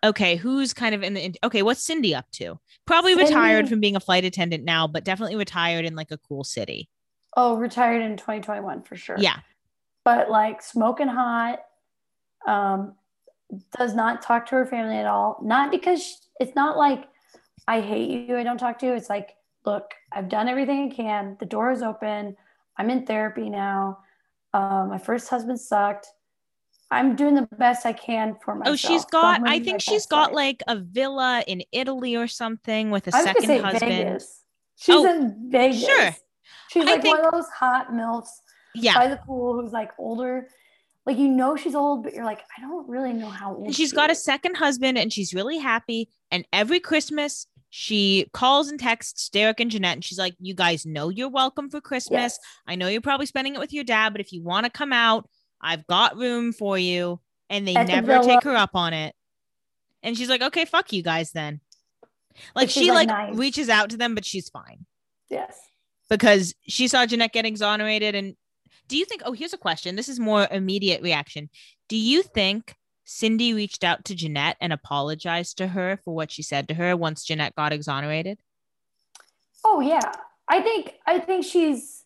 [0.04, 1.62] Okay, who's kind of in the okay?
[1.62, 2.60] What's Cindy up to?
[2.86, 6.18] Probably Cindy- retired from being a flight attendant now, but definitely retired in like a
[6.18, 6.90] cool city.
[7.36, 9.18] Oh, retired in 2021 for sure.
[9.20, 9.40] Yeah,
[10.06, 11.60] but like smoking hot.
[12.48, 12.94] Um,
[13.78, 15.40] does not talk to her family at all.
[15.44, 17.08] Not because sh it's not like
[17.68, 18.38] I hate you.
[18.38, 18.94] I don't talk to you.
[18.94, 19.36] It's like,
[19.66, 21.38] look, I've done everything I can.
[21.40, 22.36] The door is open.
[22.78, 24.00] I'm in therapy now.
[24.54, 26.08] Um, my first husband sucked.
[26.92, 28.74] I'm doing the best I can for myself.
[28.74, 29.40] Oh, she's got.
[29.42, 30.36] I'm I think she's got life.
[30.36, 33.92] like a villa in Italy or something with a I second say husband.
[33.92, 34.44] Vegas.
[34.76, 35.84] She's Oh, in Vegas.
[35.86, 36.16] sure.
[36.70, 38.28] She's like think- one of those hot milfs
[38.76, 40.48] Yeah, by the pool who's like older.
[41.06, 43.66] Like you know she's old, but you're like, I don't really know how old.
[43.68, 46.10] and she's she got a second husband, and she's really happy.
[46.32, 50.86] And every Christmas, she calls and texts Derek and Jeanette, and she's like, "You guys
[50.86, 52.34] know you're welcome for Christmas.
[52.34, 52.40] Yes.
[52.68, 54.92] I know you're probably spending it with your dad, but if you want to come
[54.92, 55.30] out,
[55.62, 57.20] I've got room for you."
[57.50, 58.26] And they At never villa.
[58.26, 59.14] take her up on it.
[60.02, 61.62] And she's like, "Okay, fuck you guys then."
[62.56, 63.38] Like she like, like nice.
[63.38, 64.86] reaches out to them, but she's fine.
[65.30, 65.56] Yes.
[66.10, 68.14] because she saw Jeanette get exonerated.
[68.16, 68.36] And
[68.88, 69.96] do you think, oh, here's a question.
[69.96, 71.50] This is more immediate reaction.
[71.90, 76.42] Do you think Cindy reached out to Jeanette and apologized to her for what she
[76.42, 78.40] said to her once Jeanette got exonerated?
[79.64, 80.12] Oh yeah.
[80.48, 82.04] I think I think she's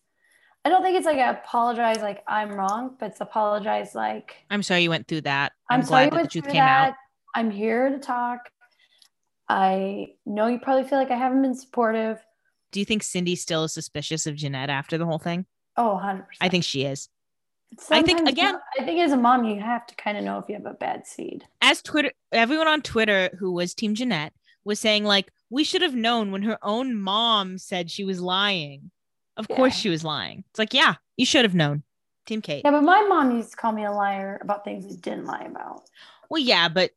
[0.64, 4.82] I don't think it's like apologize like I'm wrong, but it's apologize like I'm sorry
[4.82, 5.52] you went through that.
[5.70, 6.88] I'm, I'm, sorry glad you that the truth came that.
[6.90, 6.94] out.
[7.34, 8.50] I'm here to talk.
[9.48, 12.18] I know you probably feel like I haven't been supportive.
[12.72, 15.46] Do you think Cindy still is suspicious of Jeanette after the whole thing?
[15.76, 16.24] Oh, 100%.
[16.40, 17.08] I think she is.
[17.90, 20.48] I think, again- I think as a mom, you have to kind of know if
[20.48, 21.44] you have a bad seed.
[21.62, 24.32] As Twitter, everyone on Twitter who was Team Jeanette
[24.64, 28.90] was saying, like, we should have known when her own mom said she was lying.
[29.36, 30.44] Of course she was lying.
[30.50, 31.82] It's like, yeah, you should have known.
[32.26, 32.62] Team Kate.
[32.64, 35.46] Yeah, but my mom used to call me a liar about things I didn't lie
[35.48, 35.82] about.
[36.28, 36.90] Well, yeah, but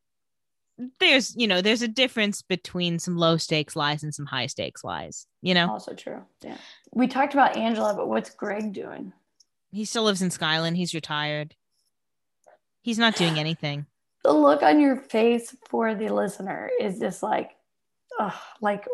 [0.99, 4.83] there's, you know, there's a difference between some low stakes lies and some high stakes
[4.83, 5.69] lies, you know?
[5.69, 6.23] Also true.
[6.41, 6.57] Yeah.
[6.93, 9.13] We talked about Angela, but what's Greg doing?
[9.71, 10.75] He still lives in Skylin.
[10.75, 11.55] He's retired.
[12.83, 13.87] He's not doing anything.
[14.23, 17.51] The look on your face for the listener is just like,
[18.19, 18.85] ugh, like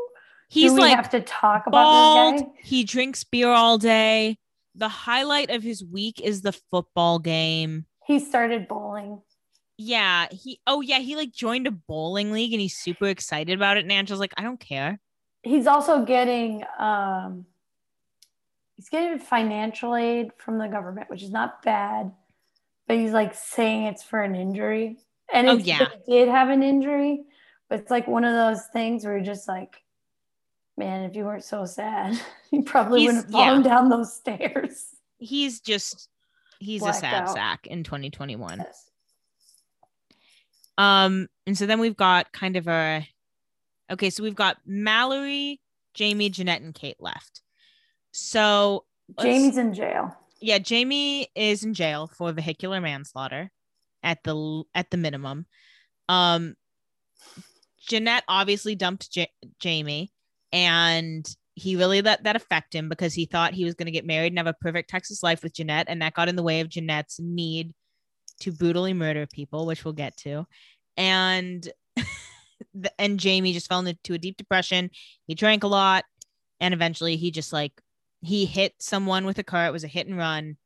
[0.47, 2.33] He's do we like have to talk about bald.
[2.35, 2.49] this guy?
[2.63, 4.37] He drinks beer all day.
[4.75, 7.85] The highlight of his week is the football game.
[8.05, 9.21] He started bowling.
[9.77, 13.77] Yeah, he oh yeah, he like joined a bowling league and he's super excited about
[13.77, 13.81] it.
[13.81, 14.99] And Angela's like, I don't care.
[15.43, 17.45] He's also getting um
[18.79, 22.13] he's getting financial aid from the government, which is not bad,
[22.87, 24.97] but he's like saying it's for an injury.
[25.33, 25.87] And Oh, yeah.
[26.05, 27.23] he did have an injury,
[27.67, 29.83] but it's like one of those things where you're just like,
[30.77, 32.17] man, if you weren't so sad,
[32.51, 33.69] you probably He's- wouldn't have fallen yeah.
[33.69, 34.85] down those stairs.
[35.17, 36.07] He's just
[36.59, 37.33] he's Blacked a sad out.
[37.33, 38.59] sack in 2021.
[38.59, 38.89] Yes.
[40.77, 43.05] Um, and so then we've got kind of a
[43.91, 45.59] okay, so we've got Mallory,
[45.93, 47.41] Jamie, Jeanette, and Kate left.
[48.19, 48.85] So
[49.21, 50.15] Jamie's in jail.
[50.41, 53.51] yeah, Jamie is in jail for vehicular manslaughter
[54.03, 55.45] at the at the minimum.
[56.07, 56.55] Um,
[57.87, 59.25] Jeanette obviously dumped Ja-
[59.59, 60.11] Jamie,
[60.51, 64.05] and he really let that affect him because he thought he was going to get
[64.05, 66.61] married and have a perfect Texas life with Jeanette, and that got in the way
[66.61, 67.73] of Jeanette's need
[68.41, 70.45] to brutally murder people, which we'll get to.
[70.97, 71.67] And
[72.99, 74.89] and Jamie just fell into a deep depression.
[75.25, 76.05] He drank a lot,
[76.59, 77.73] and eventually he just like
[78.21, 79.65] he hit someone with a car.
[79.65, 80.57] It was a hit and run,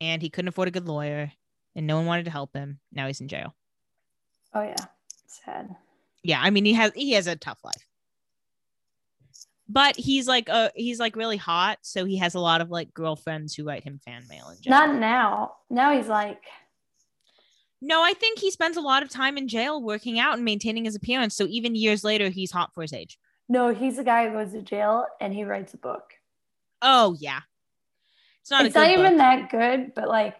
[0.00, 1.32] and he couldn't afford a good lawyer,
[1.76, 2.80] and no one wanted to help him.
[2.92, 3.54] Now he's in jail.
[4.54, 4.76] Oh yeah.
[5.26, 5.74] Sad.
[6.22, 7.86] Yeah, I mean he has he has a tough life,
[9.68, 12.94] but he's like uh he's like really hot, so he has a lot of like
[12.94, 14.70] girlfriends who write him fan mail in jail.
[14.70, 15.54] Not now.
[15.70, 16.42] Now he's like
[17.86, 20.86] no, I think he spends a lot of time in jail working out and maintaining
[20.86, 21.36] his appearance.
[21.36, 23.18] So even years later, he's hot for his age.
[23.46, 26.14] no, he's the guy who goes to jail and he writes a book.
[26.82, 27.40] Oh yeah,
[28.40, 28.66] it's not.
[28.66, 29.18] it's not even book.
[29.18, 30.36] that good, but like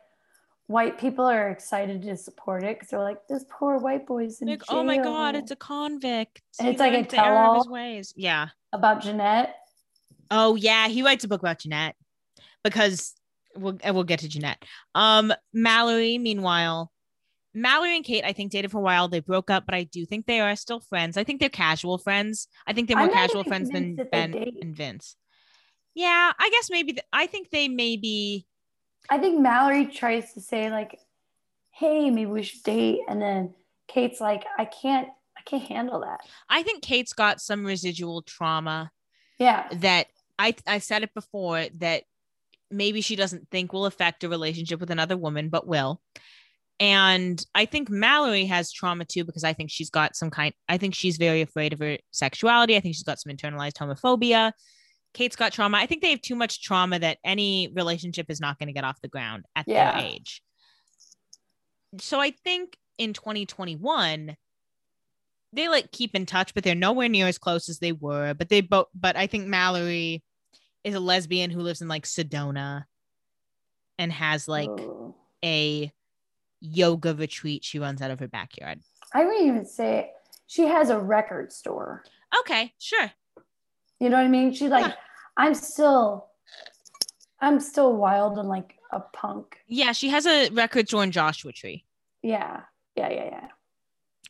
[0.67, 4.49] white people are excited to support it because they're like, this poor white boy's in
[4.49, 4.79] Like, jail.
[4.79, 6.41] oh my god, it's a convict.
[6.59, 7.69] And He it's like a the tell-all.
[7.69, 8.13] ways.
[8.17, 8.49] Yeah.
[8.73, 9.55] about Jeanette.
[10.31, 11.97] Oh yeah, he writes a book about Jeanette
[12.63, 13.15] because
[13.57, 14.63] we'll we'll get to Jeanette.
[14.95, 16.91] Um, Mallory, meanwhile,
[17.53, 19.07] Mallory and Kate, I think dated for a while.
[19.09, 21.17] They broke up, but I do think they are still friends.
[21.17, 22.49] I think they're casual friends.
[22.67, 25.17] I think they're more casual friends than convinced that they Ben and Vince.
[25.95, 26.93] Yeah, I guess maybe.
[26.93, 28.47] th- I think they maybe.
[29.09, 30.99] I think Mallory tries to say like,
[31.71, 33.55] hey, maybe we should date, and then
[33.89, 36.21] Kate's like, I can't, I can't handle that.
[36.49, 38.91] I think Kate's got some residual trauma
[39.39, 40.07] Yeah, that
[40.39, 42.05] I I said it before that
[42.71, 46.01] maybe she doesn't think will affect a relationship with another woman, but will.
[46.81, 50.53] And I think Mallory has trauma too because I think she's got some kind.
[50.69, 52.77] I think she's very afraid of her sexuality.
[52.77, 54.53] I think she's got some internalized homophobia.
[55.15, 55.79] Kate's got trauma.
[55.79, 58.85] I think they have too much trauma that any relationship is not going to get
[58.85, 59.93] off the ground at Yeah.
[59.93, 60.43] their age.
[62.01, 64.37] So I think in 2021
[65.53, 68.35] they like keep in touch, but they're nowhere near as close as they were.
[68.35, 70.25] But they both, but I think Mallory
[70.83, 72.85] is a lesbian who lives in like Sedona
[73.97, 75.15] and has like Ooh.
[75.45, 75.93] a
[76.61, 78.81] yoga retreat she runs out of her backyard.
[79.13, 80.11] I wouldn't even say
[80.49, 82.03] she has a record store.
[82.41, 83.13] Okay, sure.
[84.01, 84.53] You know what I mean?
[84.53, 84.95] She's like, Yeah.
[85.37, 86.29] I'm still,
[87.41, 89.57] I'm still wild and like a punk.
[89.67, 91.85] Yeah, she has a record store in Joshua Tree.
[92.23, 92.61] Yeah,
[92.97, 93.49] yeah, yeah, yeah.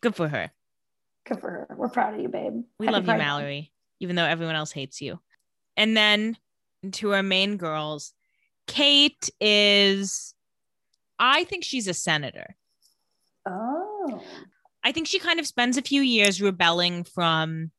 [0.00, 0.50] Good for her.
[1.26, 1.74] Good for her.
[1.76, 2.64] We're proud of you, babe.
[2.78, 5.20] We Happy love you, Mallory, even though everyone else hates you.
[5.76, 6.36] And then
[6.92, 8.12] to our main girls,
[8.66, 10.34] Kate is,
[11.18, 12.56] I think she's a senator.
[13.46, 14.22] Oh,
[14.82, 17.70] I think she kind of spends a few years rebelling from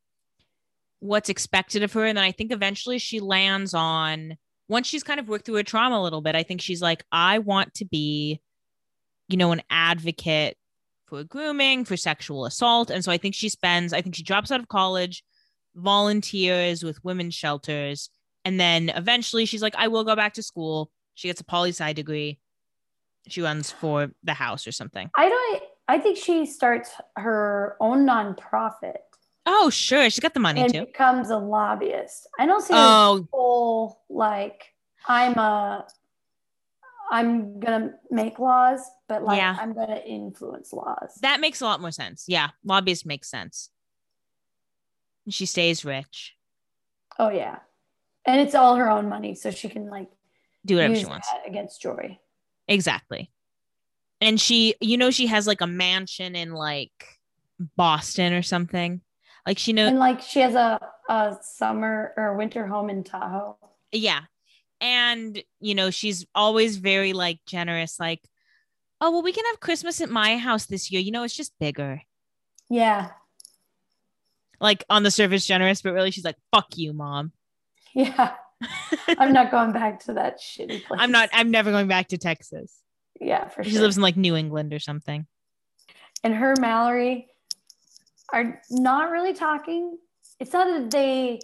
[1.05, 2.05] what's expected of her.
[2.05, 4.37] And then I think eventually she lands on
[4.67, 7.05] once she's kind of worked through her trauma a little bit, I think she's like,
[7.11, 8.41] I want to be,
[9.27, 10.57] you know, an advocate
[11.05, 12.89] for grooming, for sexual assault.
[12.89, 15.23] And so I think she spends, I think she drops out of college,
[15.75, 18.09] volunteers with women's shelters.
[18.43, 20.89] And then eventually she's like, I will go back to school.
[21.13, 22.39] She gets a poli sci degree.
[23.27, 25.09] She runs for the house or something.
[25.15, 25.63] I don't.
[25.87, 28.95] I think she starts her own nonprofit
[29.45, 30.09] Oh, sure.
[30.09, 30.85] She's got the money and too.
[30.85, 32.27] becomes a lobbyist.
[32.39, 33.27] I don't see Oh.
[33.31, 34.73] whole like
[35.07, 35.87] I'm a
[37.11, 39.55] I'm gonna make laws, but like Yeah.
[39.59, 41.13] I'm gonna influence laws.
[41.21, 42.25] That makes a lot more sense.
[42.27, 42.49] Yeah.
[42.63, 43.69] Lobbyist makes sense.
[45.25, 46.35] And She stays rich.
[47.19, 47.59] oh yeah,
[48.25, 50.09] and it's all her own money, so she can like
[50.65, 51.29] Do whatever she wants.
[51.31, 52.19] that against Joy.
[52.67, 53.31] Exactly.
[54.21, 56.91] And she, you know, she has like a mansion in like
[57.77, 59.01] Boston or something.
[59.45, 63.57] Like she knows, And like she has a a summer or winter home in Tahoe.
[63.91, 64.21] yeah.
[64.81, 68.21] And, you know, she's always very like generous, like,
[68.99, 70.99] oh, well, we can have Christmas at my house this year.
[71.01, 72.01] You know, it's just bigger.
[72.69, 73.11] Yeah,
[74.59, 77.31] Like on the surface, generous, but really she's like, fuck you, mom.
[77.93, 78.33] yeah.
[79.17, 80.99] I'm not going back to that shitty place.
[81.03, 82.75] I'm not, I'm never going back to Texas.
[83.21, 83.77] Yeah, for She sure.
[83.77, 85.25] She lives in like New England or something.
[86.23, 87.27] and her Mallory
[88.33, 89.97] are not really talking.
[90.39, 91.39] It's not that they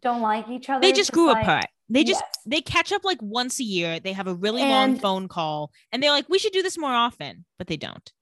[0.00, 0.80] don't like each other.
[0.80, 1.66] They it's just grew like- apart.
[1.88, 2.42] They just Yes.
[2.46, 4.00] they catch up like once a year.
[4.00, 6.92] They have a really long phone call and they're like, we should do this more
[6.92, 8.12] often, but they don't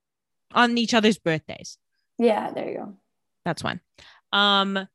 [0.52, 1.78] on each other's birthdays.
[2.18, 2.94] Yeah, there you go.
[3.46, 3.80] That's one.
[4.32, 4.86] Um,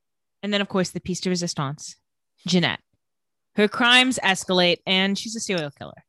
[0.44, 1.96] and then of course the piece de resistance,
[2.46, 2.82] Jeanette.
[3.56, 6.04] Her crimes escalate and she's a serial killer.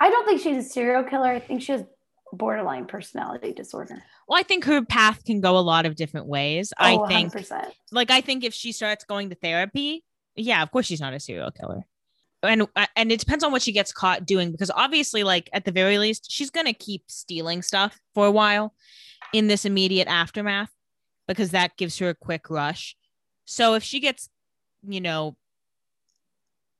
[0.00, 1.28] I don't think she's a serial killer.
[1.28, 1.84] I think she has
[2.32, 4.02] borderline personality disorder.
[4.28, 6.72] Well, I think her path can go a lot of different ways.
[6.78, 7.70] I Oh, think 100%.
[7.92, 10.04] like I think if she starts going to therapy,
[10.36, 11.82] yeah, of course she's not a serial killer.
[12.42, 15.64] And uh, and it depends on what she gets caught doing because obviously like at
[15.64, 18.74] the very least she's going to keep stealing stuff for a while
[19.34, 20.70] in this immediate aftermath
[21.28, 22.96] because that gives her a quick rush.
[23.44, 24.30] So if she gets,
[24.88, 25.36] you know,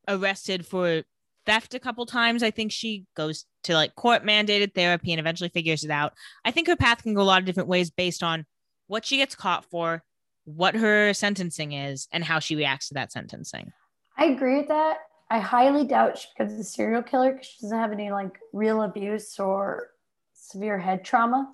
[0.09, 1.03] arrested for
[1.47, 5.51] theft a couple times, I think she goes to like court mandated therapy and eventually
[5.51, 6.15] figures it out.
[6.45, 8.47] I think her path can go a lot of different ways based on
[8.87, 10.03] what she gets caught for,
[10.45, 13.73] what her sentencing is, and how she reacts to that sentencing.
[14.17, 14.99] I agree with that.
[15.31, 18.83] I highly doubt she becomes a serial killer because she doesn't have any like real
[18.83, 19.91] abuse or
[20.35, 21.53] severe head trauma.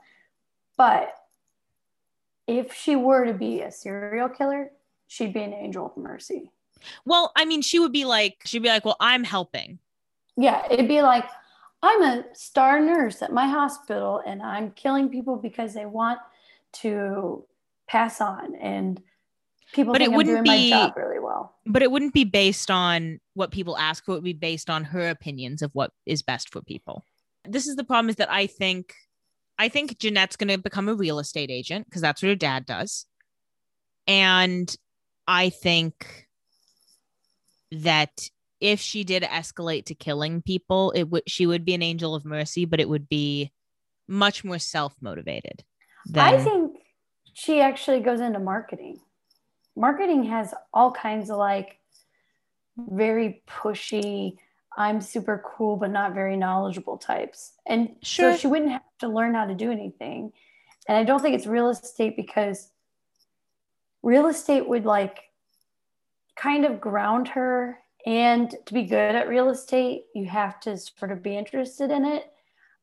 [0.79, 1.13] But
[2.47, 4.71] if she were to be a serial killer,
[5.09, 6.51] she'd be an angel of mercy.
[7.05, 9.79] Well, I mean, she would be like, she'd be like, well, I'm helping.
[10.37, 11.25] Yeah, it'd be like,
[11.87, 16.19] I'm a star nurse at my hospital and I'm killing people because they want
[16.75, 17.45] to
[17.87, 19.01] pass on and
[19.73, 21.55] people But it I'm wouldn't be- really well.
[21.67, 24.13] But it wouldn't be based on what people ask for.
[24.13, 27.05] It would be based on her opinions of what is best for people.
[27.45, 28.95] This is the problem is that I think,
[29.59, 32.67] I think Jeanette's going to become a real estate agent because that's what her dad
[32.67, 33.07] does.
[34.09, 34.75] And
[35.29, 36.27] I think
[37.73, 38.29] that
[38.61, 42.25] if she did escalate to killing people, it would she would be an angel of
[42.25, 43.53] mercy, but it would be
[44.09, 45.65] much more self-motivated.
[46.15, 46.79] I think
[47.33, 49.01] she actually goes into marketing.
[49.75, 51.79] Marketing has all kinds of like
[52.79, 54.37] very pushy,
[54.77, 57.53] I'm super cool, but not very knowledgeable types.
[57.67, 58.33] And Sure.
[58.33, 60.33] so she wouldn't have to learn how to do anything.
[60.87, 62.71] And I don't think it's real estate because
[64.03, 65.19] real estate would like
[66.37, 67.81] kind of ground her.
[68.07, 72.05] And to be good at real estate, you have to sort of be interested in
[72.05, 72.25] it.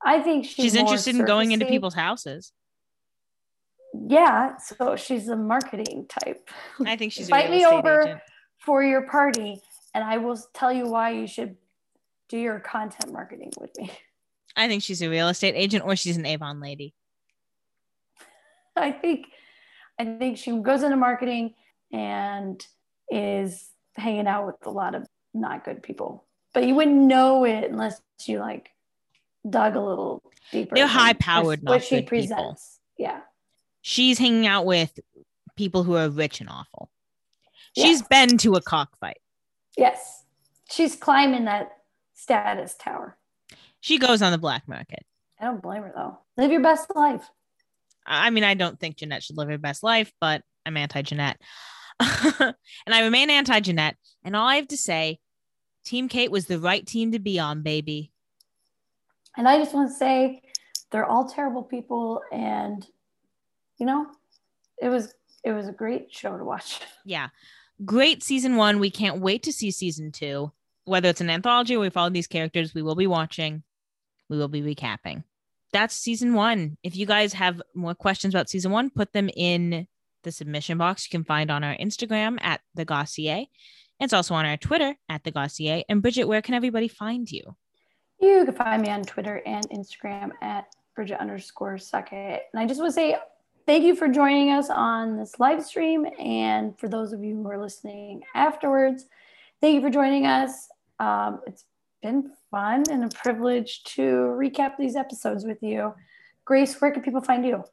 [0.05, 2.51] I think she's, she's interested in going into people's houses.
[3.93, 6.49] Yeah, so she's a marketing type.
[6.85, 8.21] I think she's Invite me over agent.
[8.57, 9.61] for your party,
[9.93, 11.55] and I will tell you why you should
[12.27, 13.91] do your content marketing with me.
[14.57, 16.93] I think she's a real estate agent or she's an Avon lady.
[18.75, 19.27] I think,
[19.97, 21.53] I think she goes into marketing
[21.91, 22.65] and
[23.09, 27.69] is hanging out with a lot of not good people, but you wouldn't know it
[27.69, 28.69] unless you like
[29.49, 30.75] dug a little deeper.
[30.75, 32.35] They're high-powered, what not she good people.
[32.35, 32.79] presents.
[32.97, 33.21] Yeah,
[33.81, 34.97] She's hanging out with
[35.55, 36.89] people who are rich and awful.
[37.75, 39.17] She's been to a cockfight.
[39.77, 40.23] yes,
[40.69, 41.71] she's climbing that
[42.13, 43.17] status tower.
[43.81, 45.03] She goes on the black market.
[45.39, 46.19] I don't blame her though.
[46.37, 47.27] Live your best life.
[48.05, 51.01] I I mean, I don't think Jeanette should live her best life, but I'm anti
[51.01, 51.41] Jeanette.
[51.99, 52.53] and
[52.87, 53.97] I remain anti Jeanette.
[54.23, 55.19] And all I have to say,
[55.83, 58.11] Team Kate was the right team to be on, baby.
[59.35, 60.41] And I just want to say
[60.91, 62.85] they're all terrible people and
[63.77, 64.07] you know,
[64.81, 66.79] it was it was a great show to watch.
[67.05, 67.29] Yeah.
[67.83, 68.79] great season one.
[68.79, 70.51] We can't wait to see season two.
[70.85, 73.63] Whether it's an anthology or we follow these characters, we will be watching.
[74.29, 75.23] We will be recapping.
[75.73, 76.77] That's season one.
[76.83, 79.87] If you guys have more questions about season one, put them in
[80.23, 83.47] the submission box you can find on our Instagram at the Gossier.
[84.03, 85.83] It's also on our Twitter at the Gossier.
[85.87, 87.55] And Bridget, where can everybody find you?
[88.19, 92.41] You can find me on Twitter and Instagram at Bridget underscore Suckett.
[92.51, 93.15] And I just want to say
[93.65, 96.05] thank you for joining us on this live stream.
[96.19, 99.05] And for those of you who are listening afterwards,
[99.61, 100.67] thank you for joining us.
[100.99, 101.63] Um, it's
[102.01, 105.93] been fun and a privilege to recap these episodes with you.
[106.43, 107.63] Grace, where can people find you?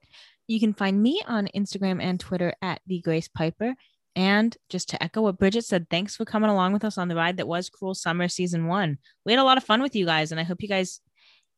[0.47, 3.75] You can find me on Instagram and Twitter at the Grace Piper.
[4.17, 7.15] And just to echo what Bridget said, thanks for coming along with us on the
[7.15, 8.99] ride that was Cruel Summer Season 1.
[9.25, 11.01] We had a lot of fun with you guys, and I hope you guys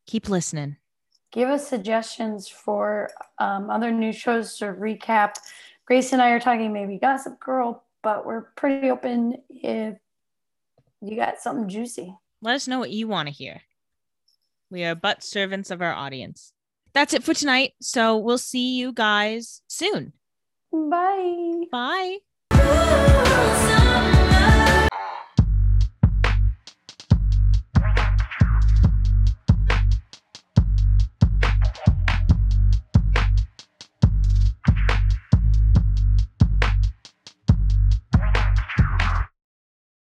[0.06, 0.76] keep listening.
[1.32, 5.34] Give us suggestions for um, other new shows to recap.
[5.86, 9.96] Grace and I are talking maybe Gossip Girl, but we're pretty open if
[11.00, 12.14] you got something juicy.
[12.42, 13.62] Let us know what you want to hear.
[14.70, 16.52] We are but servants of our audience.
[16.92, 17.72] That's it for tonight.
[17.80, 20.12] So we'll see you guys soon.
[20.70, 21.64] Bye.
[21.70, 22.18] Bye.
[22.60, 24.21] Ooh,